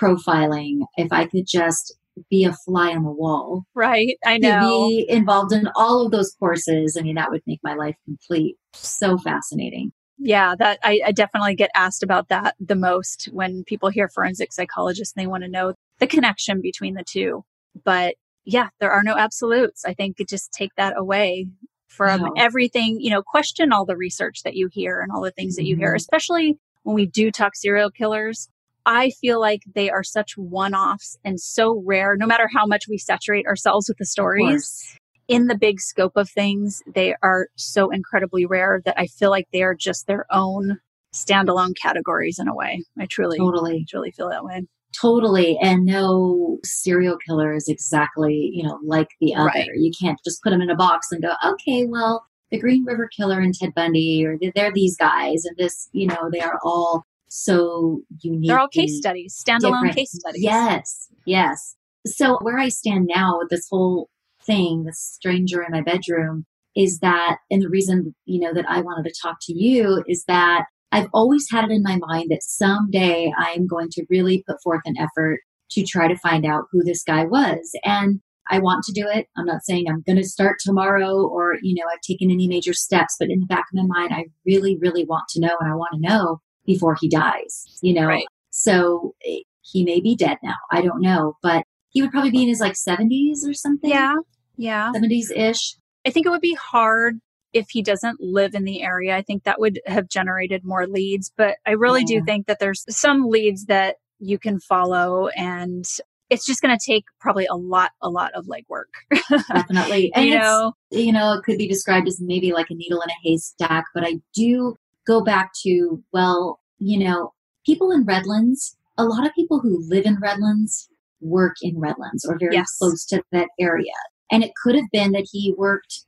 profiling 0.00 0.80
if 0.96 1.10
i 1.12 1.24
could 1.24 1.46
just 1.46 1.96
be 2.30 2.44
a 2.44 2.52
fly 2.64 2.92
on 2.94 3.04
the 3.04 3.10
wall 3.10 3.64
right. 3.74 4.16
I 4.24 4.38
to 4.38 4.42
know. 4.42 4.88
be 4.88 5.06
involved 5.08 5.52
in 5.52 5.68
all 5.76 6.04
of 6.04 6.12
those 6.12 6.34
courses 6.38 6.96
i 6.98 7.02
mean 7.02 7.14
that 7.16 7.30
would 7.30 7.42
make 7.46 7.60
my 7.62 7.74
life 7.74 7.96
complete 8.04 8.56
so 8.74 9.16
fascinating 9.18 9.92
Yeah, 10.18 10.54
that 10.58 10.78
I, 10.84 11.00
I 11.06 11.12
definitely 11.12 11.54
get 11.56 11.70
asked 11.74 12.02
about 12.02 12.28
that 12.28 12.54
the 12.60 12.74
most 12.76 13.28
when 13.32 13.64
people 13.64 13.88
hear 13.88 14.08
forensic 14.08 14.52
psychologists 14.52 15.14
and 15.16 15.22
they 15.22 15.26
want 15.26 15.42
to 15.44 15.48
know 15.48 15.74
the 15.98 16.06
connection 16.06 16.60
between 16.60 16.94
the 16.94 17.04
two. 17.04 17.44
But 17.84 18.14
yeah, 18.44 18.68
there 18.80 18.90
are 18.90 19.02
no 19.02 19.16
absolutes. 19.16 19.84
I 19.84 19.94
think 19.94 20.16
just 20.28 20.52
take 20.52 20.74
that 20.76 20.94
away 20.96 21.46
from 21.88 22.20
Wow. 22.22 22.32
everything, 22.36 23.00
you 23.00 23.10
know, 23.10 23.22
question 23.22 23.72
all 23.72 23.84
the 23.84 23.96
research 23.96 24.42
that 24.44 24.54
you 24.54 24.68
hear 24.72 25.00
and 25.00 25.10
all 25.12 25.22
the 25.22 25.30
things 25.32 25.56
that 25.56 25.64
you 25.66 25.76
hear, 25.76 25.92
Mhm. 25.92 25.96
especially 25.96 26.58
when 26.84 26.94
we 26.94 27.06
do 27.06 27.30
talk 27.30 27.54
serial 27.54 27.90
killers. 27.90 28.48
I 28.84 29.10
feel 29.20 29.40
like 29.40 29.62
they 29.74 29.90
are 29.90 30.02
such 30.02 30.36
one 30.36 30.74
offs 30.74 31.16
and 31.24 31.40
so 31.40 31.82
rare, 31.86 32.16
no 32.16 32.26
matter 32.26 32.48
how 32.52 32.66
much 32.66 32.88
we 32.88 32.98
saturate 32.98 33.46
ourselves 33.46 33.88
with 33.88 33.98
the 33.98 34.06
stories 34.06 34.98
in 35.28 35.46
the 35.46 35.56
big 35.56 35.80
scope 35.80 36.16
of 36.16 36.28
things, 36.28 36.82
they 36.94 37.14
are 37.22 37.48
so 37.56 37.90
incredibly 37.90 38.44
rare 38.44 38.82
that 38.84 38.98
I 38.98 39.06
feel 39.06 39.30
like 39.30 39.46
they 39.52 39.62
are 39.62 39.74
just 39.74 40.06
their 40.06 40.26
own 40.30 40.78
standalone 41.14 41.76
categories 41.80 42.38
in 42.38 42.48
a 42.48 42.54
way. 42.54 42.82
I 42.98 43.06
truly, 43.06 43.38
totally 43.38 43.86
truly 43.88 44.10
feel 44.10 44.30
that 44.30 44.44
way. 44.44 44.62
Totally. 45.00 45.58
And 45.62 45.86
no 45.86 46.58
serial 46.64 47.16
killer 47.26 47.54
is 47.54 47.68
exactly, 47.68 48.50
you 48.52 48.62
know, 48.62 48.78
like 48.84 49.08
the 49.20 49.34
other. 49.34 49.46
Right. 49.46 49.68
You 49.74 49.90
can't 49.98 50.18
just 50.24 50.42
put 50.42 50.50
them 50.50 50.60
in 50.60 50.70
a 50.70 50.76
box 50.76 51.10
and 51.10 51.22
go, 51.22 51.32
okay, 51.44 51.86
well, 51.86 52.26
the 52.50 52.58
Green 52.58 52.84
River 52.84 53.08
Killer 53.16 53.40
and 53.40 53.54
Ted 53.54 53.72
Bundy, 53.74 54.26
or 54.26 54.36
they're 54.54 54.72
these 54.72 54.96
guys, 54.96 55.46
and 55.46 55.56
this, 55.56 55.88
you 55.92 56.06
know, 56.06 56.28
they 56.30 56.40
are 56.40 56.58
all 56.62 57.04
so 57.32 58.02
unique. 58.20 58.48
They're 58.48 58.60
all 58.60 58.68
case 58.68 58.98
studies, 58.98 59.34
standalone 59.34 59.84
different. 59.84 59.96
case 59.96 60.12
studies. 60.12 60.42
Yes, 60.42 61.08
yes. 61.24 61.76
So 62.06 62.38
where 62.42 62.58
I 62.58 62.68
stand 62.68 63.06
now 63.06 63.38
with 63.38 63.48
this 63.48 63.66
whole 63.70 64.10
thing, 64.44 64.84
this 64.84 65.00
stranger 65.00 65.62
in 65.62 65.72
my 65.72 65.80
bedroom, 65.80 66.44
is 66.76 66.98
that, 66.98 67.38
and 67.50 67.62
the 67.62 67.70
reason, 67.70 68.14
you 68.26 68.38
know, 68.38 68.52
that 68.52 68.68
I 68.68 68.82
wanted 68.82 69.08
to 69.08 69.20
talk 69.22 69.36
to 69.42 69.54
you 69.54 70.04
is 70.06 70.24
that 70.28 70.64
I've 70.90 71.08
always 71.14 71.46
had 71.50 71.64
it 71.64 71.70
in 71.70 71.82
my 71.82 71.96
mind 71.96 72.30
that 72.30 72.42
someday 72.42 73.32
I 73.38 73.52
am 73.52 73.66
going 73.66 73.88
to 73.92 74.04
really 74.10 74.44
put 74.46 74.62
forth 74.62 74.82
an 74.84 74.96
effort 74.98 75.40
to 75.70 75.84
try 75.84 76.08
to 76.08 76.16
find 76.16 76.44
out 76.44 76.64
who 76.70 76.82
this 76.82 77.02
guy 77.02 77.24
was. 77.24 77.70
And 77.82 78.20
I 78.50 78.58
want 78.58 78.84
to 78.84 78.92
do 78.92 79.06
it. 79.08 79.26
I'm 79.38 79.46
not 79.46 79.64
saying 79.64 79.86
I'm 79.88 80.02
going 80.06 80.18
to 80.18 80.24
start 80.24 80.58
tomorrow 80.60 81.26
or, 81.26 81.56
you 81.62 81.74
know, 81.74 81.88
I've 81.90 82.02
taken 82.02 82.30
any 82.30 82.46
major 82.46 82.74
steps, 82.74 83.16
but 83.18 83.30
in 83.30 83.40
the 83.40 83.46
back 83.46 83.66
of 83.72 83.86
my 83.86 84.00
mind, 84.00 84.12
I 84.12 84.26
really, 84.44 84.76
really 84.76 85.06
want 85.06 85.24
to 85.30 85.40
know 85.40 85.56
and 85.60 85.72
I 85.72 85.76
want 85.76 85.94
to 85.94 86.00
know 86.00 86.40
before 86.66 86.96
he 87.00 87.08
dies, 87.08 87.78
you 87.82 87.92
know? 87.94 88.06
Right. 88.06 88.26
So 88.50 89.14
eh, 89.26 89.40
he 89.62 89.84
may 89.84 90.00
be 90.00 90.14
dead 90.16 90.38
now. 90.42 90.54
I 90.70 90.82
don't 90.82 91.00
know, 91.00 91.36
but 91.42 91.64
he 91.90 92.02
would 92.02 92.10
probably 92.10 92.30
be 92.30 92.42
in 92.42 92.48
his 92.48 92.60
like 92.60 92.74
70s 92.74 93.46
or 93.48 93.54
something. 93.54 93.90
Yeah. 93.90 94.14
Yeah. 94.56 94.92
70s 94.94 95.30
ish. 95.36 95.76
I 96.06 96.10
think 96.10 96.26
it 96.26 96.30
would 96.30 96.40
be 96.40 96.54
hard 96.54 97.18
if 97.52 97.66
he 97.70 97.82
doesn't 97.82 98.20
live 98.20 98.54
in 98.54 98.64
the 98.64 98.82
area. 98.82 99.16
I 99.16 99.22
think 99.22 99.44
that 99.44 99.60
would 99.60 99.80
have 99.86 100.08
generated 100.08 100.64
more 100.64 100.86
leads, 100.86 101.30
but 101.36 101.56
I 101.66 101.72
really 101.72 102.00
Yeah. 102.06 102.20
do 102.20 102.24
think 102.24 102.46
that 102.46 102.58
there's 102.60 102.84
some 102.88 103.28
leads 103.28 103.66
that 103.66 103.96
you 104.18 104.38
can 104.38 104.58
follow 104.60 105.28
and 105.36 105.84
it's 106.30 106.46
just 106.46 106.62
going 106.62 106.74
to 106.76 106.82
take 106.92 107.04
probably 107.20 107.44
a 107.44 107.56
lot, 107.56 107.90
a 108.00 108.08
lot 108.08 108.32
of 108.34 108.46
legwork. 108.46 108.84
Definitely. 109.52 110.10
And 110.14 110.24
you 110.24 110.38
know, 110.38 110.72
you 110.90 111.12
know, 111.12 111.34
it 111.34 111.44
could 111.44 111.58
be 111.58 111.68
described 111.68 112.08
as 112.08 112.20
maybe 112.22 112.52
like 112.52 112.70
a 112.70 112.74
needle 112.74 113.02
in 113.02 113.10
a 113.10 113.14
haystack, 113.22 113.84
but 113.94 114.02
I 114.02 114.14
do 114.34 114.74
go 115.06 115.22
back 115.22 115.50
to, 115.62 116.02
well, 116.12 116.60
you 116.78 116.98
know, 116.98 117.32
people 117.64 117.90
in 117.90 118.04
Redlands, 118.04 118.76
a 118.98 119.04
lot 119.04 119.26
of 119.26 119.34
people 119.34 119.60
who 119.60 119.82
live 119.88 120.04
in 120.06 120.18
Redlands 120.20 120.88
work 121.20 121.56
in 121.62 121.78
Redlands 121.78 122.24
or 122.24 122.36
very 122.38 122.54
Yes. 122.56 122.76
close 122.78 123.04
to 123.06 123.22
that 123.32 123.48
area. 123.58 123.92
And 124.30 124.42
it 124.42 124.52
could 124.62 124.74
have 124.74 124.90
been 124.92 125.12
that 125.12 125.28
he 125.30 125.54
worked 125.56 126.04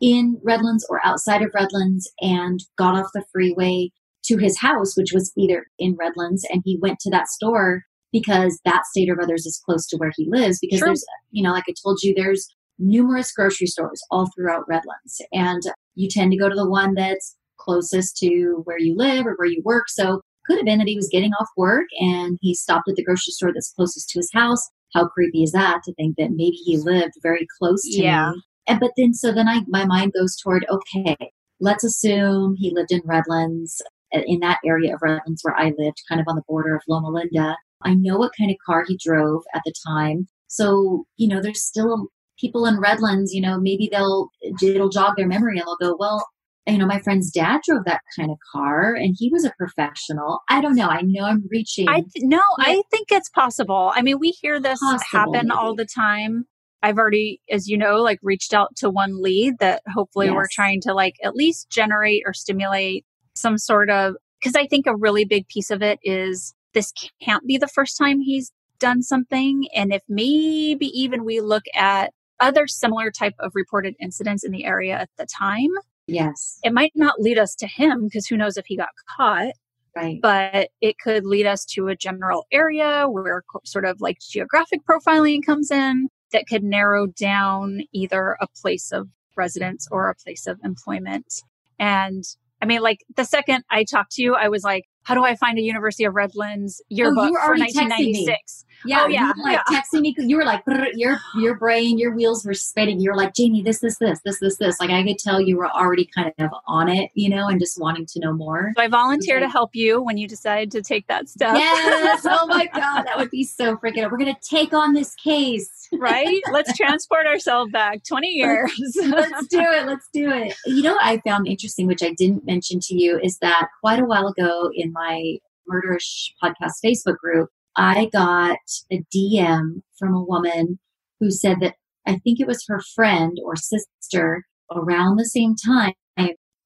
in 0.00 0.38
Redlands 0.42 0.86
or 0.88 1.04
outside 1.04 1.42
of 1.42 1.50
Redlands 1.54 2.10
and 2.20 2.60
got 2.76 2.94
off 2.94 3.10
the 3.14 3.24
freeway 3.32 3.90
to 4.24 4.38
his 4.38 4.58
house, 4.58 4.96
which 4.96 5.12
was 5.12 5.32
either 5.36 5.66
in 5.78 5.96
Redlands, 5.98 6.46
and 6.50 6.62
he 6.64 6.78
went 6.80 6.98
to 7.00 7.10
that 7.10 7.28
store 7.28 7.84
because 8.12 8.60
that 8.64 8.86
Stater 8.86 9.14
Brothers 9.14 9.44
is 9.44 9.60
close 9.64 9.86
to 9.88 9.96
where 9.96 10.12
he 10.16 10.26
lives. 10.30 10.58
Because 10.60 10.78
True. 10.78 10.88
there's, 10.88 11.04
you 11.30 11.42
know, 11.42 11.52
like 11.52 11.64
I 11.68 11.74
told 11.82 11.98
you, 12.02 12.14
there's 12.14 12.48
numerous 12.78 13.32
grocery 13.32 13.66
stores 13.66 14.02
all 14.10 14.30
throughout 14.34 14.66
Redlands, 14.68 15.20
and 15.32 15.62
you 15.94 16.08
tend 16.08 16.32
to 16.32 16.38
go 16.38 16.48
to 16.48 16.54
the 16.54 16.68
one 16.68 16.94
that's 16.94 17.36
closest 17.58 18.16
to 18.18 18.62
where 18.64 18.78
you 18.78 18.96
live 18.96 19.26
or 19.26 19.34
where 19.36 19.48
you 19.48 19.62
work. 19.64 19.88
So 19.88 20.20
could 20.46 20.58
have 20.58 20.66
been 20.66 20.78
that 20.78 20.88
he 20.88 20.96
was 20.96 21.08
getting 21.10 21.32
off 21.34 21.48
work 21.56 21.86
and 22.00 22.38
he 22.40 22.54
stopped 22.54 22.88
at 22.88 22.96
the 22.96 23.04
grocery 23.04 23.32
store 23.32 23.52
that's 23.52 23.72
closest 23.72 24.10
to 24.10 24.18
his 24.18 24.30
house. 24.32 24.68
How 24.92 25.08
creepy 25.08 25.42
is 25.42 25.52
that 25.52 25.82
to 25.84 25.94
think 25.94 26.16
that 26.18 26.30
maybe 26.30 26.56
he 26.56 26.76
lived 26.76 27.14
very 27.22 27.46
close 27.58 27.82
to 27.82 28.02
Yeah. 28.02 28.32
me? 28.34 28.42
And 28.66 28.80
but 28.80 28.92
then 28.96 29.14
so 29.14 29.32
then 29.32 29.48
I 29.48 29.62
my 29.68 29.84
mind 29.84 30.12
goes 30.12 30.36
toward 30.36 30.66
okay, 30.70 31.16
let's 31.60 31.84
assume 31.84 32.56
he 32.58 32.70
lived 32.70 32.92
in 32.92 33.02
Redlands 33.04 33.82
uh, 34.14 34.20
in 34.26 34.40
that 34.40 34.58
area 34.64 34.94
of 34.94 35.02
Redlands 35.02 35.40
where 35.42 35.56
I 35.56 35.72
lived, 35.78 36.02
kind 36.08 36.20
of 36.20 36.26
on 36.28 36.36
the 36.36 36.42
border 36.48 36.74
of 36.74 36.82
Loma 36.88 37.08
Linda. 37.08 37.56
I 37.82 37.94
know 37.94 38.16
what 38.16 38.32
kind 38.38 38.50
of 38.50 38.56
car 38.64 38.84
he 38.86 38.98
drove 39.02 39.42
at 39.54 39.62
the 39.64 39.72
time. 39.86 40.26
So, 40.48 41.04
you 41.16 41.28
know, 41.28 41.40
there's 41.42 41.64
still 41.64 42.08
people 42.38 42.66
in 42.66 42.80
Redlands, 42.80 43.32
you 43.34 43.40
know, 43.40 43.58
maybe 43.60 43.88
they'll 43.90 44.28
it'll 44.62 44.88
jog 44.88 45.14
their 45.16 45.26
memory 45.26 45.58
and 45.58 45.66
they'll 45.66 45.90
go, 45.90 45.96
well, 45.98 46.26
you 46.66 46.78
know, 46.78 46.86
my 46.86 47.00
friend's 47.00 47.30
dad 47.30 47.60
drove 47.66 47.84
that 47.84 48.00
kind 48.16 48.30
of 48.30 48.38
car 48.52 48.94
and 48.94 49.14
he 49.18 49.28
was 49.30 49.44
a 49.44 49.52
professional. 49.58 50.40
I 50.48 50.60
don't 50.60 50.74
know. 50.74 50.88
I 50.88 51.02
know 51.02 51.24
I'm 51.24 51.44
reaching. 51.50 51.88
I 51.88 52.00
th- 52.00 52.24
no, 52.24 52.40
I 52.58 52.82
think 52.90 53.08
it's 53.10 53.28
possible. 53.28 53.92
I 53.94 54.02
mean, 54.02 54.18
we 54.18 54.30
hear 54.30 54.58
this 54.60 54.78
Possible, 54.80 55.04
happen 55.10 55.50
all 55.50 55.74
the 55.74 55.86
time. 55.86 56.46
I've 56.82 56.98
already, 56.98 57.40
as 57.50 57.68
you 57.68 57.76
know, 57.76 57.96
like 57.96 58.18
reached 58.22 58.54
out 58.54 58.76
to 58.76 58.90
one 58.90 59.22
lead 59.22 59.54
that 59.60 59.82
hopefully 59.94 60.30
we're 60.30 60.48
trying 60.50 60.80
to 60.82 60.94
like 60.94 61.14
at 61.22 61.34
least 61.34 61.70
generate 61.70 62.22
or 62.26 62.32
stimulate 62.32 63.04
some 63.34 63.58
sort 63.58 63.90
of 63.90 64.14
because 64.40 64.54
I 64.54 64.66
think 64.66 64.86
a 64.86 64.96
really 64.96 65.24
big 65.24 65.48
piece 65.48 65.70
of 65.70 65.82
it 65.82 65.98
is 66.02 66.54
this 66.74 66.92
can't 67.22 67.46
be 67.46 67.56
the 67.56 67.68
first 67.68 67.96
time 67.96 68.20
he's 68.20 68.52
done 68.78 69.02
something. 69.02 69.66
And 69.74 69.92
if 69.92 70.02
maybe 70.08 70.86
even 70.86 71.24
we 71.24 71.40
look 71.40 71.64
at 71.74 72.12
other 72.40 72.66
similar 72.66 73.10
type 73.10 73.34
of 73.38 73.52
reported 73.54 73.94
incidents 74.00 74.44
in 74.44 74.52
the 74.52 74.64
area 74.64 74.94
at 74.98 75.08
the 75.16 75.26
time, 75.26 75.70
yes, 76.06 76.58
it 76.62 76.72
might 76.72 76.92
not 76.94 77.20
lead 77.20 77.38
us 77.38 77.54
to 77.56 77.66
him 77.66 78.04
because 78.04 78.26
who 78.26 78.36
knows 78.36 78.56
if 78.56 78.66
he 78.66 78.76
got 78.76 78.90
caught 79.16 79.52
right. 79.94 80.20
but 80.22 80.70
it 80.80 80.98
could 80.98 81.24
lead 81.24 81.46
us 81.46 81.64
to 81.64 81.88
a 81.88 81.96
general 81.96 82.46
area 82.52 83.06
where 83.08 83.42
sort 83.64 83.84
of 83.84 84.00
like 84.00 84.18
geographic 84.20 84.80
profiling 84.88 85.44
comes 85.44 85.70
in 85.70 86.08
that 86.32 86.46
could 86.46 86.64
narrow 86.64 87.06
down 87.06 87.80
either 87.92 88.36
a 88.40 88.46
place 88.60 88.92
of 88.92 89.08
residence 89.36 89.88
or 89.90 90.08
a 90.08 90.14
place 90.14 90.46
of 90.46 90.58
employment. 90.64 91.42
And 91.78 92.24
I 92.60 92.66
mean, 92.66 92.82
like 92.82 93.04
the 93.16 93.24
second 93.24 93.64
I 93.70 93.84
talked 93.84 94.12
to 94.12 94.22
you, 94.22 94.34
I 94.34 94.48
was 94.48 94.64
like, 94.64 94.84
how 95.04 95.14
do 95.14 95.24
I 95.24 95.36
find 95.36 95.58
a 95.58 95.62
University 95.62 96.04
of 96.04 96.14
Redlands 96.14 96.80
oh, 96.82 96.86
yearbook 96.88 97.30
were 97.30 97.38
for 97.38 97.46
already 97.46 97.64
texting 97.64 97.88
1996? 97.90 98.64
Yeah, 98.86 99.04
Oh, 99.04 99.08
yeah, 99.08 99.20
you 99.20 99.42
were 99.42 99.50
like 99.50 99.60
yeah. 99.70 99.80
texting 99.80 100.00
me. 100.02 100.14
You 100.18 100.36
were 100.36 100.44
like, 100.44 100.62
your 100.94 101.18
your 101.36 101.54
brain, 101.56 101.98
your 101.98 102.14
wheels 102.14 102.44
were 102.44 102.54
spinning. 102.54 103.00
You 103.00 103.10
were 103.10 103.16
like, 103.16 103.34
Jamie, 103.34 103.62
this, 103.62 103.80
this, 103.80 103.96
this, 103.98 104.20
this, 104.24 104.40
this, 104.40 104.56
this. 104.58 104.78
Like 104.78 104.90
I 104.90 105.02
could 105.02 105.18
tell 105.18 105.40
you 105.40 105.56
were 105.56 105.70
already 105.70 106.04
kind 106.14 106.30
of 106.38 106.50
on 106.66 106.88
it, 106.88 107.10
you 107.14 107.30
know, 107.30 107.48
and 107.48 107.58
just 107.58 107.80
wanting 107.80 108.04
to 108.06 108.20
know 108.20 108.32
more. 108.32 108.72
So 108.76 108.82
I 108.82 108.88
volunteer 108.88 109.40
to 109.40 109.48
help 109.48 109.70
you 109.74 110.02
when 110.02 110.18
you 110.18 110.28
decide 110.28 110.70
to 110.72 110.82
take 110.82 111.06
that 111.06 111.28
step. 111.28 111.54
Yes. 111.56 112.26
Oh 112.36 112.46
my 112.46 112.66
God, 112.66 113.04
that 113.04 113.16
would 113.16 113.30
be 113.30 113.44
so 113.44 113.76
freaking. 113.76 114.10
We're 114.10 114.18
gonna 114.18 114.36
take 114.42 114.72
on 114.72 114.92
this 114.92 115.14
case. 115.14 115.88
right? 115.92 116.42
Let's 116.50 116.76
transport 116.76 117.26
ourselves 117.26 117.70
back 117.70 118.02
20 118.04 118.28
years. 118.28 118.70
Let's 118.96 119.46
do 119.46 119.60
it. 119.60 119.86
Let's 119.86 120.08
do 120.12 120.30
it. 120.32 120.54
You 120.66 120.82
know 120.82 120.94
what 120.94 121.04
I 121.04 121.18
found 121.18 121.46
interesting, 121.46 121.86
which 121.86 122.02
I 122.02 122.10
didn't 122.12 122.44
mention 122.44 122.80
to 122.80 122.94
you, 122.94 123.18
is 123.22 123.38
that 123.38 123.68
quite 123.80 124.00
a 124.00 124.04
while 124.04 124.26
ago 124.26 124.70
in 124.74 124.92
my 124.94 125.36
Murderish 125.70 126.30
podcast 126.42 126.74
Facebook 126.82 127.18
group, 127.18 127.50
I 127.76 128.08
got 128.12 128.58
a 128.90 129.02
DM 129.14 129.82
from 129.98 130.14
a 130.14 130.24
woman 130.24 130.78
who 131.20 131.30
said 131.30 131.58
that 131.60 131.74
I 132.06 132.18
think 132.18 132.40
it 132.40 132.46
was 132.46 132.64
her 132.68 132.80
friend 132.94 133.36
or 133.44 133.56
sister 133.56 134.44
around 134.70 135.16
the 135.16 135.26
same 135.26 135.54
time. 135.56 135.92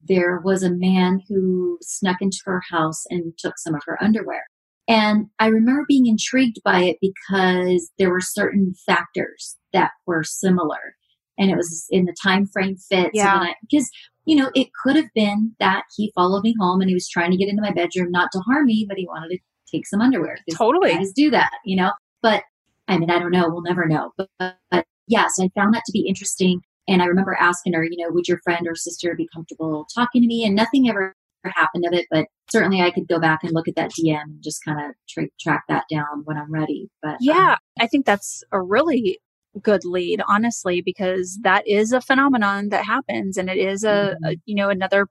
There 0.09 0.41
was 0.45 0.63
a 0.63 0.71
man 0.71 1.21
who 1.29 1.77
snuck 1.83 2.19
into 2.21 2.39
her 2.45 2.63
house 2.71 3.03
and 3.11 3.33
took 3.37 3.59
some 3.59 3.75
of 3.75 3.83
her 3.85 4.03
underwear. 4.03 4.45
And 4.87 5.27
I 5.41 5.49
remember 5.49 5.85
being 5.89 6.07
intrigued 6.07 6.59
by 6.65 6.85
it 6.85 6.99
because 7.01 7.91
there 7.99 8.09
were 8.09 8.21
certain 8.21 8.75
factors 8.87 9.57
that 9.73 9.91
were 10.07 10.23
similar 10.23 10.95
and 11.37 11.51
it 11.51 11.57
was 11.57 11.87
in 11.91 12.05
the 12.05 12.15
time 12.23 12.47
frame 12.47 12.77
fit. 12.77 13.11
Yeah. 13.13 13.53
Because, 13.69 13.91
you 14.29 14.37
know, 14.37 14.51
it 14.55 14.69
could 14.75 14.95
have 14.95 15.09
been 15.15 15.57
that 15.59 15.85
he 15.97 16.13
followed 16.15 16.45
me 16.45 16.55
home 16.61 16.83
and 16.83 16.91
he 16.91 16.95
was 16.95 17.09
trying 17.09 17.31
to 17.31 17.37
get 17.39 17.49
into 17.49 17.63
my 17.63 17.73
bedroom, 17.73 18.11
not 18.11 18.31
to 18.33 18.41
harm 18.41 18.67
me, 18.67 18.85
but 18.87 18.99
he 18.99 19.07
wanted 19.07 19.31
to 19.31 19.39
take 19.73 19.87
some 19.87 20.03
underwear. 20.03 20.37
Totally. 20.55 20.93
Guys 20.93 21.13
do 21.13 21.31
that, 21.31 21.51
you 21.65 21.75
know? 21.75 21.93
But 22.21 22.43
I 22.89 22.99
mean, 22.99 23.11
I 23.11 23.19
don't 23.19 23.31
know. 23.31 23.49
We'll 23.49 23.63
never 23.63 23.87
know. 23.87 24.13
But, 24.19 24.29
but 24.71 24.85
yeah, 25.07 25.29
so 25.29 25.45
I 25.45 25.49
found 25.59 25.73
that 25.73 25.83
to 25.87 25.93
be 25.93 26.07
interesting. 26.07 26.61
And 26.87 27.01
I 27.01 27.07
remember 27.07 27.39
asking 27.41 27.73
her, 27.73 27.83
you 27.83 27.97
know, 27.97 28.13
would 28.13 28.29
your 28.29 28.41
friend 28.45 28.67
or 28.69 28.75
sister 28.75 29.15
be 29.17 29.27
comfortable 29.35 29.87
talking 29.95 30.21
to 30.21 30.29
me? 30.29 30.45
And 30.45 30.55
nothing 30.55 30.91
ever 30.91 31.15
happened 31.47 31.87
of 31.87 31.95
it, 31.95 32.05
but 32.11 32.27
certainly 32.51 32.83
I 32.83 32.91
could 32.91 33.09
go 33.09 33.19
back 33.19 33.43
and 33.43 33.53
look 33.53 33.67
at 33.67 33.77
that 33.77 33.93
DM 33.99 34.21
and 34.25 34.43
just 34.43 34.63
kind 34.63 34.79
of 34.79 34.95
tra- 35.09 35.31
track 35.41 35.63
that 35.71 35.85
down 35.91 36.23
when 36.25 36.37
I'm 36.37 36.53
ready. 36.53 36.91
But 37.01 37.13
um, 37.13 37.19
Yeah, 37.21 37.57
I 37.81 37.87
think 37.87 38.05
that's 38.05 38.45
a 38.53 38.61
really 38.61 39.21
good 39.63 39.85
lead, 39.85 40.21
honestly, 40.29 40.83
because 40.83 41.39
that 41.43 41.67
is 41.67 41.93
a 41.93 42.01
phenomenon 42.01 42.69
that 42.71 42.85
happens, 42.85 43.37
and 43.37 43.49
it 43.49 43.59
is 43.59 43.85
a, 43.85 43.89
a 43.89 43.93
mm-hmm. 43.93 44.33
you 44.47 44.55
know 44.55 44.69
another 44.69 45.09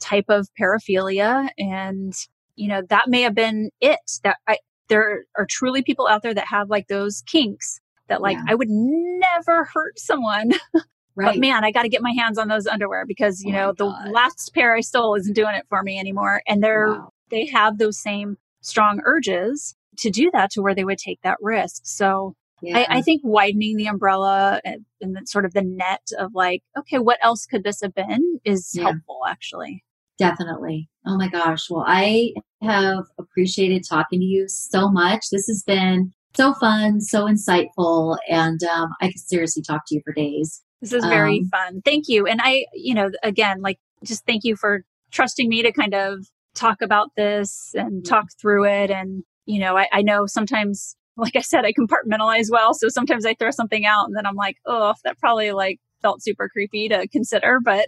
type 0.00 0.26
of 0.28 0.48
paraphilia, 0.58 1.48
and 1.58 2.14
you 2.56 2.68
know 2.68 2.82
that 2.88 3.08
may 3.08 3.22
have 3.22 3.34
been 3.34 3.70
it. 3.80 4.00
That 4.24 4.36
I, 4.46 4.58
there 4.88 5.24
are 5.36 5.46
truly 5.48 5.82
people 5.82 6.06
out 6.08 6.22
there 6.22 6.34
that 6.34 6.46
have 6.48 6.70
like 6.70 6.88
those 6.88 7.22
kinks 7.26 7.80
that 8.08 8.20
like 8.20 8.36
Yeah. 8.36 8.44
I 8.48 8.54
would 8.54 8.70
never 8.70 9.64
hurt 9.72 9.98
someone, 9.98 10.52
right. 11.14 11.34
but 11.34 11.38
man, 11.38 11.64
I 11.64 11.70
got 11.70 11.82
to 11.82 11.88
get 11.88 12.02
my 12.02 12.12
hands 12.12 12.38
on 12.38 12.48
those 12.48 12.66
underwear 12.66 13.04
because 13.06 13.42
you 13.42 13.52
Oh 13.52 13.56
know 13.56 13.72
the 13.76 13.86
last 14.10 14.52
pair 14.54 14.74
I 14.74 14.80
stole 14.80 15.14
isn't 15.16 15.34
doing 15.34 15.54
it 15.54 15.66
for 15.68 15.82
me 15.82 15.98
anymore, 15.98 16.42
and 16.46 16.62
they're 16.62 16.88
Wow. 16.88 17.12
they 17.30 17.46
have 17.46 17.78
those 17.78 17.98
same 18.00 18.36
strong 18.62 19.00
urges 19.04 19.74
to 19.98 20.10
do 20.10 20.30
that 20.32 20.50
to 20.52 20.62
where 20.62 20.74
they 20.74 20.84
would 20.84 20.98
take 20.98 21.20
that 21.22 21.38
risk. 21.40 21.82
So 21.84 22.34
Yeah. 22.62 22.78
I, 22.78 22.98
I 22.98 23.02
think 23.02 23.22
widening 23.24 23.76
the 23.76 23.86
umbrella 23.86 24.60
and, 24.64 24.84
and 25.00 25.28
sort 25.28 25.44
of 25.44 25.52
the 25.54 25.62
net 25.62 26.08
of 26.18 26.34
like, 26.34 26.62
okay, 26.78 26.98
what 26.98 27.18
else 27.22 27.46
could 27.46 27.64
this 27.64 27.80
have 27.80 27.94
been 27.94 28.40
is 28.44 28.72
Yeah. 28.74 28.84
helpful 28.84 29.20
actually. 29.28 29.84
Definitely. 30.18 30.88
Oh 31.06 31.16
my 31.16 31.28
gosh. 31.28 31.70
Well, 31.70 31.84
I 31.86 32.34
have 32.62 33.04
appreciated 33.18 33.84
talking 33.88 34.20
to 34.20 34.26
you 34.26 34.48
so 34.48 34.90
much. 34.90 35.30
This 35.32 35.46
has 35.46 35.62
been 35.66 36.12
so 36.36 36.52
fun, 36.54 37.00
so 37.00 37.24
insightful, 37.24 38.18
and 38.28 38.62
um, 38.64 38.90
I 39.00 39.08
could 39.08 39.18
seriously 39.18 39.62
talk 39.62 39.82
to 39.88 39.94
you 39.94 40.02
for 40.04 40.12
days. 40.12 40.62
This 40.82 40.92
is 40.92 41.04
very 41.04 41.38
Um, 41.38 41.48
fun. 41.50 41.82
Thank 41.84 42.08
you. 42.08 42.26
And 42.26 42.40
I, 42.42 42.66
you 42.74 42.94
know, 42.94 43.10
again, 43.22 43.62
like 43.62 43.78
just 44.04 44.26
thank 44.26 44.44
you 44.44 44.56
for 44.56 44.84
trusting 45.10 45.48
me 45.48 45.62
to 45.62 45.72
kind 45.72 45.94
of 45.94 46.26
talk 46.54 46.82
about 46.82 47.08
this 47.16 47.70
and 47.74 48.04
talk 48.04 48.26
through 48.40 48.66
it. 48.66 48.90
And, 48.90 49.24
you 49.46 49.58
know, 49.58 49.76
I, 49.76 49.88
I 49.92 50.02
know 50.02 50.26
sometimes, 50.26 50.96
like 51.20 51.36
I 51.36 51.40
said, 51.40 51.64
I 51.64 51.72
compartmentalize 51.72 52.50
well. 52.50 52.74
So 52.74 52.88
sometimes 52.88 53.26
I 53.26 53.34
throw 53.34 53.50
something 53.50 53.86
out 53.86 54.06
and 54.06 54.16
then 54.16 54.26
I'm 54.26 54.36
like, 54.36 54.56
oh, 54.66 54.94
that 55.04 55.18
probably 55.18 55.52
like 55.52 55.78
felt 56.02 56.22
super 56.22 56.48
creepy 56.48 56.88
to 56.88 57.06
consider, 57.08 57.60
but 57.62 57.86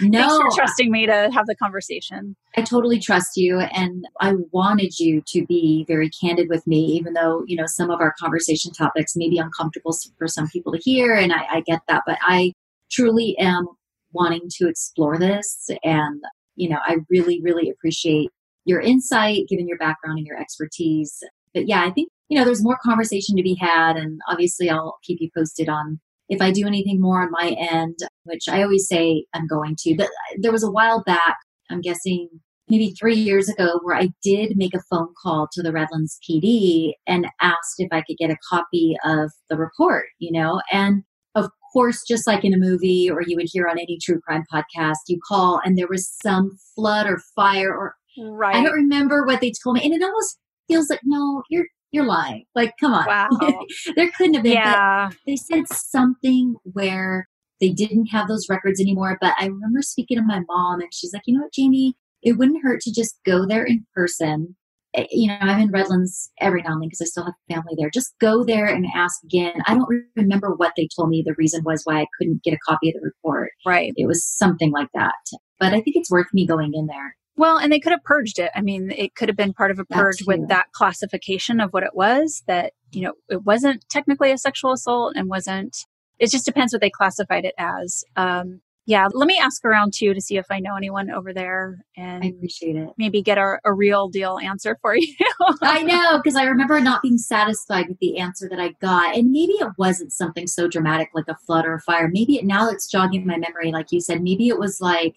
no, 0.00 0.20
thanks 0.28 0.36
for 0.36 0.48
trusting 0.54 0.90
me 0.90 1.06
to 1.06 1.30
have 1.32 1.46
the 1.46 1.56
conversation. 1.56 2.36
I 2.56 2.62
totally 2.62 3.00
trust 3.00 3.36
you. 3.36 3.60
And 3.60 4.04
I 4.20 4.34
wanted 4.52 4.98
you 4.98 5.22
to 5.28 5.46
be 5.46 5.84
very 5.88 6.10
candid 6.10 6.48
with 6.48 6.66
me, 6.66 6.84
even 6.84 7.14
though, 7.14 7.42
you 7.46 7.56
know, 7.56 7.66
some 7.66 7.90
of 7.90 8.00
our 8.00 8.14
conversation 8.20 8.72
topics 8.72 9.16
may 9.16 9.28
be 9.28 9.38
uncomfortable 9.38 9.96
for 10.18 10.28
some 10.28 10.48
people 10.48 10.72
to 10.72 10.78
hear. 10.78 11.14
And 11.14 11.32
I, 11.32 11.46
I 11.50 11.60
get 11.62 11.80
that. 11.88 12.02
But 12.06 12.18
I 12.22 12.52
truly 12.90 13.36
am 13.38 13.66
wanting 14.12 14.48
to 14.58 14.68
explore 14.68 15.18
this. 15.18 15.68
And, 15.82 16.22
you 16.54 16.68
know, 16.68 16.78
I 16.86 16.98
really, 17.10 17.40
really 17.42 17.70
appreciate 17.70 18.30
your 18.64 18.80
insight, 18.80 19.44
given 19.48 19.68
your 19.68 19.78
background 19.78 20.18
and 20.18 20.26
your 20.26 20.38
expertise. 20.38 21.22
But 21.54 21.68
yeah, 21.68 21.84
I 21.84 21.90
think, 21.90 22.08
you 22.28 22.38
know, 22.38 22.44
there's 22.44 22.62
more 22.62 22.78
conversation 22.82 23.36
to 23.36 23.42
be 23.42 23.54
had. 23.54 23.96
And 23.96 24.20
obviously, 24.28 24.70
I'll 24.70 24.98
keep 25.02 25.18
you 25.20 25.30
posted 25.36 25.68
on 25.68 26.00
if 26.28 26.40
I 26.40 26.50
do 26.50 26.66
anything 26.66 27.00
more 27.00 27.22
on 27.22 27.30
my 27.30 27.56
end, 27.58 27.98
which 28.24 28.48
I 28.48 28.62
always 28.62 28.88
say 28.88 29.24
I'm 29.32 29.46
going 29.46 29.76
to. 29.80 29.94
But 29.96 30.10
there 30.38 30.52
was 30.52 30.64
a 30.64 30.70
while 30.70 31.02
back, 31.04 31.36
I'm 31.70 31.80
guessing 31.80 32.28
maybe 32.68 32.94
three 32.98 33.14
years 33.14 33.48
ago, 33.48 33.78
where 33.82 33.96
I 33.96 34.08
did 34.22 34.56
make 34.56 34.74
a 34.74 34.82
phone 34.90 35.14
call 35.22 35.48
to 35.52 35.62
the 35.62 35.72
Redlands 35.72 36.18
PD 36.28 36.94
and 37.06 37.28
asked 37.40 37.76
if 37.78 37.88
I 37.92 38.02
could 38.02 38.16
get 38.18 38.30
a 38.30 38.36
copy 38.48 38.96
of 39.04 39.30
the 39.48 39.56
report, 39.56 40.06
you 40.18 40.32
know, 40.32 40.60
and 40.72 41.04
of 41.36 41.48
course, 41.72 42.02
just 42.08 42.26
like 42.26 42.44
in 42.44 42.54
a 42.54 42.58
movie 42.58 43.08
or 43.10 43.22
you 43.22 43.36
would 43.36 43.48
hear 43.52 43.68
on 43.68 43.78
any 43.78 43.98
true 44.02 44.20
crime 44.20 44.44
podcast, 44.52 44.96
you 45.06 45.20
call 45.28 45.60
and 45.64 45.78
there 45.78 45.86
was 45.86 46.10
some 46.22 46.58
flood 46.74 47.06
or 47.06 47.20
fire 47.36 47.72
or 47.72 47.94
right. 48.18 48.56
I 48.56 48.64
don't 48.64 48.72
remember 48.72 49.24
what 49.24 49.40
they 49.40 49.52
told 49.62 49.76
me. 49.76 49.84
And 49.84 49.94
it 49.94 50.02
almost 50.02 50.38
feels 50.66 50.90
like, 50.90 51.00
no, 51.04 51.42
you're 51.50 51.66
you're 51.96 52.06
lying. 52.06 52.44
Like, 52.54 52.74
come 52.78 52.92
on. 52.94 53.06
Wow. 53.06 53.28
there 53.96 54.10
couldn't 54.16 54.34
have 54.34 54.42
been. 54.44 54.52
Yeah. 54.52 55.10
They 55.26 55.36
said 55.36 55.66
something 55.68 56.56
where 56.62 57.26
they 57.60 57.70
didn't 57.70 58.06
have 58.06 58.28
those 58.28 58.48
records 58.48 58.80
anymore. 58.80 59.18
But 59.20 59.34
I 59.38 59.46
remember 59.46 59.82
speaking 59.82 60.18
to 60.18 60.24
my 60.24 60.40
mom 60.48 60.80
and 60.80 60.92
she's 60.92 61.12
like, 61.12 61.22
you 61.26 61.34
know 61.34 61.42
what, 61.42 61.52
Jamie, 61.52 61.96
it 62.22 62.32
wouldn't 62.32 62.62
hurt 62.62 62.80
to 62.82 62.92
just 62.92 63.18
go 63.24 63.46
there 63.46 63.64
in 63.64 63.84
person. 63.94 64.56
Eh, 64.94 65.06
you 65.10 65.28
know, 65.28 65.38
I'm 65.40 65.60
in 65.60 65.70
Redlands 65.70 66.30
every 66.40 66.62
now 66.62 66.72
and 66.72 66.82
then 66.82 66.88
because 66.88 67.00
I 67.00 67.06
still 67.06 67.24
have 67.24 67.34
family 67.50 67.74
there. 67.76 67.90
Just 67.90 68.14
go 68.20 68.44
there 68.44 68.66
and 68.66 68.86
ask 68.94 69.22
again. 69.24 69.62
I 69.66 69.74
don't 69.74 69.88
remember 70.16 70.54
what 70.54 70.72
they 70.76 70.88
told 70.94 71.08
me 71.08 71.22
the 71.24 71.34
reason 71.38 71.64
was 71.64 71.82
why 71.84 72.00
I 72.00 72.06
couldn't 72.18 72.42
get 72.42 72.54
a 72.54 72.58
copy 72.66 72.90
of 72.90 72.94
the 72.94 73.00
report. 73.00 73.50
Right. 73.64 73.92
It 73.96 74.06
was 74.06 74.24
something 74.24 74.70
like 74.70 74.88
that. 74.94 75.14
But 75.58 75.72
I 75.72 75.80
think 75.80 75.96
it's 75.96 76.10
worth 76.10 76.28
me 76.32 76.46
going 76.46 76.72
in 76.74 76.86
there. 76.86 77.16
Well, 77.36 77.58
and 77.58 77.70
they 77.70 77.80
could 77.80 77.92
have 77.92 78.04
purged 78.04 78.38
it. 78.38 78.50
I 78.54 78.62
mean, 78.62 78.90
it 78.90 79.14
could 79.14 79.28
have 79.28 79.36
been 79.36 79.52
part 79.52 79.70
of 79.70 79.78
a 79.78 79.84
purge 79.84 80.24
with 80.26 80.48
that 80.48 80.72
classification 80.72 81.60
of 81.60 81.72
what 81.72 81.82
it 81.82 81.94
was 81.94 82.42
that, 82.46 82.72
you 82.92 83.02
know, 83.02 83.12
it 83.28 83.44
wasn't 83.44 83.84
technically 83.90 84.32
a 84.32 84.38
sexual 84.38 84.72
assault 84.72 85.14
and 85.16 85.28
wasn't, 85.28 85.76
it 86.18 86.30
just 86.30 86.46
depends 86.46 86.72
what 86.72 86.80
they 86.80 86.90
classified 86.90 87.44
it 87.44 87.54
as. 87.58 88.04
Um, 88.16 88.60
yeah, 88.86 89.08
let 89.12 89.26
me 89.26 89.36
ask 89.36 89.64
around 89.64 89.92
too 89.92 90.14
to 90.14 90.20
see 90.20 90.36
if 90.36 90.46
I 90.48 90.60
know 90.60 90.76
anyone 90.76 91.10
over 91.10 91.34
there 91.34 91.84
and 91.96 92.22
I 92.22 92.28
appreciate 92.28 92.76
it. 92.76 92.88
maybe 92.96 93.20
get 93.20 93.36
a, 93.36 93.58
a 93.64 93.72
real 93.72 94.08
deal 94.08 94.38
answer 94.38 94.78
for 94.80 94.96
you. 94.96 95.12
I 95.60 95.82
know, 95.82 96.18
because 96.22 96.36
I 96.36 96.44
remember 96.44 96.80
not 96.80 97.02
being 97.02 97.18
satisfied 97.18 97.88
with 97.88 97.98
the 97.98 98.18
answer 98.18 98.48
that 98.48 98.60
I 98.60 98.74
got. 98.80 99.16
And 99.16 99.32
maybe 99.32 99.54
it 99.54 99.72
wasn't 99.76 100.12
something 100.12 100.46
so 100.46 100.68
dramatic 100.68 101.10
like 101.14 101.28
a 101.28 101.34
flood 101.34 101.66
or 101.66 101.74
a 101.74 101.80
fire. 101.80 102.08
Maybe 102.10 102.36
it, 102.36 102.44
now 102.44 102.70
it's 102.70 102.88
jogging 102.88 103.26
my 103.26 103.36
memory, 103.36 103.72
like 103.72 103.90
you 103.90 104.00
said, 104.00 104.22
maybe 104.22 104.48
it 104.48 104.58
was 104.58 104.80
like, 104.80 105.16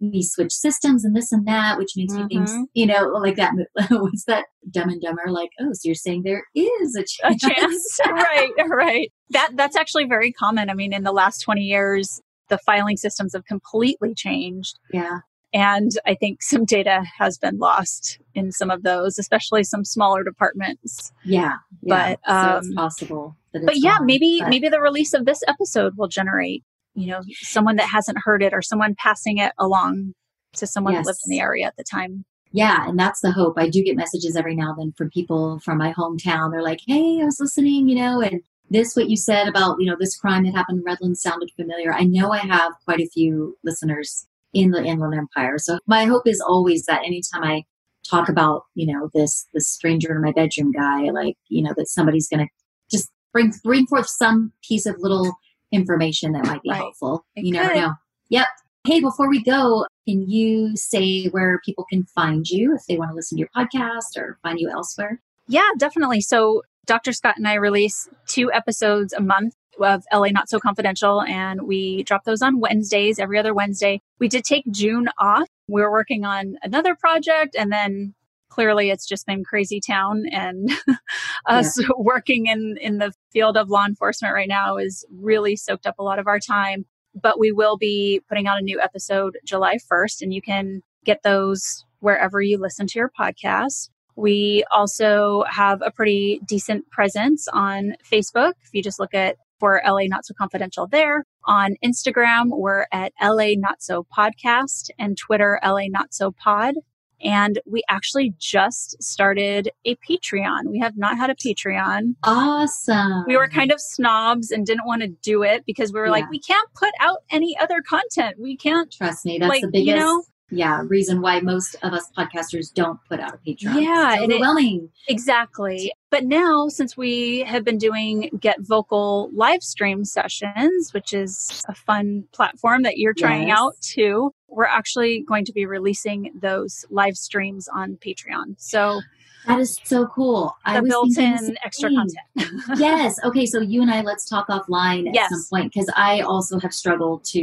we 0.00 0.22
switch 0.22 0.52
systems 0.52 1.04
and 1.04 1.16
this 1.16 1.32
and 1.32 1.46
that, 1.46 1.78
which 1.78 1.92
makes 1.96 2.12
me 2.12 2.26
think, 2.28 2.48
Mhm. 2.48 2.64
you 2.74 2.86
know, 2.86 3.04
like 3.08 3.36
that. 3.36 3.52
Was 3.90 4.24
that 4.26 4.46
Dumb 4.70 4.90
and 4.90 5.00
Dumber? 5.00 5.24
Like, 5.28 5.50
oh, 5.60 5.70
so 5.72 5.80
you're 5.84 5.94
saying 5.94 6.22
there 6.22 6.44
is 6.54 6.96
a 6.96 7.00
a 7.26 7.34
chance? 7.34 7.42
chance. 7.42 8.00
right, 8.06 8.50
right. 8.68 9.12
That 9.30 9.52
that's 9.54 9.76
actually 9.76 10.04
very 10.04 10.32
common. 10.32 10.68
I 10.70 10.74
mean, 10.74 10.92
in 10.92 11.02
the 11.02 11.12
last 11.12 11.38
20 11.40 11.62
years, 11.62 12.20
the 12.48 12.58
filing 12.58 12.96
systems 12.96 13.32
have 13.32 13.44
completely 13.46 14.14
changed. 14.14 14.78
yeah, 14.92 15.18
And 15.52 15.90
I 16.06 16.14
think 16.14 16.42
some 16.42 16.64
data 16.64 17.02
has 17.18 17.38
been 17.38 17.58
lost 17.58 18.18
in 18.34 18.52
some 18.52 18.70
of 18.70 18.82
those, 18.84 19.18
especially 19.18 19.64
some 19.64 19.84
smaller 19.84 20.22
departments. 20.22 21.10
yeah, 21.24 21.54
yeah. 21.82 22.14
But, 22.24 22.50
so 22.52 22.58
it's 22.58 22.68
um, 22.68 22.74
possible. 22.74 23.36
That 23.52 23.64
But 23.66 23.78
yeah, 23.78 23.96
gone, 23.98 24.06
maybe 24.06 24.38
but- 24.40 24.50
maybe 24.50 24.68
the 24.68 24.80
release 24.80 25.12
of 25.14 25.24
this 25.24 25.42
episode 25.48 25.94
will 25.96 26.06
generate, 26.08 26.62
you 26.96 27.06
know, 27.08 27.20
someone 27.30 27.76
that 27.76 27.88
hasn't 27.88 28.18
heard 28.24 28.42
it 28.42 28.52
or 28.52 28.62
someone 28.62 28.94
passing 28.98 29.38
it 29.38 29.52
along 29.58 30.14
to 30.54 30.66
someone 30.66 30.94
that 30.94 31.06
lived 31.06 31.20
in 31.26 31.30
the 31.30 31.40
area 31.40 31.66
at 31.66 31.76
the 31.76 31.84
time. 31.84 32.24
Yeah, 32.52 32.88
and 32.88 32.98
that's 32.98 33.20
the 33.20 33.32
hope. 33.32 33.54
I 33.58 33.68
do 33.68 33.84
get 33.84 33.96
messages 33.96 34.34
every 34.34 34.56
now 34.56 34.70
and 34.70 34.78
then 34.78 34.92
from 34.96 35.10
people 35.10 35.58
from 35.60 35.78
my 35.78 35.92
hometown. 35.92 36.50
They're 36.50 36.62
like, 36.62 36.80
"Hey, 36.86 37.20
I 37.20 37.24
was 37.24 37.38
listening, 37.38 37.88
you 37.88 37.96
know, 37.96 38.20
and 38.20 38.40
this 38.70 38.96
what 38.96 39.10
you 39.10 39.16
said 39.16 39.46
about 39.46 39.76
you 39.78 39.86
know 39.86 39.96
this 39.98 40.16
crime 40.16 40.44
that 40.44 40.54
happened 40.54 40.78
in 40.78 40.84
Redlands 40.84 41.20
sounded 41.20 41.50
familiar." 41.54 41.92
I 41.92 42.04
know 42.04 42.32
I 42.32 42.38
have 42.38 42.72
quite 42.84 43.00
a 43.00 43.08
few 43.08 43.58
listeners 43.62 44.26
in 44.54 44.70
the 44.70 44.82
Inland 44.82 45.14
Empire, 45.14 45.58
so 45.58 45.78
my 45.86 46.04
hope 46.04 46.26
is 46.26 46.40
always 46.40 46.86
that 46.86 47.04
anytime 47.04 47.44
I 47.44 47.64
talk 48.08 48.28
about 48.28 48.62
you 48.74 48.90
know 48.90 49.10
this 49.12 49.46
this 49.52 49.68
stranger 49.68 50.14
in 50.14 50.22
my 50.22 50.32
bedroom 50.32 50.72
guy, 50.72 51.10
like 51.10 51.36
you 51.48 51.62
know 51.62 51.74
that 51.76 51.88
somebody's 51.88 52.28
going 52.28 52.46
to 52.46 52.52
just 52.90 53.10
bring 53.32 53.52
bring 53.64 53.86
forth 53.86 54.08
some 54.08 54.52
piece 54.66 54.86
of 54.86 54.96
little 54.98 55.36
information 55.72 56.32
that 56.32 56.46
might 56.46 56.62
be 56.62 56.70
Right. 56.70 56.76
helpful. 56.78 57.24
It 57.34 57.44
you 57.44 57.52
never 57.52 57.74
know. 57.74 57.92
Yep. 58.30 58.46
Hey, 58.86 59.00
before 59.00 59.28
we 59.28 59.42
go, 59.42 59.84
can 60.08 60.28
you 60.30 60.76
say 60.76 61.26
where 61.26 61.60
people 61.64 61.84
can 61.90 62.04
find 62.04 62.48
you 62.48 62.74
if 62.74 62.82
they 62.86 62.96
want 62.96 63.10
to 63.10 63.14
listen 63.16 63.36
to 63.36 63.40
your 63.40 63.48
podcast 63.56 64.16
or 64.16 64.38
find 64.42 64.60
you 64.60 64.70
elsewhere? 64.70 65.20
Yeah, 65.48 65.68
definitely. 65.78 66.20
So 66.20 66.62
Dr. 66.86 67.12
Scott 67.12 67.36
and 67.36 67.48
I 67.48 67.54
release 67.54 68.08
two 68.28 68.50
episodes 68.52 69.12
a 69.12 69.20
month 69.20 69.54
of 69.80 70.04
LA 70.12 70.28
Not 70.28 70.48
So 70.48 70.58
Confidential, 70.58 71.20
and 71.22 71.62
we 71.62 72.02
drop 72.04 72.24
those 72.24 72.40
on 72.42 72.60
Wednesdays, 72.60 73.18
every 73.18 73.38
other 73.38 73.52
Wednesday. 73.52 74.00
We 74.18 74.28
did 74.28 74.44
take 74.44 74.64
June 74.70 75.08
off. 75.18 75.48
We 75.68 75.82
were 75.82 75.90
working 75.90 76.24
on 76.24 76.56
another 76.62 76.94
project, 76.94 77.56
and 77.58 77.70
then 77.72 78.14
clearly 78.56 78.88
it's 78.88 79.06
just 79.06 79.26
been 79.26 79.44
crazy 79.44 79.80
town 79.86 80.24
and 80.32 80.70
us 81.46 81.78
working 81.98 82.46
in 82.46 82.76
in 82.80 82.96
the 82.96 83.12
field 83.32 83.56
of 83.56 83.68
law 83.68 83.84
enforcement 83.86 84.32
right 84.32 84.48
now 84.48 84.78
is 84.78 85.04
really 85.12 85.56
soaked 85.56 85.86
up 85.86 85.96
a 85.98 86.02
lot 86.02 86.18
of 86.18 86.26
our 86.26 86.40
time 86.40 86.86
but 87.20 87.38
we 87.38 87.50
will 87.50 87.76
be 87.76 88.20
putting 88.28 88.46
out 88.46 88.58
a 88.58 88.62
new 88.62 88.80
episode 88.80 89.38
July 89.44 89.78
1st, 89.90 90.22
and 90.22 90.34
you 90.34 90.42
can 90.42 90.82
get 91.04 91.22
those 91.22 91.84
wherever 92.00 92.42
you 92.42 92.58
listen 92.58 92.86
to 92.86 92.98
your 92.98 93.10
podcast. 93.18 93.88
We 94.16 94.64
also 94.70 95.44
have 95.48 95.82
a 95.82 95.90
pretty 95.90 96.40
decent 96.46 96.88
presence 96.90 97.48
on 97.52 97.94
Facebook. 98.10 98.52
If 98.62 98.70
you 98.72 98.82
just 98.82 99.00
look 99.00 99.14
at 99.14 99.36
for 99.58 99.80
LA 99.86 100.04
Not 100.06 100.26
So 100.26 100.34
Confidential 100.38 100.86
there. 100.86 101.24
On 101.46 101.76
Instagram, 101.84 102.48
we're 102.50 102.86
at 102.92 103.12
LA 103.22 103.54
Not 103.56 103.82
So 103.82 104.06
Podcast 104.16 104.90
and 104.98 105.16
Twitter, 105.16 105.58
LA 105.64 105.88
Not 105.88 106.12
So 106.12 106.32
Pod. 106.32 106.74
And 107.22 107.60
we 107.66 107.82
actually 107.88 108.34
just 108.38 109.02
started 109.02 109.70
a 109.84 109.96
Patreon. 109.96 110.66
We 110.66 110.78
have 110.78 110.96
not 110.96 111.16
had 111.16 111.30
a 111.30 111.34
Patreon 111.34 112.14
Awesome. 112.22 113.24
we 113.26 113.36
were 113.36 113.48
kind 113.48 113.72
of 113.72 113.80
snobs 113.80 114.50
and 114.50 114.66
didn't 114.66 114.86
want 114.86 115.02
to 115.02 115.08
do 115.08 115.42
it 115.42 115.64
because 115.66 115.92
we 115.92 116.00
were 116.00 116.10
like, 116.10 116.28
we 116.30 116.38
can't 116.38 116.68
put 116.74 116.92
out 117.00 117.22
any 117.30 117.56
other 117.58 117.82
content. 117.82 118.36
We 118.38 118.56
can't. 118.56 118.92
Trust 118.92 119.24
me, 119.24 119.38
that's 119.38 119.48
like, 119.48 119.62
the 119.62 119.68
biggest 119.68 119.88
you 119.88 119.96
know? 119.96 120.24
Yeah 120.50 120.82
reason 120.86 121.20
why 121.20 121.40
most 121.40 121.74
of 121.82 121.92
us 121.92 122.10
podcasters 122.16 122.72
don't 122.72 122.98
put 123.08 123.20
out 123.20 123.34
a 123.34 123.38
Patreon. 123.38 123.82
Yeah, 123.82 124.14
it's 124.14 124.22
and 124.22 124.32
it- 124.32 124.34
overwhelming. 124.36 124.90
Exactly. 125.08 125.92
But 126.10 126.24
now, 126.24 126.68
since 126.68 126.96
we 126.96 127.40
have 127.40 127.64
been 127.64 127.78
doing 127.78 128.30
Get 128.40 128.60
Vocal 128.60 129.28
live 129.34 129.62
stream 129.62 130.04
sessions, 130.04 130.94
which 130.94 131.12
is 131.12 131.62
a 131.68 131.74
fun 131.74 132.24
platform 132.32 132.82
that 132.84 132.96
you're 132.98 133.12
trying 133.12 133.48
Yes. 133.48 133.58
out 133.58 133.74
too, 133.80 134.32
we're 134.48 134.64
actually 134.64 135.20
going 135.22 135.44
to 135.46 135.52
be 135.52 135.66
releasing 135.66 136.30
those 136.40 136.86
live 136.90 137.16
streams 137.16 137.68
on 137.68 137.96
Patreon. 137.96 138.54
So 138.56 139.00
that 139.46 139.58
is 139.60 139.80
so 139.84 140.06
cool. 140.06 140.56
I 140.64 140.74
the 140.74 140.82
was 140.82 140.90
built 140.90 141.08
thinking 141.14 141.36
the 141.46 141.50
in 141.52 141.58
extra 141.64 141.90
content. 141.90 142.62
yes. 142.78 143.18
Okay. 143.24 143.46
So 143.46 143.60
you 143.60 143.82
and 143.82 143.90
I, 143.90 144.02
let's 144.02 144.28
talk 144.28 144.48
offline 144.48 145.08
at 145.08 145.14
Yes. 145.14 145.30
some 145.30 145.44
point 145.50 145.72
because 145.72 145.90
I 145.96 146.20
also 146.20 146.58
have 146.60 146.72
struggled 146.74 147.24
to, 147.32 147.38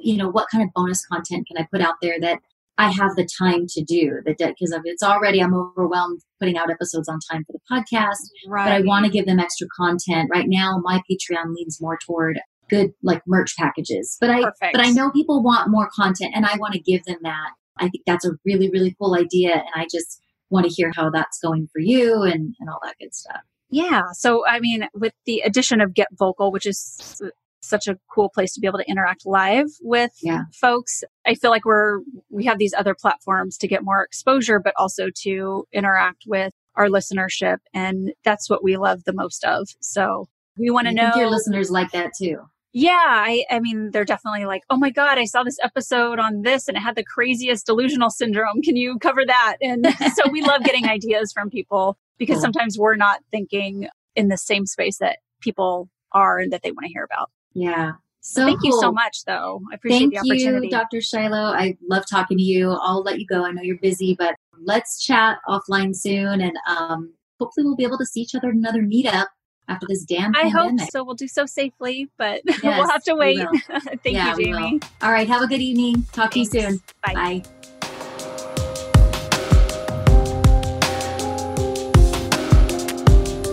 you 0.00 0.16
know, 0.16 0.28
what 0.28 0.48
kind 0.50 0.62
of 0.64 0.70
bonus 0.74 1.04
content 1.06 1.46
can 1.46 1.56
I 1.62 1.66
put 1.70 1.80
out 1.80 1.96
there 2.00 2.20
that 2.20 2.38
I 2.78 2.90
have 2.90 3.14
the 3.16 3.28
time 3.38 3.66
to 3.68 3.82
do? 3.82 4.20
That 4.24 4.38
because 4.38 4.72
of 4.72 4.82
it's 4.84 5.02
already 5.02 5.42
I'm 5.42 5.54
overwhelmed 5.54 6.20
putting 6.38 6.56
out 6.56 6.70
episodes 6.70 7.08
on 7.08 7.18
time 7.30 7.44
for 7.44 7.52
the 7.52 7.60
podcast, 7.70 8.30
right. 8.46 8.64
but 8.66 8.72
I 8.72 8.80
want 8.80 9.04
to 9.06 9.10
give 9.10 9.26
them 9.26 9.38
extra 9.40 9.66
content. 9.76 10.30
Right 10.32 10.46
now, 10.48 10.80
my 10.82 11.02
Patreon 11.10 11.54
leans 11.54 11.78
more 11.80 11.98
toward 12.06 12.40
good 12.70 12.92
like 13.02 13.20
merch 13.26 13.56
packages, 13.56 14.16
but 14.20 14.30
I 14.30 14.42
Perfect. 14.44 14.72
but 14.72 14.80
I 14.86 14.90
know 14.90 15.10
people 15.10 15.42
want 15.42 15.68
more 15.70 15.90
content, 15.94 16.32
and 16.34 16.46
I 16.46 16.56
want 16.56 16.72
to 16.74 16.80
give 16.80 17.04
them 17.04 17.18
that. 17.22 17.50
I 17.78 17.88
think 17.88 18.04
that's 18.06 18.24
a 18.24 18.32
really 18.46 18.70
really 18.70 18.94
cool 18.98 19.14
idea, 19.14 19.54
and 19.54 19.68
I 19.74 19.86
just 19.90 20.20
want 20.50 20.66
to 20.66 20.72
hear 20.72 20.92
how 20.94 21.10
that's 21.10 21.38
going 21.40 21.68
for 21.72 21.80
you 21.80 22.22
and 22.22 22.54
and 22.60 22.68
all 22.68 22.80
that 22.82 22.96
good 23.00 23.14
stuff. 23.14 23.40
Yeah. 23.70 24.02
So, 24.12 24.44
I 24.46 24.58
mean, 24.60 24.88
with 24.94 25.12
the 25.26 25.40
addition 25.44 25.80
of 25.80 25.94
Get 25.94 26.08
Vocal, 26.18 26.50
which 26.50 26.66
is 26.66 27.20
such 27.62 27.86
a 27.86 27.96
cool 28.12 28.28
place 28.30 28.52
to 28.54 28.60
be 28.60 28.66
able 28.66 28.78
to 28.78 28.90
interact 28.90 29.24
live 29.26 29.66
with 29.82 30.10
Yeah. 30.22 30.42
folks, 30.60 31.04
I 31.26 31.34
feel 31.34 31.50
like 31.50 31.64
we're, 31.64 32.00
we 32.30 32.46
have 32.46 32.58
these 32.58 32.74
other 32.74 32.96
platforms 32.98 33.56
to 33.58 33.68
get 33.68 33.84
more 33.84 34.02
exposure, 34.02 34.58
but 34.58 34.74
also 34.76 35.08
to 35.22 35.66
interact 35.72 36.24
with 36.26 36.52
our 36.74 36.88
listenership. 36.88 37.58
And 37.72 38.12
that's 38.24 38.50
what 38.50 38.64
we 38.64 38.76
love 38.76 39.04
the 39.04 39.12
most 39.12 39.44
of. 39.44 39.68
So, 39.80 40.28
we 40.58 40.70
want 40.70 40.88
to 40.88 40.92
know. 40.94 41.12
your 41.14 41.30
listeners 41.30 41.70
like 41.70 41.92
that 41.92 42.10
too. 42.20 42.38
Yeah, 42.72 42.90
I, 42.94 43.44
I 43.50 43.58
mean, 43.58 43.90
they're 43.90 44.04
definitely 44.04 44.44
like, 44.44 44.62
oh 44.70 44.76
my 44.76 44.90
God, 44.90 45.18
I 45.18 45.24
saw 45.24 45.42
this 45.42 45.58
episode 45.62 46.18
on 46.20 46.42
this 46.42 46.68
and 46.68 46.76
it 46.76 46.80
had 46.80 46.94
the 46.94 47.02
craziest 47.04 47.66
delusional 47.66 48.10
syndrome. 48.10 48.62
Can 48.62 48.76
you 48.76 48.98
cover 49.00 49.22
that? 49.26 49.56
And 49.60 49.86
so 50.14 50.30
we 50.30 50.42
love 50.42 50.62
getting 50.62 50.84
ideas 50.88 51.32
from 51.32 51.50
people 51.50 51.98
because 52.18 52.36
Cool. 52.36 52.42
sometimes 52.42 52.78
we're 52.78 52.96
not 52.96 53.20
thinking 53.32 53.88
in 54.14 54.28
the 54.28 54.36
same 54.36 54.66
space 54.66 54.98
that 54.98 55.18
people 55.40 55.88
are 56.12 56.38
and 56.38 56.52
that 56.52 56.62
they 56.62 56.70
want 56.70 56.84
to 56.86 56.92
hear 56.92 57.02
about. 57.04 57.30
Yeah. 57.54 57.92
So 58.20 58.44
Thank 58.44 58.60
you 58.62 58.78
so 58.80 58.92
much, 58.92 59.24
though. 59.24 59.62
I 59.72 59.76
appreciate 59.76 59.98
Thank 60.00 60.12
the 60.12 60.18
opportunity. 60.18 60.66
you, 60.66 60.70
Dr. 60.70 61.00
Shiloh. 61.00 61.52
I 61.54 61.76
love 61.88 62.04
talking 62.08 62.36
to 62.36 62.42
you. 62.42 62.70
I'll 62.82 63.02
let 63.02 63.18
you 63.18 63.26
go. 63.26 63.44
I 63.46 63.50
know 63.50 63.62
you're 63.62 63.78
busy, 63.78 64.14
but 64.16 64.34
let's 64.62 65.02
chat 65.04 65.38
offline 65.48 65.96
soon. 65.96 66.40
And 66.42 66.52
um, 66.68 67.14
hopefully, 67.40 67.64
we'll 67.64 67.76
be 67.76 67.84
able 67.84 67.98
to 67.98 68.04
see 68.06 68.20
each 68.20 68.34
other 68.34 68.48
at 68.50 68.54
another 68.54 68.82
meetup 68.82 69.26
after 69.70 69.86
this 69.88 70.04
damn 70.04 70.34
I 70.36 70.48
hope 70.48 70.78
so. 70.90 71.04
We'll 71.04 71.14
do 71.14 71.28
so 71.28 71.46
safely, 71.46 72.08
but 72.16 72.42
we'll 72.62 72.88
have 72.88 73.02
to 73.04 73.14
wait. 73.14 73.38
Thank 74.02 74.16
Yeah, 74.16 74.36
you, 74.36 74.44
Jamie. 74.46 74.72
will. 74.74 74.80
All 75.02 75.12
right. 75.12 75.28
Have 75.28 75.42
a 75.42 75.46
good 75.46 75.60
evening. 75.60 76.06
Talk 76.12 76.32
to 76.32 76.40
you 76.40 76.44
soon. 76.46 76.80
Bye. 77.04 77.14
Bye. 77.14 77.42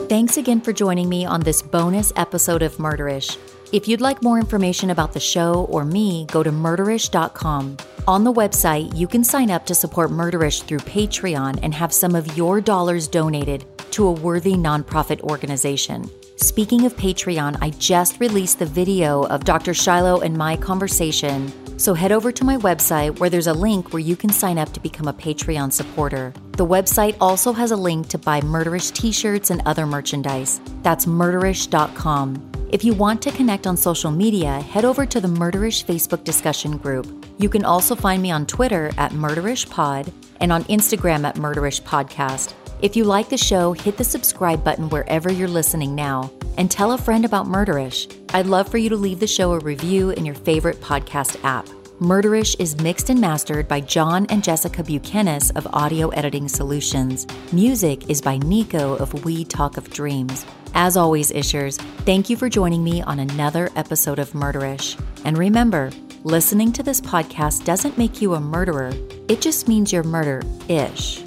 Thanks 0.10 0.38
again 0.38 0.62
for 0.62 0.72
joining 0.72 1.10
me 1.10 1.26
on 1.26 1.42
this 1.42 1.62
bonus 1.62 2.14
episode 2.16 2.62
of 2.62 2.78
Murderish. 2.78 3.38
If 3.74 3.86
you'd 3.86 4.00
like 4.00 4.24
more 4.24 4.40
information 4.40 4.92
about 4.92 5.12
the 5.12 5.20
show 5.20 5.66
or 5.70 5.84
me, 5.84 6.26
go 6.32 6.42
to 6.42 6.52
murderish.com. 6.52 7.78
On 8.08 8.24
the 8.24 8.32
website, 8.32 8.96
you 8.96 9.08
can 9.08 9.26
sign 9.26 9.52
up 9.52 9.66
to 9.66 9.76
support 9.76 10.10
Murderish 10.10 10.64
through 10.64 10.80
Patreon 10.80 11.60
and 11.62 11.74
have 11.74 11.92
some 11.92 12.16
of 12.16 12.38
your 12.38 12.62
dollars 12.62 13.10
donated 13.10 13.66
to 13.92 14.08
a 14.08 14.12
worthy 14.12 14.54
nonprofit 14.54 15.20
organization. 15.20 16.10
Speaking 16.38 16.86
of 16.86 16.96
Patreon, 16.96 17.58
I 17.62 17.72
just 17.72 18.22
released 18.22 18.60
the 18.60 18.66
video 18.66 19.24
of 19.24 19.44
Dr. 19.44 19.74
Shiloh 19.74 20.22
and 20.22 20.38
my 20.38 20.56
conversation. 20.56 21.52
So 21.78 21.94
head 21.94 22.14
over 22.14 22.32
to 22.32 22.46
my 22.46 22.56
website 22.56 23.20
where 23.20 23.30
there's 23.30 23.48
a 23.48 23.54
link 23.54 23.92
where 23.92 24.00
you 24.00 24.16
can 24.16 24.30
sign 24.30 24.58
up 24.58 24.72
to 24.74 24.80
become 24.80 25.10
a 25.10 25.14
Patreon 25.14 25.74
supporter. 25.74 26.32
The 26.54 26.66
website 26.66 27.18
also 27.20 27.52
has 27.52 27.72
a 27.72 27.76
link 27.76 28.08
to 28.10 28.18
buy 28.18 28.40
Murderish 28.40 28.94
t 28.94 29.12
shirts 29.12 29.50
and 29.50 29.62
other 29.66 29.86
merchandise. 29.86 30.62
That's 30.84 31.06
murderish.com. 31.06 32.57
If 32.70 32.84
you 32.84 32.94
want 32.94 33.22
to 33.22 33.32
connect 33.32 33.66
on 33.66 33.78
social 33.78 34.12
media, 34.12 34.60
head 34.60 34.84
over 34.84 35.06
to 35.06 35.22
the 35.22 35.28
Murderish 35.30 35.86
Facebook 35.86 36.26
discussion 36.26 36.76
group. 36.76 37.08
You 37.38 37.48
can 37.48 37.64
also 37.64 37.96
find 37.96 38.22
me 38.22 38.30
on 38.30 38.46
Twitter 38.46 38.92
at 38.98 39.14
MurderishPod 39.14 40.12
and 40.42 40.52
on 40.52 40.66
Instagram 40.66 41.24
at 41.24 41.36
Murderish 41.36 41.82
Podcast. 41.84 42.54
If 42.82 42.98
you 42.98 43.06
like 43.06 43.30
the 43.30 43.38
show, 43.38 43.72
hit 43.72 43.96
the 43.96 44.04
subscribe 44.04 44.66
button 44.66 44.90
wherever 44.90 45.32
you're 45.32 45.48
listening 45.48 45.96
now 45.96 46.30
and 46.58 46.70
tell 46.70 46.92
a 46.92 46.98
friend 46.98 47.24
about 47.24 47.48
Murderish. 47.48 48.14
I'd 48.34 48.48
love 48.48 48.68
for 48.68 48.78
you 48.78 48.90
to 48.90 48.98
leave 48.98 49.22
the 49.22 49.28
show 49.28 49.54
a 49.54 49.60
review 49.60 50.10
in 50.10 50.26
your 50.26 50.36
favorite 50.36 50.82
podcast 50.82 51.42
app. 51.46 51.68
Murderish 52.00 52.56
is 52.60 52.80
mixed 52.80 53.10
and 53.10 53.20
mastered 53.20 53.68
by 53.68 53.82
John 53.82 54.28
and 54.30 54.44
Jessica 54.44 54.84
Buchanan 54.84 55.42
of 55.56 55.66
Audio 55.74 56.10
Editing 56.10 56.48
Solutions. 56.48 57.26
Music 57.52 58.08
is 58.08 58.22
by 58.22 58.38
Nico 58.38 58.96
of 58.98 59.26
We 59.26 59.44
Talk 59.44 59.78
of 59.78 59.90
Dreams. 59.90 60.46
As 60.76 60.96
always, 60.96 61.32
Ishers, 61.32 61.80
thank 62.06 62.30
you 62.30 62.38
for 62.38 62.50
joining 62.50 62.84
me 62.84 63.02
on 63.02 63.18
another 63.20 63.72
episode 63.76 64.20
of 64.20 64.30
Murderish. 64.34 64.96
And 65.26 65.40
remember, 65.40 65.90
listening 66.24 66.72
to 66.74 66.84
this 66.84 67.02
podcast 67.02 67.66
doesn't 67.66 67.98
make 67.98 68.22
you 68.22 68.36
a 68.36 68.40
murderer, 68.40 68.92
it 69.28 69.42
just 69.42 69.68
means 69.68 69.92
you're 69.92 70.04
murder 70.04 70.44
ish. 70.70 71.27